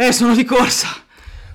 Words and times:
Eh, 0.00 0.12
sono 0.12 0.32
di 0.32 0.44
corsa. 0.44 1.07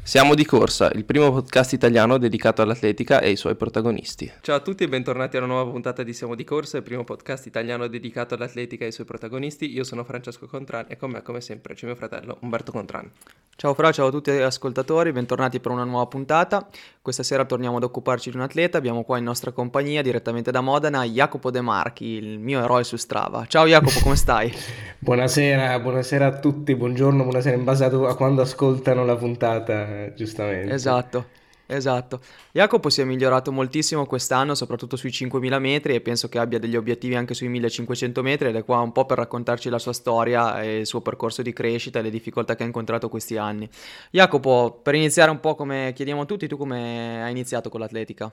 Siamo 0.05 0.35
di 0.35 0.43
corsa, 0.43 0.91
il 0.91 1.05
primo 1.05 1.31
podcast 1.31 1.71
italiano 1.71 2.17
dedicato 2.17 2.61
all'atletica 2.61 3.21
e 3.21 3.27
ai 3.27 3.35
suoi 3.37 3.55
protagonisti. 3.55 4.29
Ciao 4.41 4.57
a 4.57 4.59
tutti 4.59 4.83
e 4.83 4.89
bentornati 4.89 5.37
a 5.37 5.39
una 5.39 5.53
nuova 5.53 5.71
puntata 5.71 6.03
di 6.03 6.11
Siamo 6.11 6.35
di 6.35 6.43
corsa, 6.43 6.75
il 6.75 6.83
primo 6.83 7.05
podcast 7.05 7.45
italiano 7.45 7.87
dedicato 7.87 8.35
all'atletica 8.35 8.83
e 8.83 8.87
ai 8.87 8.91
suoi 8.91 9.05
protagonisti. 9.05 9.71
Io 9.71 9.85
sono 9.85 10.03
Francesco 10.03 10.45
Contran 10.45 10.87
e 10.89 10.97
con 10.97 11.09
me, 11.09 11.21
come 11.21 11.39
sempre, 11.39 11.73
c'è 11.73 11.85
mio 11.85 11.95
fratello 11.95 12.37
Umberto 12.41 12.73
Contran. 12.73 13.09
Ciao 13.55 13.75
Fra, 13.75 13.91
ciao 13.91 14.07
a 14.07 14.11
tutti 14.11 14.31
gli 14.31 14.39
ascoltatori, 14.39 15.11
bentornati 15.11 15.59
per 15.59 15.71
una 15.71 15.83
nuova 15.83 16.07
puntata. 16.07 16.67
Questa 17.01 17.21
sera 17.21 17.45
torniamo 17.45 17.77
ad 17.77 17.83
occuparci 17.83 18.31
di 18.31 18.35
un 18.35 18.41
atleta, 18.41 18.79
abbiamo 18.79 19.03
qua 19.03 19.19
in 19.19 19.23
nostra 19.23 19.51
compagnia 19.51 20.01
direttamente 20.01 20.49
da 20.51 20.59
Modena 20.59 21.03
Jacopo 21.03 21.51
De 21.51 21.61
Marchi, 21.61 22.05
il 22.05 22.39
mio 22.39 22.63
eroe 22.63 22.83
su 22.83 22.97
Strava. 22.97 23.45
Ciao 23.45 23.67
Jacopo, 23.67 23.99
come 24.01 24.15
stai? 24.15 24.51
buonasera, 24.97 25.79
buonasera 25.79 26.25
a 26.25 26.39
tutti, 26.39 26.75
buongiorno, 26.75 27.23
buonasera 27.23 27.55
in 27.55 27.63
base 27.63 27.85
a 27.85 28.15
quando 28.15 28.41
ascoltano 28.41 29.05
la 29.05 29.15
puntata, 29.15 29.92
giustamente. 30.15 30.73
Esatto. 30.73 31.41
Esatto. 31.65 32.19
Jacopo 32.51 32.89
si 32.89 33.01
è 33.01 33.03
migliorato 33.03 33.51
moltissimo 33.51 34.05
quest'anno, 34.05 34.53
soprattutto 34.53 34.95
sui 34.95 35.09
5.000 35.09 35.59
metri 35.59 35.95
e 35.95 36.01
penso 36.01 36.27
che 36.27 36.37
abbia 36.37 36.59
degli 36.59 36.75
obiettivi 36.75 37.15
anche 37.15 37.33
sui 37.33 37.49
1.500 37.49 38.21
metri 38.21 38.49
ed 38.49 38.55
è 38.55 38.63
qua 38.63 38.79
un 38.79 38.91
po' 38.91 39.05
per 39.05 39.17
raccontarci 39.17 39.69
la 39.69 39.79
sua 39.79 39.93
storia 39.93 40.61
e 40.61 40.79
il 40.79 40.85
suo 40.85 41.01
percorso 41.01 41.41
di 41.41 41.53
crescita 41.53 41.99
e 41.99 42.01
le 42.01 42.09
difficoltà 42.09 42.55
che 42.55 42.63
ha 42.63 42.65
incontrato 42.65 43.09
questi 43.09 43.37
anni. 43.37 43.67
Jacopo, 44.11 44.79
per 44.83 44.95
iniziare 44.95 45.31
un 45.31 45.39
po' 45.39 45.55
come 45.55 45.93
chiediamo 45.95 46.21
a 46.21 46.25
tutti, 46.25 46.47
tu 46.47 46.57
come 46.57 47.23
hai 47.23 47.31
iniziato 47.31 47.69
con 47.69 47.79
l'atletica? 47.79 48.31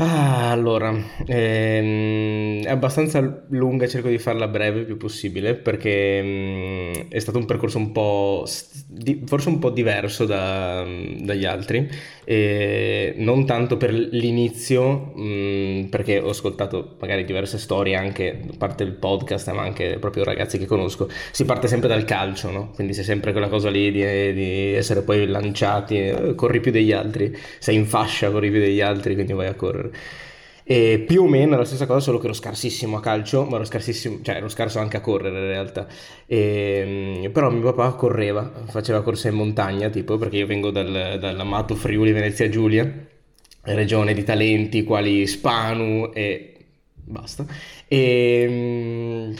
Ah, 0.00 0.50
allora, 0.52 0.94
ehm, 1.26 2.62
è 2.64 2.70
abbastanza 2.70 3.44
lunga, 3.50 3.88
cerco 3.88 4.08
di 4.08 4.18
farla 4.18 4.46
breve 4.46 4.80
il 4.80 4.86
più 4.86 4.96
possibile 4.96 5.54
perché 5.56 6.20
mm, 6.22 6.92
è 7.10 7.18
stato 7.18 7.38
un 7.38 7.44
percorso 7.46 7.78
un 7.78 7.90
po', 7.90 8.46
di- 8.86 9.22
forse 9.26 9.48
un 9.48 9.58
po' 9.58 9.70
diverso 9.70 10.24
da- 10.24 10.86
dagli 11.20 11.44
altri, 11.44 11.88
e 12.24 13.14
non 13.18 13.44
tanto 13.44 13.76
per 13.76 13.92
l'inizio, 13.92 15.12
mm, 15.18 15.84
perché 15.86 16.20
ho 16.20 16.28
ascoltato 16.30 16.96
magari 17.00 17.24
diverse 17.24 17.58
storie 17.58 17.96
anche 17.96 18.40
da 18.44 18.54
parte 18.56 18.84
del 18.84 18.94
podcast, 18.94 19.50
ma 19.52 19.62
anche 19.62 19.96
proprio 19.98 20.22
ragazzi 20.24 20.58
che 20.58 20.66
conosco, 20.66 21.08
si 21.32 21.44
parte 21.44 21.66
sempre 21.66 21.88
dal 21.88 22.04
calcio, 22.04 22.50
no? 22.52 22.70
Quindi 22.74 22.92
c'è 22.92 23.02
sempre 23.02 23.32
quella 23.32 23.48
cosa 23.48 23.68
lì 23.68 23.90
di, 23.90 24.32
di 24.32 24.72
essere 24.74 25.02
poi 25.02 25.26
lanciati, 25.26 25.98
eh, 25.98 26.34
corri 26.36 26.60
più 26.60 26.70
degli 26.70 26.92
altri, 26.92 27.36
sei 27.58 27.76
in 27.76 27.86
fascia, 27.86 28.30
corri 28.30 28.50
più 28.50 28.60
degli 28.60 28.80
altri, 28.80 29.14
quindi 29.14 29.32
vai 29.32 29.46
a 29.48 29.54
correre. 29.58 29.90
E 30.70 31.02
più 31.06 31.22
o 31.22 31.28
meno 31.28 31.56
la 31.56 31.64
stessa 31.64 31.86
cosa, 31.86 32.00
solo 32.00 32.18
che 32.18 32.26
ero 32.26 32.34
scarsissimo 32.34 32.98
a 32.98 33.00
calcio, 33.00 33.44
ma 33.44 33.56
ero 33.56 33.64
scarsissimo, 33.64 34.20
cioè 34.22 34.36
ero 34.36 34.48
scarso 34.48 34.78
anche 34.78 34.98
a 34.98 35.00
correre 35.00 35.38
in 35.38 35.46
realtà. 35.46 35.86
E, 36.26 37.30
però 37.32 37.50
mio 37.50 37.72
papà 37.72 37.94
correva, 37.94 38.52
faceva 38.66 39.02
corse 39.02 39.28
in 39.28 39.36
montagna, 39.36 39.88
tipo, 39.88 40.18
perché 40.18 40.36
io 40.36 40.46
vengo 40.46 40.70
dal, 40.70 41.16
dall'amato 41.18 41.74
Friuli 41.74 42.12
Venezia 42.12 42.50
Giulia, 42.50 42.86
regione 43.62 44.12
di 44.12 44.24
talenti 44.24 44.84
quali 44.84 45.26
Spanu 45.26 46.10
e 46.12 46.56
basta. 46.92 47.46
E, 47.86 49.34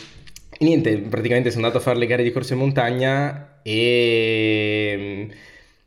e 0.50 0.64
niente, 0.64 0.98
praticamente 0.98 1.50
sono 1.50 1.66
andato 1.66 1.80
a 1.80 1.84
fare 1.84 1.98
le 1.98 2.06
gare 2.06 2.22
di 2.22 2.32
corsa 2.32 2.54
in 2.54 2.60
montagna 2.60 3.60
e 3.62 5.28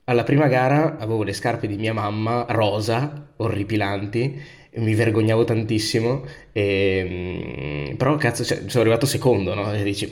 alla 0.04 0.24
prima 0.24 0.48
gara 0.48 0.98
avevo 1.00 1.24
le 1.24 1.34
scarpe 1.34 1.68
di 1.68 1.78
mia 1.78 1.94
mamma 1.94 2.46
rosa, 2.50 3.31
orripilanti 3.42 4.60
mi 4.74 4.94
vergognavo 4.94 5.44
tantissimo, 5.44 6.24
e, 6.54 7.90
mm, 7.92 7.96
però 7.96 8.16
cazzo, 8.16 8.46
cioè, 8.46 8.62
sono 8.68 8.84
arrivato 8.84 9.06
secondo, 9.06 9.54
no? 9.54 9.72
Dici, 9.84 10.10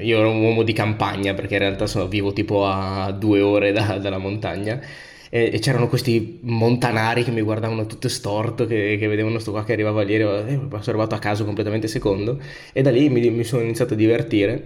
io 0.00 0.18
ero 0.18 0.30
un 0.30 0.42
uomo 0.42 0.62
di 0.62 0.72
campagna 0.72 1.34
perché 1.34 1.54
in 1.54 1.60
realtà 1.60 1.86
sono, 1.86 2.08
vivo 2.08 2.32
tipo 2.32 2.66
a 2.66 3.10
due 3.12 3.40
ore 3.42 3.72
da, 3.72 3.98
dalla 3.98 4.18
montagna 4.18 4.80
e, 5.28 5.50
e, 5.52 5.58
c'erano 5.58 5.88
questi 5.88 6.38
montanari 6.42 7.22
che 7.24 7.30
mi 7.30 7.42
guardavano 7.42 7.86
tutto 7.86 8.08
storto, 8.08 8.66
che, 8.66 8.96
che 8.98 9.06
vedevano 9.08 9.38
sto 9.38 9.50
qua 9.50 9.64
che 9.64 9.72
arrivava 9.72 10.02
lì, 10.02 10.14
e 10.14 10.20
eh, 10.20 10.24
sono 10.24 10.80
arrivato 10.86 11.14
a 11.14 11.18
caso 11.18 11.44
completamente 11.44 11.86
secondo 11.88 12.40
e 12.72 12.82
da 12.82 12.90
lì 12.90 13.08
mi, 13.10 13.28
mi 13.30 13.44
sono 13.44 13.62
iniziato 13.62 13.94
a 13.94 13.96
divertire. 13.96 14.62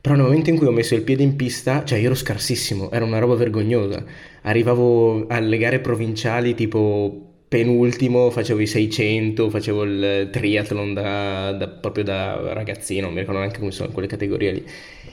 Però 0.00 0.14
nel 0.16 0.24
momento 0.24 0.50
in 0.50 0.58
cui 0.58 0.66
ho 0.66 0.70
messo 0.70 0.94
il 0.94 1.02
piede 1.02 1.22
in 1.22 1.34
pista, 1.34 1.82
cioè 1.84 1.98
io 1.98 2.06
ero 2.06 2.14
scarsissimo, 2.14 2.90
era 2.90 3.04
una 3.04 3.18
roba 3.18 3.34
vergognosa. 3.36 4.04
Arrivavo 4.42 5.26
alle 5.28 5.56
gare 5.56 5.80
provinciali 5.80 6.54
tipo 6.54 7.33
penultimo 7.54 8.30
facevo 8.30 8.58
i 8.58 8.66
600, 8.66 9.48
facevo 9.48 9.84
il 9.84 10.28
triathlon 10.32 10.92
da, 10.92 11.52
da, 11.52 11.68
proprio 11.68 12.02
da 12.02 12.52
ragazzino, 12.52 13.02
non 13.02 13.12
mi 13.12 13.20
ricordo 13.20 13.38
neanche 13.38 13.60
come 13.60 13.70
sono 13.70 13.92
quelle 13.92 14.08
categorie 14.08 14.50
lì. 14.50 14.64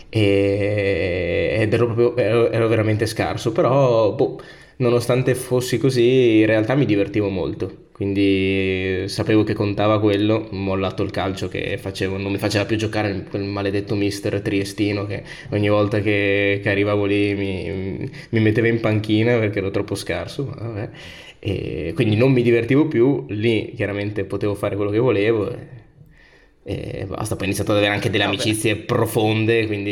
E, 0.09 1.55
ed 1.59 1.71
ero, 1.71 1.85
proprio, 1.85 2.17
ero, 2.17 2.49
ero 2.49 2.67
veramente 2.67 3.05
scarso, 3.05 3.51
però 3.51 4.13
boh, 4.13 4.41
nonostante 4.77 5.35
fossi 5.35 5.77
così, 5.77 6.39
in 6.39 6.47
realtà 6.47 6.73
mi 6.73 6.85
divertivo 6.85 7.29
molto. 7.29 7.89
Quindi 7.91 9.03
sapevo 9.05 9.43
che 9.43 9.53
contava 9.53 9.99
quello, 9.99 10.47
ho 10.49 10.55
mollato 10.55 11.03
il 11.03 11.11
calcio 11.11 11.47
che 11.47 11.77
facevo, 11.77 12.17
non 12.17 12.31
mi 12.31 12.39
faceva 12.39 12.65
più 12.65 12.75
giocare 12.75 13.23
quel 13.29 13.43
maledetto 13.43 13.93
mister 13.93 14.41
triestino 14.41 15.05
che 15.05 15.21
ogni 15.51 15.69
volta 15.69 15.99
che, 15.99 16.59
che 16.63 16.69
arrivavo 16.71 17.05
lì 17.05 17.35
mi, 17.35 18.09
mi, 18.29 18.39
metteva 18.39 18.67
in 18.67 18.79
panchina 18.79 19.37
perché 19.37 19.59
ero 19.59 19.69
troppo 19.69 19.93
scarso. 19.93 20.51
Vabbè. 20.57 20.89
E 21.43 21.93
quindi 21.95 22.15
non 22.15 22.31
mi 22.31 22.43
divertivo 22.43 22.87
più, 22.87 23.25
lì 23.29 23.73
chiaramente 23.75 24.25
potevo 24.25 24.53
fare 24.53 24.75
quello 24.75 24.91
che 24.91 24.99
volevo 24.99 25.49
e, 25.49 25.67
e 26.61 27.05
basta. 27.07 27.33
Poi 27.33 27.45
ho 27.45 27.47
iniziato 27.47 27.71
ad 27.71 27.77
avere 27.77 27.95
anche 27.95 28.11
delle 28.11 28.25
Vabbè. 28.25 28.35
amicizie 28.35 28.75
profonde, 28.75 29.65
quindi 29.65 29.91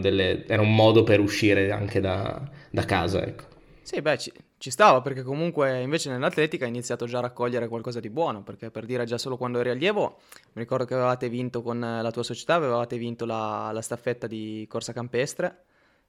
delle, 0.00 0.46
era 0.46 0.62
un 0.62 0.72
modo 0.72 1.02
per 1.02 1.18
uscire 1.18 1.72
anche 1.72 1.98
da, 1.98 2.48
da 2.70 2.84
casa. 2.84 3.26
Ecco. 3.26 3.42
Sì, 3.82 4.00
beh, 4.00 4.16
ci, 4.18 4.32
ci, 4.56 4.70
stava 4.70 5.00
perché 5.00 5.24
comunque 5.24 5.82
invece 5.82 6.10
nell'atletica 6.10 6.62
hai 6.62 6.70
iniziato 6.70 7.06
già 7.06 7.18
a 7.18 7.22
raccogliere 7.22 7.66
qualcosa 7.66 7.98
di 7.98 8.08
buono, 8.08 8.44
perché 8.44 8.70
per 8.70 8.86
dire 8.86 9.04
già 9.06 9.18
solo 9.18 9.36
quando 9.36 9.58
eri 9.58 9.70
allievo, 9.70 10.20
mi 10.52 10.62
ricordo 10.62 10.84
che 10.84 10.94
avevate 10.94 11.28
vinto 11.28 11.60
con 11.60 11.80
la 11.80 12.10
tua 12.12 12.22
società, 12.22 12.54
avevate 12.54 12.98
vinto 12.98 13.24
la, 13.24 13.70
la 13.72 13.82
staffetta 13.82 14.28
di 14.28 14.64
corsa 14.68 14.92
campestre 14.92 15.64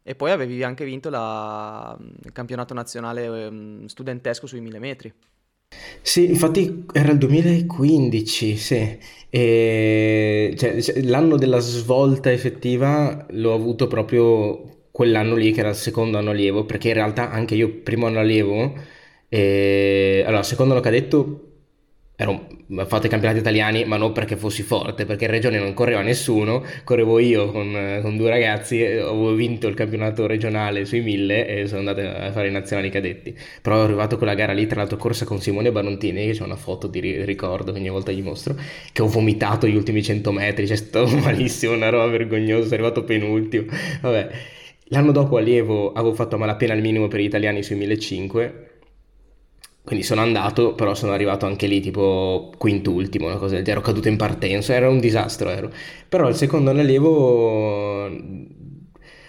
e 0.08 0.14
poi 0.14 0.30
avevi 0.30 0.62
anche 0.62 0.86
vinto 0.86 1.10
la, 1.10 1.98
il 2.24 2.32
campionato 2.32 2.76
nazionale 2.76 3.28
um, 3.28 3.86
studentesco 3.88 4.46
sui 4.46 4.62
1000 4.62 4.80
metri. 4.80 5.14
Sì, 6.04 6.30
infatti 6.30 6.86
era 6.94 7.12
il 7.12 7.18
2015, 7.18 8.56
sì. 8.56 9.00
E, 9.32 10.54
cioè, 10.56 11.02
l'anno 11.02 11.38
della 11.38 11.58
svolta 11.58 12.32
effettiva 12.32 13.26
l'ho 13.32 13.54
avuto 13.56 13.88
proprio 13.88 14.84
quell'anno 14.92 15.34
lì, 15.36 15.52
che 15.52 15.62
era 15.62 15.70
il 15.70 15.76
secondo 15.76 16.20
anno 16.20 16.30
allievo, 16.30 16.66
perché 16.66 16.90
in 16.90 16.94
realtà 16.94 17.32
anche 17.32 17.56
io 17.56 17.82
primo 17.82 18.06
anno 18.06 18.20
allievo, 18.20 18.76
e... 19.28 20.24
allora 20.24 20.44
secondo 20.44 20.74
anno 20.74 20.84
cadetto 20.84 21.45
ero, 22.18 22.48
ho 22.78 22.86
fatto 22.86 23.08
i 23.08 23.10
campionati 23.10 23.40
italiani, 23.40 23.84
ma 23.84 23.98
non 23.98 24.14
perché 24.14 24.38
fossi 24.38 24.64
forte, 24.64 25.06
perché 25.06 25.26
in 25.26 25.32
regione 25.32 25.60
non 25.60 25.74
correva 25.74 26.02
nessuno, 26.02 26.64
correvo 26.86 27.20
io 27.20 27.52
con, 27.52 28.00
con 28.02 28.16
due 28.16 28.30
ragazzi, 28.30 28.82
ho 28.84 29.34
vinto 29.34 29.68
il 29.68 29.76
campionato 29.76 30.26
regionale 30.26 30.86
sui 30.86 31.02
1000 31.02 31.48
e 31.48 31.68
sono 31.68 31.80
andato 31.80 32.02
a 32.02 32.32
fare 32.32 32.48
i 32.48 32.52
nazionali 32.52 32.90
cadetti. 32.90 33.36
Però 33.62 33.78
ho 33.78 33.84
arrivato 33.84 34.18
quella 34.18 34.34
gara 34.34 34.54
lì, 34.54 34.66
tra 34.66 34.80
l'altro 34.80 34.98
corsa 34.98 35.26
con 35.26 35.42
Simone 35.42 35.72
Barontini, 35.72 36.28
che 36.28 36.32
c'è 36.32 36.44
una 36.44 36.56
foto 36.56 36.88
di 36.88 37.24
ricordo 37.26 37.74
che 37.74 37.80
ogni 37.80 37.90
volta 37.90 38.12
gli 38.12 38.22
mostro, 38.22 38.56
che 38.92 39.02
ho 39.02 39.08
vomitato 39.08 39.68
gli 39.68 39.76
ultimi 39.76 40.02
100 40.02 40.32
metri, 40.32 40.68
cioè 40.68 40.78
stato 40.78 41.08
malissimo, 41.18 41.74
una 41.74 41.90
roba 41.90 42.08
vergognosa, 42.08 42.64
sono 42.64 42.76
arrivato 42.76 43.04
penultimo. 43.04 43.66
Vabbè, 44.02 44.30
l'anno 44.86 45.12
dopo 45.12 45.38
allievo 45.38 45.92
avevo 45.92 46.14
fatto 46.14 46.36
a 46.36 46.38
malapena 46.38 46.74
il 46.74 46.82
minimo 46.82 47.08
per 47.10 47.20
gli 47.20 47.26
italiani 47.26 47.62
sui 47.62 47.76
1500 47.76 48.74
quindi 49.86 50.04
sono 50.04 50.22
andato, 50.22 50.74
però 50.74 50.96
sono 50.96 51.14
arrivato 51.14 51.46
anche 51.46 51.68
lì 51.68 51.80
tipo 51.80 52.52
quintultimo, 52.58 53.28
una 53.28 53.38
cosa 53.38 53.56
del 53.56 53.64
genere, 53.64 53.82
ero 53.82 53.82
caduto 53.82 54.08
in 54.10 54.18
partenza, 54.18 54.74
era 54.74 54.90
un 54.90 55.00
disastro 55.00 55.50
ero. 55.50 55.72
Però 56.10 56.28
il 56.28 56.36
secondo 56.36 56.72
allievo 56.72 58.06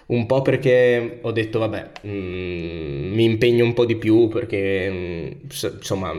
un 0.07 0.27
po' 0.27 0.43
perché 0.43 1.19
ho 1.23 1.33
detto 1.33 1.59
vabbè, 1.59 1.91
mh, 2.03 2.09
mm, 2.09 3.13
mi 3.15 3.25
impegno 3.25 3.65
un 3.65 3.75
po' 3.75 3.85
di 3.85 3.97
più 3.97 4.29
perché 4.29 4.91
mh, 4.91 4.95
mm, 4.97 5.31
insomma 5.77 6.13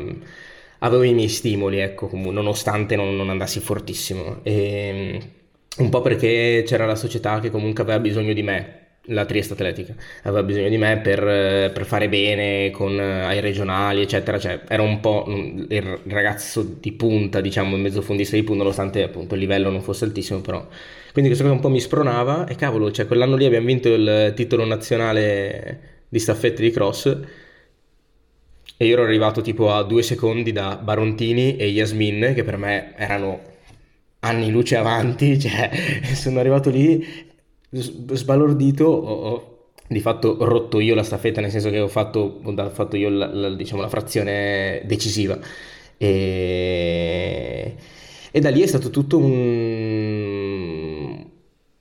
avevo 0.79 1.03
i 1.03 1.13
miei 1.13 1.29
stimoli, 1.29 1.79
ecco, 1.79 2.09
nonostante 2.13 2.95
non, 2.95 3.15
non 3.15 3.29
andassi 3.29 3.59
fortissimo. 3.59 4.39
E, 4.43 5.19
mm, 5.23 5.83
un 5.83 5.89
po' 5.89 6.01
perché 6.01 6.63
c'era 6.65 6.85
la 6.85 6.95
società 6.95 7.39
che 7.39 7.49
comunque 7.49 7.83
aveva 7.83 7.99
bisogno 7.99 8.33
di 8.33 8.43
me 8.43 8.76
la 9.07 9.25
Trieste 9.25 9.53
Atletica 9.53 9.93
aveva 10.23 10.43
bisogno 10.43 10.69
di 10.69 10.77
me 10.77 10.99
per, 10.99 11.71
per 11.71 11.85
fare 11.85 12.09
bene 12.09 12.71
con, 12.71 12.99
ai 12.99 13.39
regionali, 13.39 14.01
eccetera. 14.01 14.39
Cioè, 14.39 14.61
ero 14.67 14.83
un 14.83 14.99
po' 14.99 15.25
il 15.27 15.99
ragazzo 16.07 16.63
di 16.63 16.91
punta, 16.93 17.41
diciamo, 17.41 17.75
il 17.75 17.81
mezzofondista 17.81 18.35
di 18.35 18.43
punta, 18.43 18.63
nonostante 18.63 19.03
appunto 19.03 19.35
il 19.35 19.41
livello 19.41 19.69
non 19.69 19.81
fosse 19.81 20.05
altissimo, 20.05 20.41
però. 20.41 20.65
Quindi 21.11 21.31
questa 21.31 21.43
cosa 21.43 21.55
un 21.55 21.61
po' 21.61 21.69
mi 21.69 21.79
spronava 21.79 22.45
e 22.47 22.55
cavolo, 22.55 22.91
cioè 22.91 23.07
quell'anno 23.07 23.35
lì 23.35 23.45
abbiamo 23.45 23.65
vinto 23.65 23.93
il 23.93 24.33
titolo 24.35 24.65
nazionale 24.65 25.95
di 26.09 26.19
staffette 26.19 26.61
di 26.61 26.71
cross 26.71 27.17
e 28.79 28.85
io 28.85 28.93
ero 28.93 29.03
arrivato 29.03 29.41
tipo 29.41 29.71
a 29.73 29.81
due 29.83 30.03
secondi 30.03 30.51
da 30.51 30.75
Barontini 30.75 31.57
e 31.57 31.65
Yasmin, 31.67 32.33
che 32.35 32.43
per 32.43 32.57
me 32.57 32.93
erano 32.95 33.41
anni 34.19 34.51
luce 34.51 34.75
avanti, 34.75 35.37
cioè 35.41 35.71
sono 36.13 36.39
arrivato 36.39 36.69
lì 36.69 37.25
sbalordito, 37.69 38.85
ho, 38.85 39.13
ho 39.13 39.57
di 39.87 39.99
fatto 40.01 40.37
rotto 40.39 40.79
io 40.79 40.95
la 40.95 41.03
staffetta, 41.03 41.41
nel 41.41 41.51
senso 41.51 41.69
che 41.69 41.79
ho 41.79 41.87
fatto, 41.87 42.41
ho 42.43 42.69
fatto 42.69 42.95
io 42.97 43.09
la, 43.09 43.27
la, 43.33 43.49
diciamo, 43.55 43.81
la 43.81 43.89
frazione 43.89 44.81
decisiva. 44.85 45.39
E, 45.97 47.75
e, 48.31 48.39
da 48.39 48.49
lì 48.49 48.61
è 48.61 48.67
stato 48.67 48.89
tutto 48.89 49.17
un, 49.17 50.15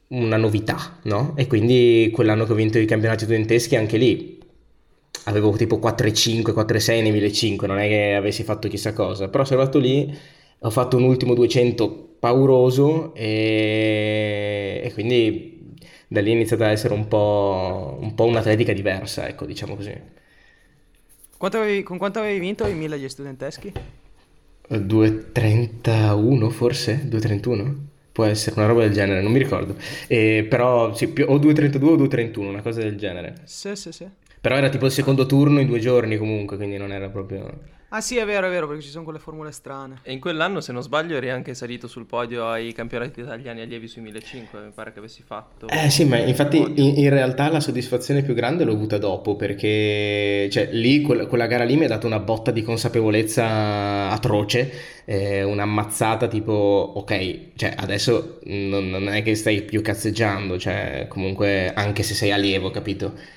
una 0.09 0.37
novità, 0.37 0.99
no? 1.05 1.35
E 1.37 1.47
quindi 1.47 2.11
quell'anno 2.13 2.45
che 2.45 2.53
ho 2.53 2.55
vinto 2.55 2.79
i 2.79 2.87
campionati 2.87 3.25
studenteschi, 3.25 3.77
anche 3.77 3.97
lì 3.97 4.39
avevo 5.25 5.51
tipo 5.57 5.79
4,5, 5.79 6.53
4,6 6.55 7.03
nei 7.03 7.13
1.500, 7.13 7.67
non 7.67 7.79
è 7.79 7.89
che 7.89 8.15
avessi 8.15 8.45
fatto 8.45 8.69
chissà 8.69 8.93
cosa, 8.93 9.29
però 9.29 9.45
sono 9.45 9.61
arrivato 9.61 9.79
lì, 9.81 10.17
ho 10.61 10.71
fatto 10.71 10.97
un 10.97 11.05
ultimo 11.05 11.35
200 11.35 12.15
pauroso 12.19 13.15
e, 13.15 14.81
e 14.85 14.93
quindi 14.95 15.56
da 16.09 16.21
lì 16.21 16.31
è 16.31 16.35
iniziata 16.35 16.67
ad 16.67 16.73
essere 16.73 16.95
un 16.95 17.09
po', 17.09 17.99
un 18.01 18.15
po' 18.15 18.25
un'atletica 18.25 18.73
diversa, 18.73 19.29
ecco, 19.29 19.45
diciamo 19.45 19.75
così. 19.75 19.95
Quanto 21.37 21.59
avevi, 21.59 21.83
con 21.83 21.99
quanto 21.99 22.21
avevi 22.21 22.39
vinto 22.39 22.67
i 22.67 22.75
1000 22.75 22.95
agli 22.95 23.09
studenteschi? 23.09 23.73
2.31 24.69 26.49
forse? 26.51 27.07
2.31? 27.09 27.75
Può 28.13 28.25
essere 28.25 28.57
una 28.57 28.67
roba 28.67 28.81
del 28.81 28.93
genere, 28.93 29.21
non 29.21 29.33
mi 29.33 29.39
ricordo. 29.39 29.77
Eh, 30.07 30.47
però 30.49 30.95
sì, 30.95 31.09
più, 31.09 31.27
o 31.29 31.39
2.32 31.39 31.85
o 31.85 31.97
2.31, 31.97 32.41
una 32.41 32.63
cosa 32.63 32.81
del 32.81 32.97
genere. 32.97 33.43
Sì, 33.45 33.77
sì, 33.77 33.93
sì. 33.93 34.09
Però 34.41 34.57
era 34.57 34.69
tipo 34.71 34.87
il 34.87 34.93
secondo 34.93 35.27
turno 35.27 35.61
in 35.61 35.67
due 35.67 35.81
giorni 35.81 36.17
comunque, 36.17 36.57
quindi 36.57 36.79
non 36.79 36.93
era 36.93 37.09
proprio... 37.09 37.75
Ah 37.91 38.01
sì, 38.01 38.17
è 38.17 38.25
vero, 38.25 38.49
è 38.49 38.51
vero, 38.51 38.67
perché 38.67 38.83
ci 38.83 38.89
sono 38.89 39.05
quelle 39.05 39.21
formule 39.21 39.53
strane. 39.53 40.01
E 40.03 40.13
in 40.13 40.19
quell'anno, 40.19 40.61
se 40.61 40.73
non 40.73 40.83
sbaglio, 40.83 41.17
eri 41.17 41.31
anche 41.31 41.55
salito 41.55 41.87
sul 41.87 42.05
podio 42.05 42.49
ai 42.49 42.73
campionati 42.73 43.21
italiani 43.21 43.61
allievi 43.61 43.87
sui 43.87 44.03
1500, 44.03 44.59
mi 44.59 44.73
pare 44.75 44.93
che 44.93 44.99
avessi 44.99 45.23
fatto... 45.25 45.69
Eh 45.69 45.89
sì, 45.89 46.05
ma 46.05 46.19
infatti 46.19 46.59
in, 46.59 46.99
in, 46.99 47.11
realtà 47.11 47.49
la 47.49 47.61
soddisfazione 47.61 48.23
più 48.23 48.35
grande 48.35 48.65
l'ho 48.65 48.73
avuta 48.73 48.99
dopo, 48.99 49.37
perché 49.37 50.49
cioè, 50.51 50.69
lì, 50.73 51.01
quella, 51.01 51.27
quella 51.27 51.47
gara 51.47 51.63
lì 51.63 51.77
mi 51.77 51.85
ha 51.85 51.89
dato 51.89 52.09
una 52.09 52.19
botta 52.19 52.51
di 52.51 52.63
consapevolezza 52.63 54.11
atroce, 54.11 54.73
eh, 55.05 55.45
un'ammazzata 55.45 56.27
tipo, 56.27 56.93
ok, 56.97 57.51
cioè 57.55 57.73
adesso 57.77 58.41
non, 58.47 58.91
non 58.91 59.09
è 59.09 59.23
che 59.23 59.37
stai 59.37 59.63
più 59.63 59.81
cazzeggiando, 59.81 60.59
cioè 60.59 61.07
comunque 61.09 61.73
anche 61.73 62.03
se 62.03 62.15
sei 62.15 62.33
allievo, 62.33 62.71
capito? 62.71 63.35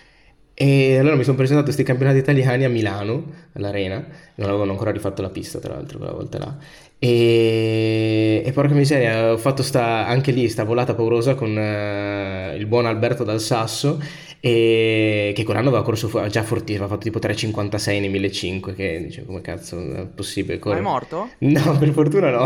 E 0.61 0.97
allora 0.97 1.15
mi 1.15 1.23
sono 1.23 1.37
presentato 1.37 1.69
a 1.69 1.73
questi 1.73 1.83
campionati 1.89 2.17
italiani 2.17 2.65
a 2.65 2.69
Milano, 2.69 3.23
all'Arena, 3.53 4.05
non 4.35 4.49
avevano 4.49 4.71
ancora 4.71 4.91
rifatto 4.91 5.21
la 5.21 5.29
pista 5.29 5.57
tra 5.59 5.75
l'altro 5.75 5.97
quella 5.97 6.11
volta 6.11 6.37
là. 6.37 6.57
E, 6.99 8.43
e 8.45 8.51
porca 8.51 8.73
miseria, 8.73 9.31
ho 9.31 9.37
fatto 9.37 9.63
sta, 9.63 10.05
anche 10.05 10.31
lì 10.31 10.49
sta 10.49 10.65
volata 10.65 10.95
paurosa 10.95 11.35
con 11.35 11.51
uh, 11.51 12.57
il 12.57 12.65
buon 12.65 12.87
Alberto 12.87 13.23
dal 13.23 13.39
Sasso 13.39 14.01
e 14.41 15.31
che 15.33 15.43
quell'anno 15.45 15.69
aveva 15.69 15.83
corso 15.83 16.09
già 16.27 16.43
fortissimo, 16.43 16.83
aveva 16.83 16.99
fatto 16.99 17.09
tipo 17.09 17.19
3,56 17.19 17.99
nei 18.01 18.09
1500 18.09 18.73
che 18.73 19.01
dice 19.01 19.25
come 19.25 19.39
cazzo 19.39 19.79
è 19.95 20.05
possibile 20.07 20.59
correre. 20.59 20.81
Ma 20.81 20.89
è 20.89 20.91
morto? 20.91 21.29
No, 21.37 21.77
per 21.77 21.91
fortuna 21.91 22.31
no. 22.31 22.43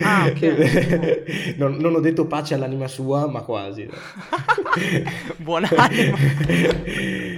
Ah, 0.00 0.26
ok. 0.26 1.54
non, 1.56 1.76
non, 1.76 1.94
ho 1.94 2.00
detto 2.00 2.26
pace 2.26 2.52
all'anima 2.52 2.88
sua, 2.88 3.26
ma 3.26 3.40
quasi. 3.40 3.88
Buon'anima. 5.36 6.16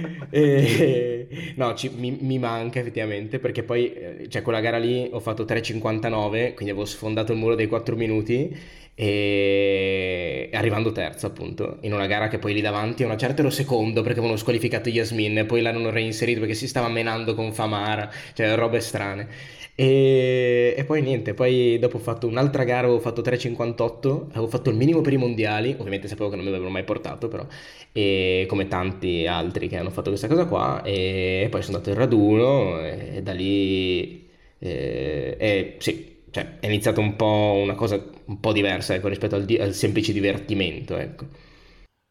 e, 0.29 1.27
no, 1.55 1.73
ci, 1.75 1.91
mi, 1.95 2.17
mi, 2.19 2.39
manca 2.39 2.79
effettivamente 2.79 3.39
perché 3.39 3.63
poi, 3.63 3.93
eh, 3.93 4.29
cioè 4.29 4.41
quella 4.41 4.59
gara 4.59 4.77
lì 4.77 5.09
ho 5.11 5.19
fatto 5.19 5.43
3,59, 5.43 6.53
quindi 6.53 6.69
avevo 6.69 6.85
sfondato 6.85 7.31
il 7.31 7.37
muro 7.37 7.55
dei 7.55 7.67
4 7.67 7.95
minuti 7.95 8.79
e 8.93 10.49
arrivando 10.53 10.91
terzo 10.91 11.25
appunto 11.25 11.77
in 11.81 11.93
una 11.93 12.07
gara 12.07 12.27
che 12.27 12.39
poi 12.39 12.53
lì 12.53 12.61
davanti 12.61 13.03
a 13.03 13.05
una 13.05 13.15
certa 13.15 13.41
ero 13.41 13.49
secondo 13.49 14.01
perché 14.01 14.19
avevano 14.19 14.37
squalificato 14.37 14.89
Yasmin 14.89 15.45
poi 15.47 15.61
l'hanno 15.61 15.89
reinserito 15.89 16.41
perché 16.41 16.53
si 16.53 16.67
stava 16.67 16.89
menando 16.89 17.33
con 17.33 17.53
Famara 17.53 18.11
cioè 18.33 18.53
robe 18.53 18.81
strane 18.81 19.27
e, 19.83 20.75
e, 20.77 20.85
poi 20.85 21.01
niente, 21.01 21.33
poi 21.33 21.79
dopo 21.79 21.97
ho 21.97 21.99
fatto 21.99 22.27
un'altra 22.27 22.63
gara, 22.63 22.89
ho 22.89 22.99
fatto 22.99 23.21
3,58, 23.21 24.27
avevo 24.29 24.47
fatto 24.47 24.69
il 24.69 24.75
minimo 24.75 25.01
per 25.01 25.13
i 25.13 25.17
mondiali, 25.17 25.71
ovviamente 25.71 26.07
sapevo 26.07 26.29
che 26.29 26.35
non 26.35 26.43
mi 26.43 26.49
avrebbero 26.49 26.71
mai 26.71 26.83
portato 26.83 27.27
però, 27.27 27.45
e 27.91 28.45
come 28.47 28.67
tanti 28.67 29.25
altri 29.25 29.67
che 29.67 29.77
hanno 29.77 29.89
fatto 29.89 30.09
questa 30.09 30.27
cosa 30.27 30.45
qua, 30.45 30.83
e 30.83 31.47
poi 31.49 31.61
sono 31.63 31.77
andato 31.77 31.93
in 31.93 31.99
raduno 31.99 32.79
e 32.85 33.21
da 33.23 33.33
lì, 33.33 34.29
e, 34.59 35.35
e 35.39 35.75
sì, 35.79 36.23
cioè, 36.29 36.59
è 36.59 36.67
iniziata 36.67 36.99
un 37.01 37.15
po' 37.15 37.59
una 37.61 37.73
cosa 37.75 38.03
un 38.25 38.39
po' 38.39 38.53
diversa 38.53 38.93
ecco, 38.95 39.07
rispetto 39.07 39.35
al, 39.35 39.45
di- 39.45 39.57
al, 39.57 39.73
semplice 39.73 40.13
divertimento. 40.13 40.95
Ecco. 40.97 41.25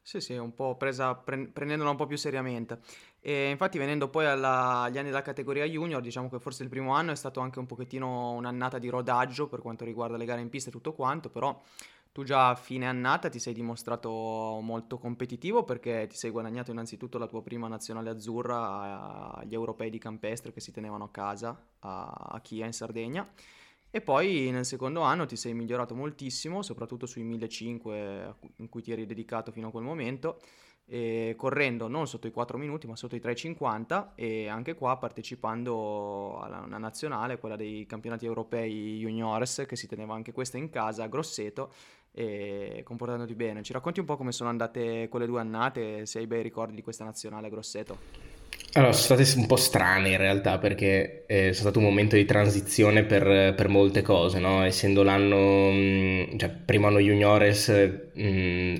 Sì, 0.03 0.21
sì, 0.21 0.35
un 0.35 0.55
po' 0.55 0.77
presa, 0.77 1.15
pre- 1.15 1.49
prendendola 1.53 1.91
un 1.91 1.97
po' 1.97 2.07
più 2.07 2.17
seriamente. 2.17 2.81
E 3.23 3.51
infatti 3.51 3.77
venendo 3.77 4.09
poi 4.09 4.27
alla, 4.27 4.83
agli 4.83 4.97
anni 4.97 5.09
della 5.09 5.23
categoria 5.23 5.65
junior, 5.65 6.01
diciamo 6.01 6.31
che 6.31 6.41
forse 6.41 6.63
il 6.63 6.71
primo 6.71 6.95
anno 6.95 7.13
è 7.13 7.17
stato 7.17 7.41
anche 7.41 7.59
un 7.59 7.67
pochettino 7.67 8.33
un'annata 8.33 8.79
di 8.79 8.89
rodaggio 8.89 9.47
per 9.47 9.61
quanto 9.61 9.85
riguarda 9.85 10.17
le 10.17 10.25
gare 10.25 10.41
in 10.41 10.49
pista 10.49 10.71
e 10.71 10.73
tutto 10.73 10.95
quanto, 10.95 11.29
però 11.29 11.61
tu 12.13 12.25
già 12.25 12.49
a 12.49 12.55
fine 12.57 12.87
annata 12.87 13.29
ti 13.29 13.39
sei 13.39 13.53
dimostrato 13.53 14.11
molto 14.63 14.99
competitivo 14.99 15.63
perché 15.63 16.07
ti 16.09 16.17
sei 16.17 16.31
guadagnato 16.31 16.73
innanzitutto 16.73 17.19
la 17.19 17.29
tua 17.29 17.41
prima 17.41 17.69
nazionale 17.69 18.11
azzurra 18.11 19.33
agli 19.35 19.55
europei 19.55 19.91
di 19.91 19.99
campestre 19.99 20.53
che 20.53 20.61
si 20.61 20.73
tenevano 20.73 21.05
a 21.05 21.11
casa 21.11 21.57
a, 21.81 22.41
Chia 22.43 22.67
in 22.67 22.73
Sardegna. 22.73 23.29
E 23.93 24.01
poi 24.01 24.51
nel 24.51 24.65
secondo 24.65 25.03
anno 25.03 25.27
ti 25.27 25.37
sei 25.37 25.53
migliorato 25.53 25.95
moltissimo, 25.95 26.63
soprattutto 26.63 27.07
sui 27.07 27.23
1500 27.23 28.39
in 28.57 28.69
cui 28.69 28.83
ti 28.83 28.93
eri 28.93 29.05
dedicato 29.05 29.53
fino 29.53 29.69
a 29.69 29.71
quel 29.71 29.85
momento, 29.85 30.41
correndo 31.37 31.87
non 31.87 32.09
sotto 32.09 32.27
i 32.27 32.33
4 32.33 32.59
minuti 32.59 32.87
ma 32.87 32.97
sotto 32.97 33.15
i 33.15 33.21
3,50 33.21 34.09
e 34.17 34.49
anche 34.49 34.75
qua 34.75 34.97
partecipando 34.97 36.41
alla 36.41 36.63
una 36.67 36.79
nazionale, 36.79 37.39
quella 37.39 37.57
dei 37.57 37.87
campionati 37.87 38.27
europei 38.27 38.99
juniores 38.99 39.65
che 39.69 39.77
si 39.77 39.87
teneva 39.87 40.15
anche 40.15 40.33
questa 40.33 40.59
in 40.59 40.69
casa 40.71 41.05
a 41.05 41.07
Grosseto 41.07 41.73
e 42.13 42.83
comportandoti 42.85 43.35
bene. 43.35 43.63
Ci 43.63 43.73
racconti 43.73 44.01
un 44.01 44.07
po' 44.07 44.17
come 44.17 44.33
sono 44.33 44.49
andate 44.49 45.09
quelle 45.09 45.27
due 45.27 45.41
annate, 45.41 46.07
se 46.07 46.19
hai 46.19 46.27
bei 46.27 46.43
ricordi 46.43 46.75
di 46.75 46.83
questa 46.83 47.05
nazionale 47.05 47.47
a 47.47 47.51
Grosseto? 47.51 48.39
Allora, 48.73 48.93
sono 48.93 49.21
state 49.21 49.39
un 49.39 49.47
po' 49.47 49.57
strane 49.57 50.11
in 50.11 50.17
realtà 50.17 50.59
perché 50.59 51.25
è 51.27 51.49
eh, 51.49 51.53
stato 51.53 51.79
un 51.81 51.85
momento 51.87 52.15
di 52.15 52.25
transizione 52.25 53.03
per, 53.03 53.55
per 53.55 53.69
molte 53.69 54.03
cose, 54.03 54.39
no? 54.39 54.63
Essendo 54.63 55.03
l'anno, 55.03 55.71
mm, 55.73 56.37
cioè 56.37 56.51
primo 56.51 56.87
anno 56.87 57.01
juniores 57.01 57.69
mh, 57.69 58.23
mm, 58.23 58.75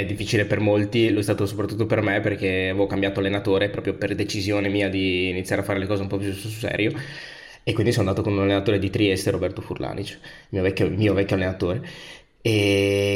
è 0.00 0.04
difficile 0.04 0.44
per 0.44 0.60
molti, 0.60 1.10
lo 1.10 1.20
è 1.20 1.22
stato 1.22 1.46
soprattutto 1.46 1.86
per 1.86 2.02
me 2.02 2.20
perché 2.20 2.68
avevo 2.70 2.86
cambiato 2.86 3.20
allenatore 3.20 3.68
proprio 3.70 3.94
per 3.94 4.14
decisione 4.14 4.68
mia 4.68 4.88
di 4.88 5.28
iniziare 5.28 5.62
a 5.62 5.64
fare 5.64 5.78
le 5.78 5.86
cose 5.86 6.02
un 6.02 6.08
po' 6.08 6.16
più 6.16 6.32
sul 6.32 6.50
serio 6.50 6.92
e 7.62 7.72
quindi 7.72 7.92
sono 7.92 8.08
andato 8.08 8.22
con 8.22 8.36
un 8.36 8.44
allenatore 8.44 8.78
di 8.78 8.90
Trieste, 8.90 9.30
Roberto 9.30 9.60
Furlanic, 9.60 10.18
mio 10.50 10.62
vecchio, 10.62 10.88
mio 10.88 11.12
vecchio 11.14 11.36
allenatore 11.36 11.82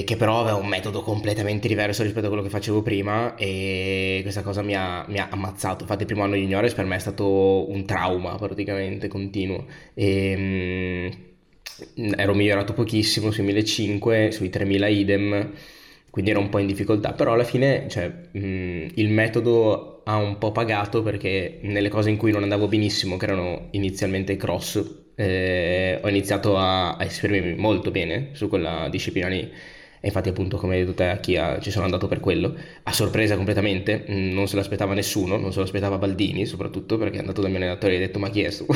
che 0.04 0.16
però 0.18 0.40
aveva 0.40 0.56
un 0.56 0.66
metodo 0.66 1.02
completamente 1.02 1.68
diverso 1.68 2.02
rispetto 2.02 2.26
a 2.26 2.28
quello 2.28 2.42
che 2.42 2.50
facevo 2.50 2.82
prima 2.82 3.34
e 3.36 4.20
questa 4.22 4.42
cosa 4.42 4.62
mi 4.62 4.74
ha, 4.74 5.04
mi 5.08 5.18
ha 5.18 5.28
ammazzato. 5.30 5.82
Infatti 5.82 6.00
il 6.02 6.06
primo 6.06 6.22
anno 6.22 6.34
di 6.34 6.40
juniores 6.42 6.74
per 6.74 6.84
me 6.84 6.96
è 6.96 6.98
stato 6.98 7.70
un 7.70 7.84
trauma 7.86 8.36
praticamente 8.36 9.08
continuo 9.08 9.66
e 9.94 10.36
mh, 10.36 12.02
mm, 12.02 12.12
ero 12.16 12.34
migliorato 12.34 12.72
pochissimo 12.74 13.30
sui 13.30 13.44
1500, 13.44 14.30
sui 14.32 14.50
3000 14.50 14.88
idem, 14.88 15.52
quindi 16.12 16.30
ero 16.30 16.40
un 16.40 16.50
po' 16.50 16.58
in 16.58 16.66
difficoltà, 16.66 17.12
però 17.14 17.32
alla 17.32 17.42
fine 17.42 17.88
cioè, 17.88 18.12
mh, 18.32 18.38
mm, 18.38 18.88
il 18.96 19.08
metodo 19.08 20.02
ha 20.04 20.16
un 20.16 20.36
po' 20.36 20.52
pagato 20.52 21.02
perché 21.02 21.60
nelle 21.62 21.88
cose 21.88 22.10
in 22.10 22.18
cui 22.18 22.32
non 22.32 22.42
andavo 22.42 22.68
benissimo, 22.68 23.16
che 23.16 23.24
erano 23.24 23.68
inizialmente 23.70 24.36
cross, 24.36 25.04
eh, 25.14 25.98
ho 26.02 26.08
iniziato 26.10 26.58
a, 26.58 26.96
a 26.96 27.04
esprimermi 27.04 27.54
molto 27.54 27.90
bene 27.90 28.28
su 28.32 28.48
quella 28.48 28.88
disciplina 28.90 29.28
lì 29.28 29.50
e 30.04 30.08
infatti 30.08 30.30
appunto 30.30 30.56
come 30.56 30.74
hai 30.74 30.80
detto 30.80 30.94
te 30.94 31.08
a 31.08 31.16
Chia 31.18 31.60
ci 31.60 31.70
sono 31.70 31.84
andato 31.84 32.08
per 32.08 32.18
quello, 32.18 32.56
a 32.82 32.92
sorpresa 32.92 33.36
completamente, 33.36 34.04
mm, 34.10 34.32
non 34.32 34.48
se 34.48 34.56
l'aspettava 34.56 34.94
nessuno, 34.94 35.36
non 35.36 35.52
se 35.52 35.60
l'aspettava 35.60 35.96
Baldini 35.96 36.44
soprattutto 36.44 36.98
perché 36.98 37.18
è 37.18 37.20
andato 37.20 37.40
dal 37.40 37.50
mio 37.50 37.60
allenatore 37.60 37.92
e 37.92 37.96
ha 37.96 38.00
detto 38.00 38.18
ma 38.18 38.28
chi 38.28 38.42
è 38.42 38.50
sto? 38.50 38.66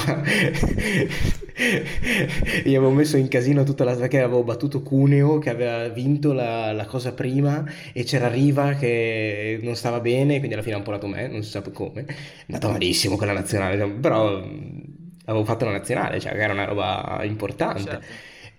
Gli 2.62 2.76
avevo 2.76 2.90
messo 2.92 3.16
in 3.16 3.26
casino 3.26 3.64
tutta 3.64 3.82
la 3.82 3.96
perché 3.96 4.20
avevo 4.20 4.44
battuto 4.44 4.82
Cuneo 4.82 5.38
che 5.38 5.50
aveva 5.50 5.88
vinto 5.88 6.32
la, 6.32 6.70
la, 6.70 6.84
cosa 6.84 7.12
prima 7.12 7.64
e 7.92 8.04
c'era 8.04 8.28
Riva 8.28 8.74
che 8.74 9.58
non 9.62 9.74
stava 9.74 9.98
bene, 9.98 10.36
quindi 10.36 10.54
alla 10.54 10.62
fine 10.62 10.76
ha 10.76 10.78
un 10.78 10.84
po' 10.84 10.92
dato 10.92 11.08
me, 11.08 11.26
non 11.26 11.42
si 11.42 11.50
sa 11.50 11.60
come, 11.60 12.04
è 12.04 12.14
andata 12.46 12.70
malissimo 12.70 13.16
con 13.16 13.26
la 13.26 13.32
nazionale, 13.32 13.84
però 13.88 14.38
mm, 14.38 14.78
avevo 15.24 15.44
fatto 15.44 15.64
la 15.64 15.72
nazionale, 15.72 16.20
cioè 16.20 16.34
era 16.34 16.52
una 16.52 16.66
roba 16.66 17.20
importante. 17.24 17.82
Certo. 17.82 18.04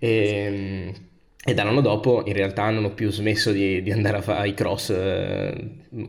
E, 0.00 0.08
ehm, 0.10 1.07
e 1.48 1.54
dall'anno 1.54 1.80
dopo 1.80 2.22
in 2.26 2.34
realtà 2.34 2.68
non 2.68 2.84
ho 2.84 2.90
più 2.90 3.10
smesso 3.10 3.52
di, 3.52 3.80
di 3.80 3.90
andare 3.90 4.18
a 4.18 4.20
fare 4.20 4.48
i 4.48 4.52
cross 4.52 4.90
eh, 4.90 5.54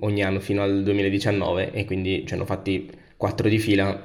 ogni 0.01 0.21
anno 0.21 0.41
fino 0.41 0.61
al 0.61 0.83
2019 0.83 1.71
e 1.71 1.85
quindi 1.85 2.25
ce 2.27 2.35
ne 2.35 2.41
ho 2.41 2.45
fatti 2.45 2.91
quattro 3.15 3.47
di 3.47 3.57
fila 3.57 4.03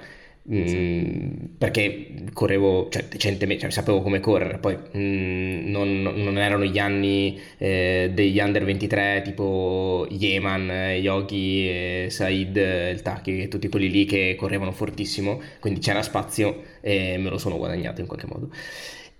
mm, 0.49 1.57
perché 1.59 2.27
correvo 2.33 2.89
cioè, 2.89 3.07
decentemente, 3.09 3.63
cioè, 3.63 3.73
sapevo 3.73 4.01
come 4.01 4.21
correre, 4.21 4.59
poi 4.59 4.77
mm, 4.97 5.69
non, 5.69 6.03
non, 6.03 6.39
erano 6.39 6.67
gli 6.67 6.79
anni 6.79 7.37
eh, 7.59 8.13
degli 8.15 8.39
under 8.39 8.65
23 8.65 9.23
tipo 9.25 10.07
Yeman, 10.11 10.71
Yogi, 11.01 11.69
eh, 11.69 12.07
Said, 12.11 12.57
il 12.57 13.03
Taki, 13.03 13.49
tutti 13.49 13.69
quelli 13.69 13.91
lì 13.91 14.05
che 14.05 14.37
correvano 14.39 14.71
fortissimo, 14.71 15.43
quindi 15.59 15.81
c'era 15.81 16.01
spazio 16.01 16.63
e 16.81 17.17
me 17.19 17.29
lo 17.29 17.39
sono 17.39 17.57
guadagnato 17.57 18.01
in 18.01 18.07
qualche 18.07 18.27
modo. 18.29 18.51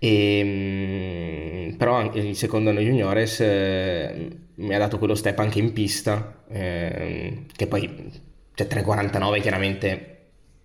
E, 0.05 1.69
ehm, 1.69 1.75
però 1.77 1.95
anche 1.95 2.19
il 2.19 2.35
secondo 2.35 2.69
anno 2.69 2.79
juniores 2.79 3.39
eh, 3.41 4.29
mi 4.55 4.75
ha 4.75 4.77
dato 4.77 4.97
quello 4.99 5.15
step 5.15 5.39
anche 5.39 5.59
in 5.59 5.73
pista, 5.73 6.43
eh, 6.47 7.45
che 7.55 7.67
poi 7.67 8.11
cioè 8.53 8.67
3.49 8.67 9.41
chiaramente 9.41 10.09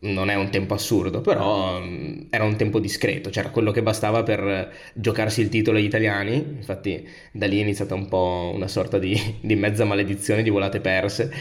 non 0.00 0.30
è 0.30 0.34
un 0.34 0.50
tempo 0.50 0.74
assurdo, 0.74 1.20
però 1.20 1.78
um, 1.78 2.26
era 2.30 2.44
un 2.44 2.56
tempo 2.56 2.78
discreto, 2.80 3.30
c'era 3.30 3.50
quello 3.50 3.70
che 3.70 3.82
bastava 3.82 4.22
per 4.22 4.72
giocarsi 4.94 5.40
il 5.42 5.48
titolo 5.48 5.78
agli 5.78 5.84
italiani, 5.84 6.34
infatti 6.36 7.06
da 7.32 7.46
lì 7.46 7.58
è 7.58 7.62
iniziata 7.62 7.94
un 7.94 8.08
po' 8.08 8.52
una 8.54 8.68
sorta 8.68 8.98
di, 8.98 9.14
di 9.40 9.56
mezza 9.56 9.84
maledizione 9.84 10.42
di 10.42 10.50
volate 10.50 10.80
perse 10.80 11.32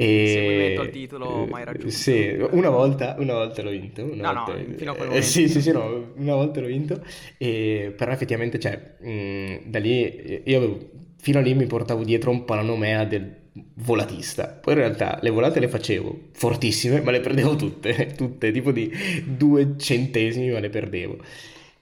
e... 0.00 0.26
Seguimento 0.28 0.80
al 0.82 0.90
titolo 0.90 1.46
mai 1.46 1.64
raggiunto. 1.64 1.90
Sì, 1.90 2.36
una 2.52 2.70
volta, 2.70 3.16
una 3.18 3.32
volta 3.32 3.62
l'ho 3.62 3.70
vinto. 3.70 4.04
Una 4.04 4.30
no, 4.30 4.44
volta... 4.44 4.52
no, 4.52 4.74
fino 4.76 4.92
a 4.92 4.94
quel 4.94 5.08
momento. 5.08 5.26
Eh, 5.26 5.28
sì, 5.28 5.48
sì, 5.48 5.60
sì, 5.60 5.72
no, 5.72 6.12
una 6.14 6.34
volta 6.36 6.60
l'ho 6.60 6.68
vinto. 6.68 7.02
E... 7.36 7.92
Però 7.96 8.12
effettivamente, 8.12 8.60
cioè, 8.60 8.94
mh, 9.00 9.68
da 9.68 9.80
lì, 9.80 10.40
io 10.44 10.56
avevo, 10.56 10.78
fino 11.16 11.40
a 11.40 11.42
lì 11.42 11.52
mi 11.54 11.66
portavo 11.66 12.04
dietro 12.04 12.30
un 12.30 12.44
palanomea 12.44 13.04
del 13.06 13.28
volatista. 13.74 14.46
Poi 14.46 14.74
in 14.74 14.78
realtà 14.78 15.18
le 15.20 15.30
volate 15.30 15.58
le 15.58 15.66
facevo 15.66 16.28
fortissime, 16.30 17.00
ma 17.00 17.10
le 17.10 17.18
perdevo 17.18 17.56
tutte, 17.56 18.14
tutte, 18.16 18.52
tipo 18.52 18.70
di 18.70 18.92
due 19.26 19.76
centesimi, 19.78 20.50
ma 20.50 20.60
le 20.60 20.70
perdevo. 20.70 21.18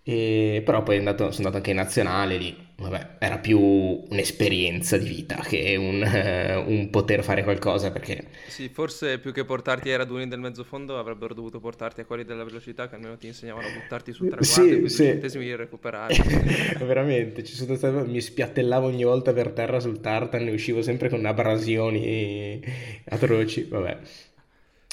E, 0.02 0.62
però 0.64 0.82
poi 0.82 0.96
andato, 0.96 1.32
sono 1.32 1.49
andato 1.49 1.56
anche 1.58 1.70
in 1.70 1.76
nazionale 1.76 2.38
lì, 2.38 2.56
vabbè, 2.78 3.16
era 3.18 3.38
più 3.38 3.59
un'esperienza 3.59 4.99
di 4.99 5.09
vita 5.09 5.37
che 5.37 5.76
un, 5.76 6.02
uh, 6.02 6.71
un, 6.71 6.90
poter 6.90 7.25
fare 7.25 7.42
qualcosa 7.42 7.90
perché... 7.90 8.26
Sì, 8.49 8.68
forse 8.68 9.18
più 9.18 9.33
che 9.33 9.45
portarti 9.45 9.90
ai 9.90 9.97
raduni 9.97 10.28
del 10.28 10.40
mezzofondo 10.40 10.99
avrebbero 10.99 11.33
dovuto 11.33 11.59
portarti 11.59 12.02
a 12.02 12.04
quelli 12.04 12.25
della 12.25 12.45
velocità 12.45 12.88
che 12.88 12.97
almeno 12.97 13.16
ti 13.16 13.28
insegnavano 13.28 13.66
a 13.66 13.71
buttarti 13.71 14.12
su 14.12 14.28
traguardo 14.28 14.45
sì, 14.45 14.85
e 14.85 14.88
sì. 14.88 15.04
centesimi 15.04 15.45
di 15.45 15.56
recuperare. 15.56 16.14
Veramente, 16.85 17.42
ci 17.45 17.54
sono 17.54 17.76
stato, 17.76 18.04
mi 18.04 18.21
spiattellavo 18.21 18.87
ogni 18.87 19.04
volta 19.04 19.33
per 19.33 19.50
terra 19.52 19.80
sul 19.80 20.00
tartan 20.00 20.47
e 20.47 20.52
uscivo 20.52 20.83
sempre 20.83 21.09
con 21.09 21.25
abrasioni 21.25 22.62
atroci, 23.04 23.64
vabbè. 23.64 23.99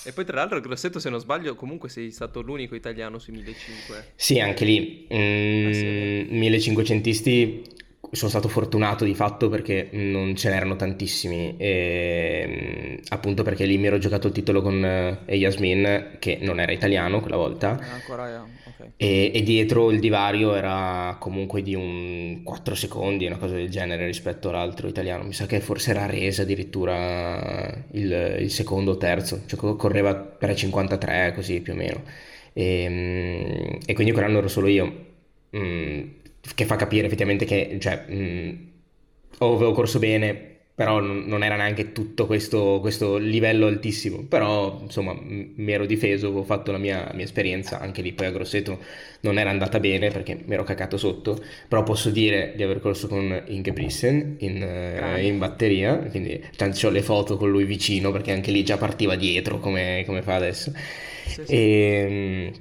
E 0.06 0.12
poi 0.12 0.26
tra 0.26 0.36
l'altro 0.36 0.60
Grosseto 0.60 1.00
se 1.00 1.10
non 1.10 1.20
sbaglio 1.20 1.56
comunque 1.56 1.88
sei 1.88 2.12
stato 2.12 2.42
l'unico 2.42 2.76
italiano 2.76 3.20
sui 3.20 3.32
1500. 3.34 4.12
Sì, 4.16 4.40
anche 4.40 4.66
lì. 4.66 5.08
Mm, 5.14 5.68
ah, 5.68 5.74
sì. 5.74 6.28
1500isti 6.32 7.62
sono 8.14 8.30
stato 8.30 8.48
fortunato 8.48 9.06
di 9.06 9.16
fatto 9.16 9.50
perché 9.50 9.90
non 9.92 10.36
ce 10.36 10.50
n'erano 10.50 10.76
tantissimi, 10.76 11.56
e, 11.58 13.00
appunto 13.10 13.42
perché 13.42 13.66
lì 13.66 13.78
mi 13.80 13.88
ero 13.88 13.98
giocato 13.98 14.28
il 14.28 14.34
titolo 14.34 14.62
con 14.62 14.86
eh, 14.86 15.36
Yasmin, 15.36 16.18
che 16.20 16.38
non 16.42 16.60
era 16.60 16.72
italiano 16.72 17.22
quella 17.22 17.38
volta, 17.38 17.80
ancora, 17.92 18.46
okay. 18.68 18.92
e, 18.98 19.32
e, 19.34 19.42
dietro 19.42 19.90
il 19.90 20.00
divario 20.00 20.54
era 20.54 21.18
comunque 21.20 21.64
di 21.64 21.74
un 21.74 22.42
4 22.44 22.76
secondi, 22.76 23.26
una 23.26 23.38
cosa 23.38 23.56
del 23.56 23.70
genere 23.70 24.06
rispetto 24.06 24.50
all'altro 24.50 24.88
italiano. 24.88 25.24
Mi 25.24 25.34
sa 25.34 25.48
che 25.48 25.60
forse 25.60 25.90
era 25.90 26.06
Resa 26.06 26.44
addirittura 26.44 27.84
il, 27.92 28.38
il 28.42 28.52
secondo 28.52 28.92
o 28.92 28.98
terzo, 28.98 29.42
cioè 29.48 29.76
correva 29.76 30.14
per 30.14 30.54
53 30.54 31.34
così 31.34 31.62
più 31.62 31.74
o 31.74 31.76
meno. 31.76 32.04
E, 32.54 33.80
e 33.84 33.94
quindi 33.96 34.14
quell'anno 34.14 34.38
ero 34.38 34.48
solo 34.48 34.68
io. 34.68 35.12
Mm, 35.58 36.22
che 36.56 36.66
fa 36.66 36.76
capire 36.76 37.08
effettivamente 37.08 37.46
che 37.46 37.78
cioè, 37.80 38.06
mh, 38.08 38.72
avevo 39.40 39.72
corso 39.72 40.00
bene, 40.00 40.52
però 40.76 41.00
non 41.00 41.44
era 41.44 41.56
neanche 41.56 41.92
tutto 41.92 42.26
questo, 42.26 42.80
questo 42.82 43.18
livello 43.18 43.68
altissimo, 43.68 44.24
però 44.24 44.80
insomma 44.82 45.16
mi 45.22 45.72
ero 45.72 45.86
difeso, 45.86 46.28
avevo 46.28 46.44
fatto 46.44 46.72
la 46.72 46.80
mia, 46.80 47.12
mia, 47.14 47.24
esperienza, 47.24 47.80
anche 47.80 48.02
lì 48.02 48.12
poi 48.12 48.26
a 48.26 48.32
Grosseto 48.32 48.80
non 49.22 49.38
era 49.38 49.52
andata 49.52 49.80
bene 49.80 50.10
perché 50.10 50.36
mi 50.44 50.54
ero 50.56 50.64
cacato 50.64 50.98
sotto, 50.98 51.40
però 51.68 51.84
posso 51.84 52.10
dire 52.10 52.54
di 52.56 52.64
aver 52.64 52.80
corso 52.80 53.08
con 53.08 53.44
Inge 53.48 53.72
Brissen 53.72 54.38
in, 54.40 54.62
uh, 54.64 55.20
in 55.20 55.38
batteria, 55.38 55.96
quindi 55.98 56.44
tanto 56.56 56.88
ho 56.88 56.90
le 56.90 57.04
foto 57.04 57.38
con 57.38 57.52
lui 57.52 57.66
vicino 57.66 58.12
perché 58.12 58.32
anche 58.32 58.50
lì 58.52 58.64
già 58.64 58.78
partiva 58.78 59.16
dietro 59.16 59.60
come, 59.60 60.04
come 60.08 60.24
fa 60.24 60.36
adesso, 60.36 60.72
sì, 61.28 61.46
sì. 61.46 61.54
E, 61.54 62.06
ehm, 62.10 62.52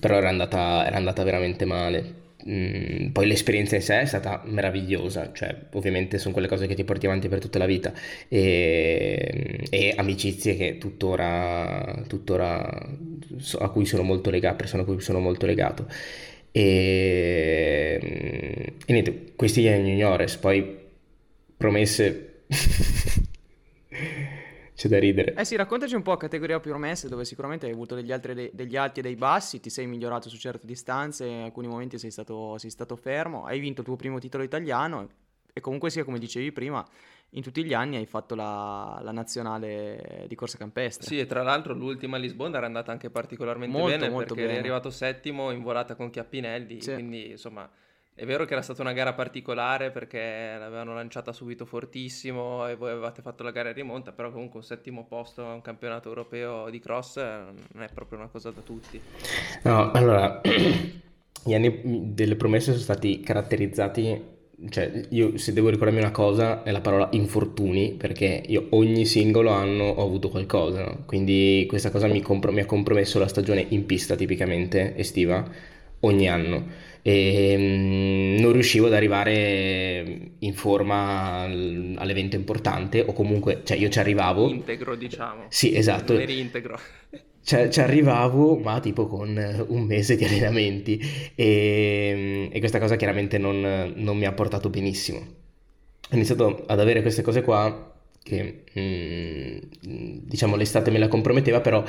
però 0.00 0.16
era 0.16 0.30
andata, 0.30 0.86
era 0.86 0.96
andata 0.96 1.22
veramente 1.22 1.66
male. 1.66 2.20
Mm, 2.48 3.10
poi 3.12 3.26
l'esperienza 3.26 3.76
in 3.76 3.82
sé 3.82 4.00
è 4.00 4.04
stata 4.04 4.42
meravigliosa, 4.46 5.30
cioè 5.32 5.56
ovviamente 5.72 6.18
sono 6.18 6.32
quelle 6.32 6.48
cose 6.48 6.66
che 6.66 6.74
ti 6.74 6.82
porti 6.84 7.06
avanti 7.06 7.28
per 7.28 7.38
tutta 7.38 7.58
la 7.58 7.66
vita 7.66 7.92
e, 8.28 9.64
e 9.70 9.94
amicizie 9.96 10.56
che 10.56 10.78
tuttora, 10.78 12.02
tuttora 12.08 12.58
a 13.58 13.68
cui 13.70 13.84
sono 13.86 14.02
molto 14.02 14.30
legato, 14.30 14.56
persone 14.56 14.82
a 14.82 14.84
cui 14.84 15.00
sono 15.00 15.20
molto 15.20 15.46
legato. 15.46 15.86
E, 16.50 17.98
e 18.84 18.92
niente, 18.92 19.32
questi 19.36 19.62
gli 19.62 19.68
juniores, 19.68 20.36
poi 20.36 20.78
promesse 21.56 22.44
c'è 24.82 24.88
da 24.88 24.98
ridere. 24.98 25.34
Eh 25.34 25.44
sì, 25.44 25.54
raccontaci 25.54 25.94
un 25.94 26.02
po' 26.02 26.16
categoria 26.16 26.58
più 26.58 26.70
promesse, 26.70 27.08
dove 27.08 27.24
sicuramente 27.24 27.66
hai 27.66 27.72
avuto 27.72 27.94
degli, 27.94 28.10
altri, 28.10 28.50
degli 28.52 28.76
alti 28.76 28.98
e 28.98 29.02
dei 29.02 29.14
bassi, 29.14 29.60
ti 29.60 29.70
sei 29.70 29.86
migliorato 29.86 30.28
su 30.28 30.36
certe 30.36 30.66
distanze, 30.66 31.24
in 31.24 31.42
alcuni 31.42 31.68
momenti 31.68 31.98
sei 31.98 32.10
stato, 32.10 32.58
sei 32.58 32.70
stato 32.70 32.96
fermo, 32.96 33.44
hai 33.44 33.60
vinto 33.60 33.82
il 33.82 33.86
tuo 33.86 33.96
primo 33.96 34.18
titolo 34.18 34.42
italiano 34.42 35.08
e 35.52 35.60
comunque 35.60 35.90
sia, 35.90 36.02
come 36.02 36.18
dicevi 36.18 36.50
prima, 36.50 36.84
in 37.30 37.42
tutti 37.42 37.64
gli 37.64 37.74
anni 37.74 37.96
hai 37.96 38.06
fatto 38.06 38.34
la, 38.34 38.98
la, 39.02 39.12
nazionale 39.12 40.24
di 40.26 40.34
corsa 40.34 40.58
campestre. 40.58 41.06
Sì, 41.06 41.18
e 41.20 41.26
tra 41.26 41.42
l'altro 41.42 41.74
l'ultima 41.74 42.16
a 42.16 42.20
Lisbona 42.20 42.56
era 42.56 42.66
andata 42.66 42.90
anche 42.90 43.08
particolarmente 43.08 43.76
molto, 43.76 43.96
bene 43.96 44.10
molto 44.10 44.34
perché 44.34 44.42
bene. 44.42 44.58
eri 44.58 44.60
arrivato 44.60 44.90
settimo 44.90 45.50
in 45.52 45.62
volata 45.62 45.94
con 45.94 46.10
Chiappinelli, 46.10 46.80
sì. 46.80 46.92
quindi 46.92 47.30
insomma 47.30 47.70
è 48.14 48.26
vero 48.26 48.44
che 48.44 48.52
era 48.52 48.60
stata 48.62 48.82
una 48.82 48.92
gara 48.92 49.14
particolare 49.14 49.90
perché 49.90 50.56
l'avevano 50.58 50.92
lanciata 50.92 51.32
subito 51.32 51.64
fortissimo 51.64 52.68
e 52.68 52.76
voi 52.76 52.90
avevate 52.90 53.22
fatto 53.22 53.42
la 53.42 53.50
gara 53.50 53.70
in 53.70 53.74
rimonta, 53.74 54.12
però 54.12 54.30
comunque 54.30 54.58
un 54.58 54.64
settimo 54.64 55.06
posto 55.06 55.46
a 55.46 55.54
un 55.54 55.62
campionato 55.62 56.08
europeo 56.08 56.68
di 56.68 56.78
cross 56.78 57.16
non 57.16 57.82
è 57.82 57.88
proprio 57.92 58.18
una 58.18 58.28
cosa 58.28 58.50
da 58.50 58.60
tutti. 58.60 59.00
No, 59.62 59.90
allora, 59.92 60.40
gli 60.44 61.54
anni 61.54 62.12
delle 62.12 62.36
promesse 62.36 62.72
sono 62.72 62.82
stati 62.82 63.20
caratterizzati, 63.20 64.22
cioè 64.68 65.06
io 65.08 65.38
se 65.38 65.54
devo 65.54 65.70
ricordarmi 65.70 66.00
una 66.00 66.10
cosa 66.10 66.64
è 66.64 66.70
la 66.70 66.82
parola 66.82 67.08
infortuni, 67.12 67.92
perché 67.94 68.42
io 68.46 68.66
ogni 68.70 69.06
singolo 69.06 69.50
anno 69.52 69.84
ho 69.84 70.04
avuto 70.04 70.28
qualcosa, 70.28 70.84
no? 70.84 71.02
quindi 71.06 71.64
questa 71.66 71.90
cosa 71.90 72.08
mi, 72.08 72.20
compro- 72.20 72.52
mi 72.52 72.60
ha 72.60 72.66
compromesso 72.66 73.18
la 73.18 73.26
stagione 73.26 73.64
in 73.70 73.86
pista 73.86 74.16
tipicamente 74.16 74.94
estiva 74.98 75.48
ogni 76.00 76.28
anno 76.28 76.90
e 77.02 77.56
mm, 77.58 78.40
non 78.40 78.52
riuscivo 78.52 78.86
ad 78.86 78.94
arrivare 78.94 80.30
in 80.38 80.54
forma 80.54 81.42
all'evento 81.42 82.36
importante 82.36 83.00
o 83.00 83.12
comunque, 83.12 83.62
cioè 83.64 83.76
io 83.76 83.88
ci 83.88 83.98
arrivavo... 83.98 84.48
Integro 84.48 84.94
diciamo. 84.94 85.46
Sì, 85.48 85.74
esatto. 85.74 86.12
Non 86.12 86.22
eri 86.22 86.38
integro. 86.38 86.78
Cioè, 87.44 87.70
ci 87.70 87.80
arrivavo, 87.80 88.56
ma 88.56 88.78
tipo 88.78 89.08
con 89.08 89.64
un 89.66 89.82
mese 89.82 90.14
di 90.14 90.24
allenamenti 90.24 90.96
e, 91.34 92.48
e 92.52 92.58
questa 92.60 92.78
cosa 92.78 92.94
chiaramente 92.94 93.36
non, 93.36 93.92
non, 93.96 94.16
mi 94.16 94.26
ha 94.26 94.32
portato 94.32 94.70
benissimo. 94.70 95.18
Ho 95.18 96.14
iniziato 96.14 96.62
ad 96.68 96.78
avere 96.78 97.02
queste 97.02 97.22
cose 97.22 97.42
qua 97.42 97.91
che 98.22 98.62
mm, 98.78 99.58
diciamo 100.22 100.56
l'estate 100.56 100.90
me 100.90 100.98
la 100.98 101.08
comprometteva, 101.08 101.60
però 101.60 101.82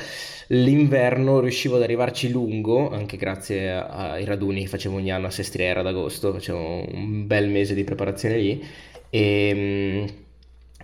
l'inverno 0.48 1.40
riuscivo 1.40 1.76
ad 1.76 1.82
arrivarci 1.82 2.30
lungo, 2.30 2.90
anche 2.90 3.16
grazie 3.16 3.70
ai 3.72 4.24
raduni 4.24 4.62
che 4.62 4.68
facevo 4.68 4.96
ogni 4.96 5.12
anno 5.12 5.26
a 5.26 5.30
Sestriera 5.30 5.80
ad 5.80 5.86
agosto, 5.86 6.32
facevo 6.32 6.92
un 6.92 7.26
bel 7.26 7.48
mese 7.48 7.74
di 7.74 7.84
preparazione 7.84 8.36
lì 8.36 8.64
e, 9.10 9.52
mm, 9.54 10.06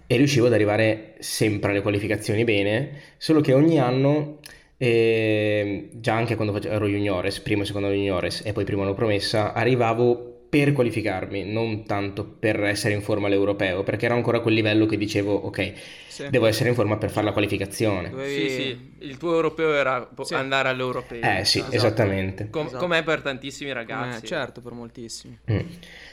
e 0.07 0.17
riuscivo 0.17 0.47
ad 0.47 0.53
arrivare 0.53 1.15
sempre 1.19 1.71
alle 1.71 1.83
qualificazioni 1.83 2.45
bene, 2.45 3.01
solo 3.17 3.41
che 3.41 3.53
ogni 3.53 3.79
anno... 3.79 4.39
E 4.83 5.91
già 5.93 6.15
anche 6.15 6.37
quando 6.37 6.59
ero 6.63 6.89
juniores, 6.89 7.39
primo 7.41 7.65
e 7.65 7.67
secondo 7.67 7.91
juniores 7.91 8.41
e 8.47 8.55
poi 8.55 8.65
primo 8.65 8.81
anno 8.81 8.95
promessa, 8.95 9.53
arrivavo 9.53 10.30
per 10.51 10.73
qualificarmi, 10.73 11.45
non 11.45 11.85
tanto 11.85 12.25
per 12.25 12.63
essere 12.65 12.93
in 12.93 13.03
forma 13.03 13.29
all'europeo, 13.29 13.85
perché 13.85 14.07
era 14.07 14.15
ancora 14.15 14.39
a 14.39 14.41
quel 14.41 14.55
livello 14.55 14.85
che 14.85 14.97
dicevo, 14.99 15.33
ok, 15.33 15.73
sì. 16.09 16.29
devo 16.29 16.47
essere 16.47 16.71
in 16.71 16.75
forma 16.75 16.99
per 16.99 17.11
fare 17.11 17.27
la 17.27 17.33
qualificazione. 17.33 18.11
Dovevi... 18.11 18.49
Sì, 18.49 18.49
sì, 18.51 18.90
il 19.01 19.17
tuo 19.17 19.35
europeo 19.35 19.75
era 19.75 20.09
sì. 20.23 20.35
andare 20.35 20.69
all'europeo. 20.69 21.23
Eh 21.23 21.45
sì, 21.45 21.59
esatto. 21.59 21.77
esattamente. 21.77 22.49
Com- 22.51 22.67
esatto. 22.67 22.83
Com'è 22.83 23.03
per 23.03 23.23
tantissimi 23.23 23.73
ragazzi. 23.73 24.25
Eh, 24.25 24.27
certo, 24.27 24.61
per 24.61 24.73
moltissimi. 24.73 25.39
Mm. 25.51 25.59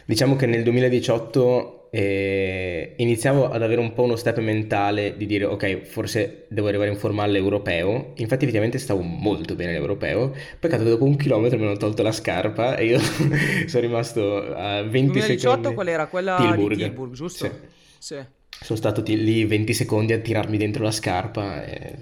Diciamo 0.06 0.36
che 0.36 0.46
nel 0.46 0.64
2018 0.64 1.90
eh, 1.92 2.94
iniziavo 2.98 3.50
ad 3.50 3.62
avere 3.62 3.80
un 3.82 3.94
po' 3.94 4.04
uno 4.04 4.16
step 4.16 4.40
mentale 4.40 5.16
di 5.18 5.26
dire 5.26 5.46
ok, 5.46 5.82
forse 5.84 6.46
devo 6.50 6.68
arrivare 6.68 6.90
in 6.90 6.98
forma 6.98 7.24
all'europeo. 7.24 8.14
Infatti 8.16 8.44
effettivamente 8.44 8.78
stavo 8.78 9.02
molto 9.02 9.56
bene 9.56 9.72
all'europeo. 9.72 10.34
Peccato 10.60 10.84
che 10.84 10.90
dopo 10.90 11.06
un 11.06 11.16
chilometro 11.18 11.58
mi 11.58 11.66
hanno 11.66 11.78
tolto 11.78 12.04
la 12.04 12.12
scarpa 12.12 12.76
e 12.78 12.86
io 12.86 13.00
sono 13.68 13.82
rimasto 13.82 14.54
a 14.54 14.82
20 14.84 15.12
2018 15.12 15.38
secondi. 15.38 15.74
qual 15.74 15.88
era? 15.88 16.08
Quella 16.08 16.36
Tilburg. 16.38 16.76
di 16.76 16.84
Tilburg, 16.84 17.14
giusto? 17.14 17.46
Sì. 17.46 18.16
sì. 18.16 18.26
Sono 18.60 18.80
stato 18.80 19.04
t- 19.04 19.10
lì 19.10 19.46
20 19.46 19.74
secondi 19.74 20.14
a 20.14 20.20
tirarmi 20.20 20.58
dentro 20.58 20.84
la 20.84 20.92
scarpa 20.92 21.64
e 21.64 21.96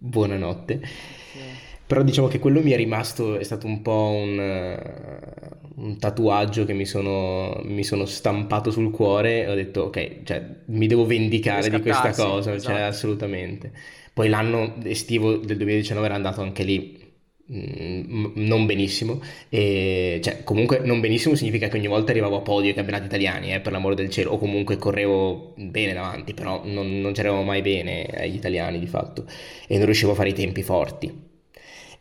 buonanotte. 0.00 0.80
Però 1.86 2.02
diciamo 2.02 2.28
che 2.28 2.38
quello 2.38 2.62
mi 2.62 2.70
è 2.70 2.76
rimasto, 2.76 3.36
è 3.36 3.42
stato 3.42 3.66
un 3.66 3.82
po' 3.82 4.12
un, 4.14 4.38
uh, 4.38 5.82
un 5.82 5.98
tatuaggio 5.98 6.64
che 6.64 6.72
mi 6.72 6.86
sono, 6.86 7.60
mi 7.64 7.82
sono, 7.82 8.04
stampato 8.04 8.70
sul 8.70 8.92
cuore 8.92 9.42
e 9.42 9.48
ho 9.48 9.54
detto 9.54 9.82
ok, 9.82 10.22
cioè, 10.22 10.44
mi 10.66 10.86
devo 10.86 11.04
vendicare 11.04 11.68
di 11.68 11.80
questa 11.80 12.12
cosa, 12.12 12.42
cioè, 12.42 12.54
esatto. 12.54 12.74
cioè, 12.74 12.82
assolutamente. 12.82 13.72
Poi 14.14 14.28
l'anno 14.28 14.76
estivo 14.84 15.36
del 15.36 15.56
2019 15.56 16.06
era 16.06 16.14
andato 16.14 16.42
anche 16.42 16.62
lì 16.62 17.09
non 17.52 18.66
benissimo. 18.66 19.20
E, 19.48 20.20
cioè, 20.22 20.44
comunque 20.44 20.80
non 20.80 21.00
benissimo 21.00 21.34
significa 21.34 21.68
che 21.68 21.76
ogni 21.76 21.88
volta 21.88 22.12
arrivavo 22.12 22.36
a 22.36 22.40
podio 22.40 22.68
ai 22.68 22.74
campionati 22.74 23.06
italiani 23.06 23.52
eh, 23.52 23.60
per 23.60 23.72
l'amore 23.72 23.94
del 23.94 24.10
cielo. 24.10 24.32
O 24.32 24.38
comunque 24.38 24.76
correvo 24.76 25.54
bene 25.56 25.92
davanti 25.92 26.34
però 26.34 26.62
non, 26.64 27.00
non 27.00 27.12
c'eravamo 27.12 27.42
mai 27.42 27.62
bene 27.62 28.06
agli 28.06 28.36
italiani 28.36 28.78
di 28.78 28.86
fatto. 28.86 29.24
E 29.66 29.76
non 29.76 29.86
riuscivo 29.86 30.12
a 30.12 30.14
fare 30.14 30.28
i 30.30 30.34
tempi 30.34 30.62
forti. 30.62 31.28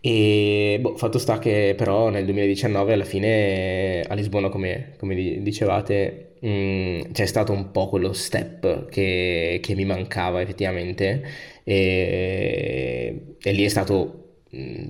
E 0.01 0.77
boh, 0.79 0.96
fatto 0.96 1.18
sta 1.18 1.39
che 1.39 1.74
però 1.75 2.10
nel 2.10 2.24
2019 2.24 2.94
alla 2.94 3.03
fine 3.03 4.01
a 4.08 4.13
Lisbona, 4.13 4.50
come, 4.50 4.94
come 4.98 5.41
dicevate, 5.41 6.36
mh, 6.39 6.48
mm, 6.50 7.01
c'è 7.12 7.25
stato 7.25 7.51
un 7.51 7.72
po' 7.72 7.89
quello 7.89 8.13
step 8.13 8.88
che, 8.89 9.60
che 9.62 9.75
mi 9.75 9.86
mancava 9.86 10.41
effettivamente. 10.41 11.24
E, 11.63 13.36
e 13.41 13.51
lì 13.51 13.63
è 13.63 13.68
stato 13.68 14.41
mh, 14.51 14.88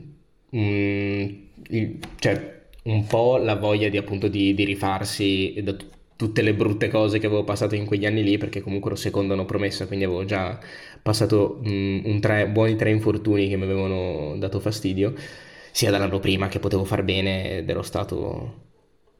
mm, 0.55 1.29
mh, 1.69 1.99
cioè, 2.17 2.57
un 2.83 3.05
po' 3.07 3.37
la 3.37 3.55
voglia 3.55 3.89
di 3.89 3.97
appunto 3.97 4.27
di, 4.27 4.53
di 4.53 4.63
rifarsi 4.63 5.59
da 5.63 5.75
t- 5.75 5.85
tutte 6.15 6.41
le 6.41 6.53
brutte 6.53 6.89
cose 6.89 7.19
che 7.19 7.27
avevo 7.27 7.43
passato 7.43 7.75
in 7.75 7.85
quegli 7.85 8.05
anni 8.05 8.23
lì 8.23 8.37
perché 8.37 8.61
comunque 8.61 8.91
ero 8.91 8.99
secondo 8.99 9.33
hanno 9.33 9.45
promessa 9.45 9.87
quindi 9.87 10.03
avevo 10.05 10.25
già 10.25 10.59
passato 11.01 11.59
mh, 11.63 12.01
un 12.05 12.19
tre, 12.19 12.47
buoni 12.49 12.75
tre 12.75 12.89
infortuni 12.91 13.47
che 13.47 13.55
mi 13.57 13.63
avevano 13.63 14.35
dato 14.37 14.59
fastidio, 14.59 15.13
sia 15.71 15.91
dall'anno 15.91 16.19
prima 16.19 16.47
che 16.47 16.59
potevo 16.59 16.83
far 16.85 17.03
bene 17.03 17.57
ed 17.59 17.69
ero 17.69 17.81
stato... 17.81 18.67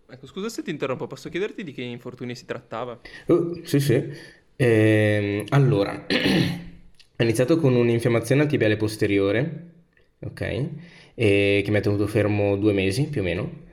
Ecco, 0.08 0.28
scusa 0.28 0.50
se 0.50 0.62
ti 0.62 0.72
interrompo, 0.72 1.08
posso 1.08 1.30
chiederti 1.30 1.64
di 1.64 1.72
che 1.72 1.84
infortuni 1.84 2.36
si 2.36 2.44
trattava? 2.46 3.02
Uh, 3.28 3.62
sì, 3.64 3.80
sì. 3.80 4.10
Ehm, 4.56 5.46
allora, 5.50 6.06
ho 6.10 7.24
iniziato 7.24 7.58
con 7.58 7.76
un'infiammazione 7.76 8.42
al 8.44 8.48
tibiale 8.48 8.78
posteriore, 8.78 9.72
ok? 10.22 10.70
E 11.22 11.62
che 11.64 11.72
mi 11.72 11.78
ha 11.78 11.82
tenuto 11.82 12.08
fermo 12.08 12.56
due 12.56 12.72
mesi 12.74 13.08
più 13.08 13.22
o 13.22 13.24
meno 13.26 13.68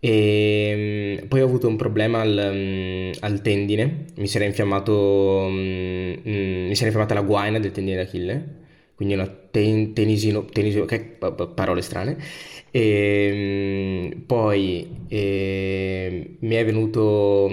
e 0.00 1.18
mm, 1.22 1.28
poi 1.28 1.42
ho 1.42 1.44
avuto 1.44 1.68
un 1.68 1.76
problema 1.76 2.20
al, 2.20 2.50
mm, 2.54 3.12
al 3.20 3.42
tendine, 3.42 4.06
mi 4.16 4.26
si 4.26 4.36
era 4.36 4.46
infiammato, 4.46 5.46
mm, 5.50 6.12
mi 6.24 6.74
si 6.74 6.82
era 6.82 6.86
infiammata 6.86 7.14
la 7.14 7.20
guaina 7.22 7.58
del 7.58 7.70
tendine 7.72 7.96
d'Achille, 7.96 8.58
quindi 8.94 9.14
una 9.14 9.26
ten, 9.26 9.92
tenisino, 9.92 10.44
tenisino, 10.46 10.84
che 10.86 11.00
parole 11.54 11.82
strane. 11.82 12.16
E 12.70 14.16
poi 14.26 15.04
e, 15.08 16.36
mi 16.40 16.54
è 16.54 16.64
venuto, 16.64 17.50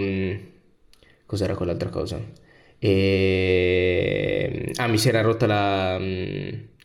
cos'era 1.26 1.56
quell'altra 1.56 1.90
cosa? 1.90 2.22
E, 2.80 4.72
ah, 4.76 4.88
mi 4.88 4.98
si 4.98 5.10
era 5.10 5.22
rotta 5.22 5.46
la 5.48 6.00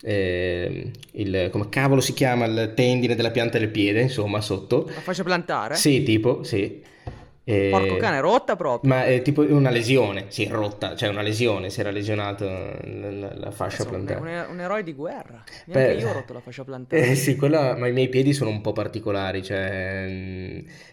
eh, 0.05 0.91
il, 1.13 1.47
come 1.51 1.69
cavolo 1.69 2.01
si 2.01 2.13
chiama 2.13 2.45
il 2.45 2.73
tendine 2.75 3.15
della 3.15 3.31
pianta 3.31 3.57
del 3.57 3.69
piede, 3.69 4.01
insomma, 4.01 4.41
sotto. 4.41 4.85
La 4.93 5.01
fascia 5.01 5.23
plantare? 5.23 5.75
Sì, 5.75 6.03
tipo, 6.03 6.43
sì. 6.43 6.81
Eh, 7.45 7.69
Porco 7.71 7.97
cane, 7.97 8.21
rotta 8.21 8.55
proprio. 8.55 8.89
Ma 8.89 9.03
è 9.03 9.21
tipo 9.21 9.41
una 9.41 9.69
lesione, 9.69 10.25
sì, 10.29 10.47
rotta, 10.47 10.95
cioè 10.95 11.09
una 11.09 11.21
lesione, 11.21 11.69
si 11.69 11.81
era 11.81 11.91
lesionato 11.91 12.45
la, 12.45 13.33
la 13.35 13.51
fascia 13.51 13.83
plantare. 13.83 14.19
Un, 14.19 14.27
un, 14.27 14.45
un, 14.51 14.59
eroe 14.61 14.81
di 14.81 14.93
guerra. 14.93 15.43
Neanche 15.65 15.95
Beh, 15.95 15.99
io 15.99 16.09
ho 16.09 16.13
rotto 16.13 16.31
la 16.31 16.39
fascia 16.45 16.63
plantare. 16.63 17.05
Eh, 17.05 17.15
sì, 17.15 17.35
quella, 17.35 17.75
ma 17.75 17.87
i 17.87 17.91
miei 17.91 18.07
piedi 18.07 18.31
sono 18.31 18.49
un 18.49 18.61
po' 18.61 18.71
particolari, 18.71 19.43
cioè 19.43 20.07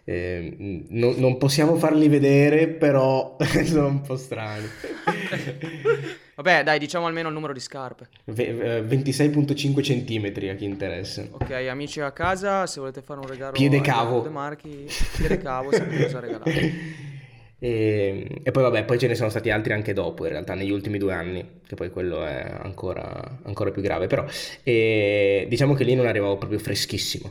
eh, 0.05 0.85
no, 0.89 1.15
non 1.17 1.37
possiamo 1.39 1.77
farli 1.77 2.09
vedere, 2.09 2.67
però 2.67 3.37
sono 3.65 3.87
un 3.87 4.01
po' 4.01 4.17
strani. 4.17 4.67
Vabbè, 6.43 6.63
dai, 6.63 6.79
diciamo 6.79 7.07
almeno 7.07 7.29
il 7.29 7.35
numero 7.35 7.53
di 7.53 7.61
scarpe. 7.61 8.09
V- 8.25 8.41
26.5 8.41 9.79
eh, 9.79 9.83
centimetri 9.83 10.49
a 10.49 10.55
chi 10.55 10.65
interessa. 10.65 11.27
Ok, 11.33 11.51
amici 11.51 12.01
a 12.01 12.13
casa, 12.13 12.67
se 12.67 12.81
volete 12.81 13.03
fare 13.03 13.21
un 13.21 13.27
regalo 13.27 13.53
piede 13.53 13.83
cavo. 13.83 14.27
Marchi, 14.31 14.87
piede 15.19 15.37
cavo, 15.37 15.71
sapete 15.71 16.05
cosa 16.05 16.21
regalare. 16.21 17.09
E, 17.63 18.41
e, 18.43 18.51
poi 18.53 18.63
vabbè, 18.63 18.87
poi 18.87 18.99
ce 18.99 19.07
ne 19.07 19.15
sono 19.15 19.29
stati 19.29 19.51
altri 19.51 19.75
anche 19.75 19.93
dopo, 19.93 20.25
in 20.25 20.31
realtà 20.31 20.55
negli 20.55 20.71
ultimi 20.71 20.97
due 20.97 21.13
anni, 21.13 21.61
che 21.67 21.75
poi 21.75 21.91
quello 21.91 22.25
è 22.25 22.55
ancora, 22.59 23.41
ancora 23.43 23.71
più 23.71 23.83
grave, 23.83 24.07
però 24.07 24.25
e, 24.63 25.45
diciamo 25.47 25.75
che 25.75 25.85
lì 25.85 25.95
non 25.95 26.07
arrivavo 26.07 26.39
proprio 26.39 26.59
freschissimo. 26.59 27.31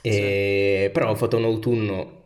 E, 0.00 0.86
sì. 0.86 0.90
Però 0.90 1.10
ho 1.10 1.14
fatto 1.14 1.36
un 1.36 1.44
autunno 1.44 2.17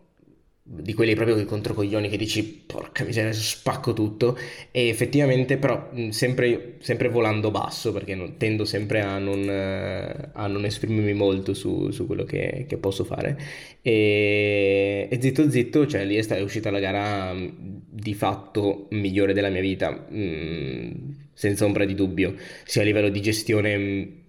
di 0.64 0.94
quelli 0.94 1.16
proprio 1.16 1.34
che 1.34 1.44
controcoglioni 1.44 2.08
che 2.08 2.16
dici 2.16 2.44
porca 2.44 3.02
miseria 3.02 3.32
spacco 3.32 3.92
tutto 3.92 4.38
e 4.70 4.86
effettivamente 4.86 5.56
però 5.56 5.90
sempre, 6.10 6.76
sempre 6.78 7.08
volando 7.08 7.50
basso 7.50 7.92
perché 7.92 8.14
non, 8.14 8.36
tendo 8.36 8.64
sempre 8.64 9.00
a 9.00 9.18
non, 9.18 9.48
a 9.48 10.46
non, 10.46 10.64
esprimermi 10.64 11.14
molto 11.14 11.52
su, 11.52 11.90
su 11.90 12.06
quello 12.06 12.22
che, 12.22 12.64
che, 12.68 12.76
posso 12.76 13.02
fare. 13.02 13.36
E, 13.82 15.08
e, 15.10 15.20
zitto 15.20 15.50
zitto 15.50 15.84
cioè 15.86 16.04
lì 16.04 16.14
è, 16.14 16.22
stata, 16.22 16.40
è 16.40 16.44
uscita 16.44 16.70
la 16.70 16.78
gara 16.78 17.34
di 17.34 18.14
fatto 18.14 18.86
migliore 18.90 19.32
della 19.32 19.48
mia 19.48 19.60
vita 19.60 19.90
mh, 19.90 21.30
senza 21.32 21.64
ombra 21.64 21.84
di 21.84 21.94
dubbio 21.94 22.36
sia 22.64 22.82
a 22.82 22.84
livello 22.84 23.08
di 23.08 23.20
gestione 23.20 24.21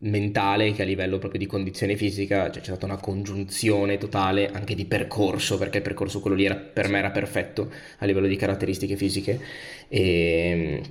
mentale 0.00 0.72
che 0.72 0.82
a 0.82 0.84
livello 0.84 1.18
proprio 1.18 1.40
di 1.40 1.46
condizione 1.46 1.96
fisica, 1.96 2.50
cioè 2.50 2.62
c'è 2.62 2.68
stata 2.70 2.86
una 2.86 2.98
congiunzione 2.98 3.98
totale 3.98 4.48
anche 4.50 4.74
di 4.74 4.84
percorso, 4.84 5.58
perché 5.58 5.78
il 5.78 5.82
percorso 5.82 6.20
quello 6.20 6.36
lì 6.36 6.44
era, 6.44 6.54
per 6.56 6.88
me 6.88 6.98
era 6.98 7.10
perfetto 7.10 7.70
a 7.98 8.06
livello 8.06 8.26
di 8.26 8.36
caratteristiche 8.36 8.96
fisiche 8.96 9.40
e, 9.88 10.82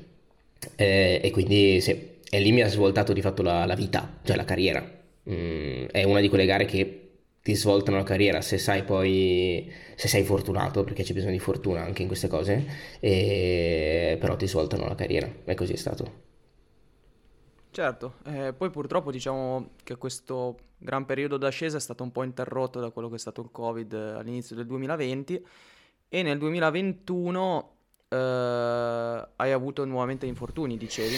e, 0.76 1.22
e 1.24 1.32
quindi 1.32 1.80
sì, 1.82 2.16
e 2.30 2.40
lì 2.40 2.52
mi 2.52 2.62
ha 2.62 2.68
svoltato 2.68 3.14
di 3.14 3.22
fatto 3.22 3.42
la, 3.42 3.66
la 3.66 3.76
vita, 3.76 4.20
cioè 4.24 4.36
la 4.36 4.46
carriera. 4.46 4.96
Mm, 5.30 5.86
è 5.92 6.04
una 6.04 6.20
di 6.22 6.30
quelle 6.30 6.46
gare 6.46 6.66
che 6.66 7.02
ti 7.42 7.56
svoltano 7.56 7.98
la 7.98 8.04
carriera 8.04 8.42
se 8.42 8.58
sai 8.58 8.84
poi 8.84 9.70
se 9.96 10.08
sei 10.08 10.24
fortunato 10.24 10.84
perché 10.84 11.04
c'è 11.04 11.14
bisogno 11.14 11.32
di 11.32 11.40
fortuna 11.40 11.82
anche 11.82 12.02
in 12.02 12.08
queste 12.08 12.28
cose 12.28 12.66
e, 13.00 14.18
però 14.20 14.36
ti 14.36 14.48
svoltano 14.48 14.86
la 14.88 14.96
carriera 14.96 15.30
e 15.46 15.54
così 15.54 15.74
è 15.74 15.76
stato 15.78 16.26
Certo, 17.78 18.16
eh, 18.26 18.54
poi 18.54 18.72
purtroppo 18.72 19.12
diciamo 19.12 19.74
che 19.84 19.98
questo 19.98 20.58
gran 20.80 21.06
periodo 21.06 21.38
d'ascesa 21.38 21.78
è 21.78 21.80
stato 21.80 22.02
un 22.02 22.12
po' 22.12 22.24
interrotto 22.24 22.80
da 22.80 22.90
quello 22.90 23.08
che 23.08 23.18
è 23.18 23.20
stato 23.20 23.40
il 23.42 23.50
Covid 23.52 23.94
all'inizio 23.94 24.56
del 24.56 24.66
2020 24.66 25.46
e 26.10 26.24
nel 26.24 26.40
2021 26.40 27.77
Uh, 28.10 29.28
hai 29.36 29.52
avuto 29.52 29.84
nuovamente 29.84 30.26
infortuni, 30.26 30.78
dicevi? 30.78 31.16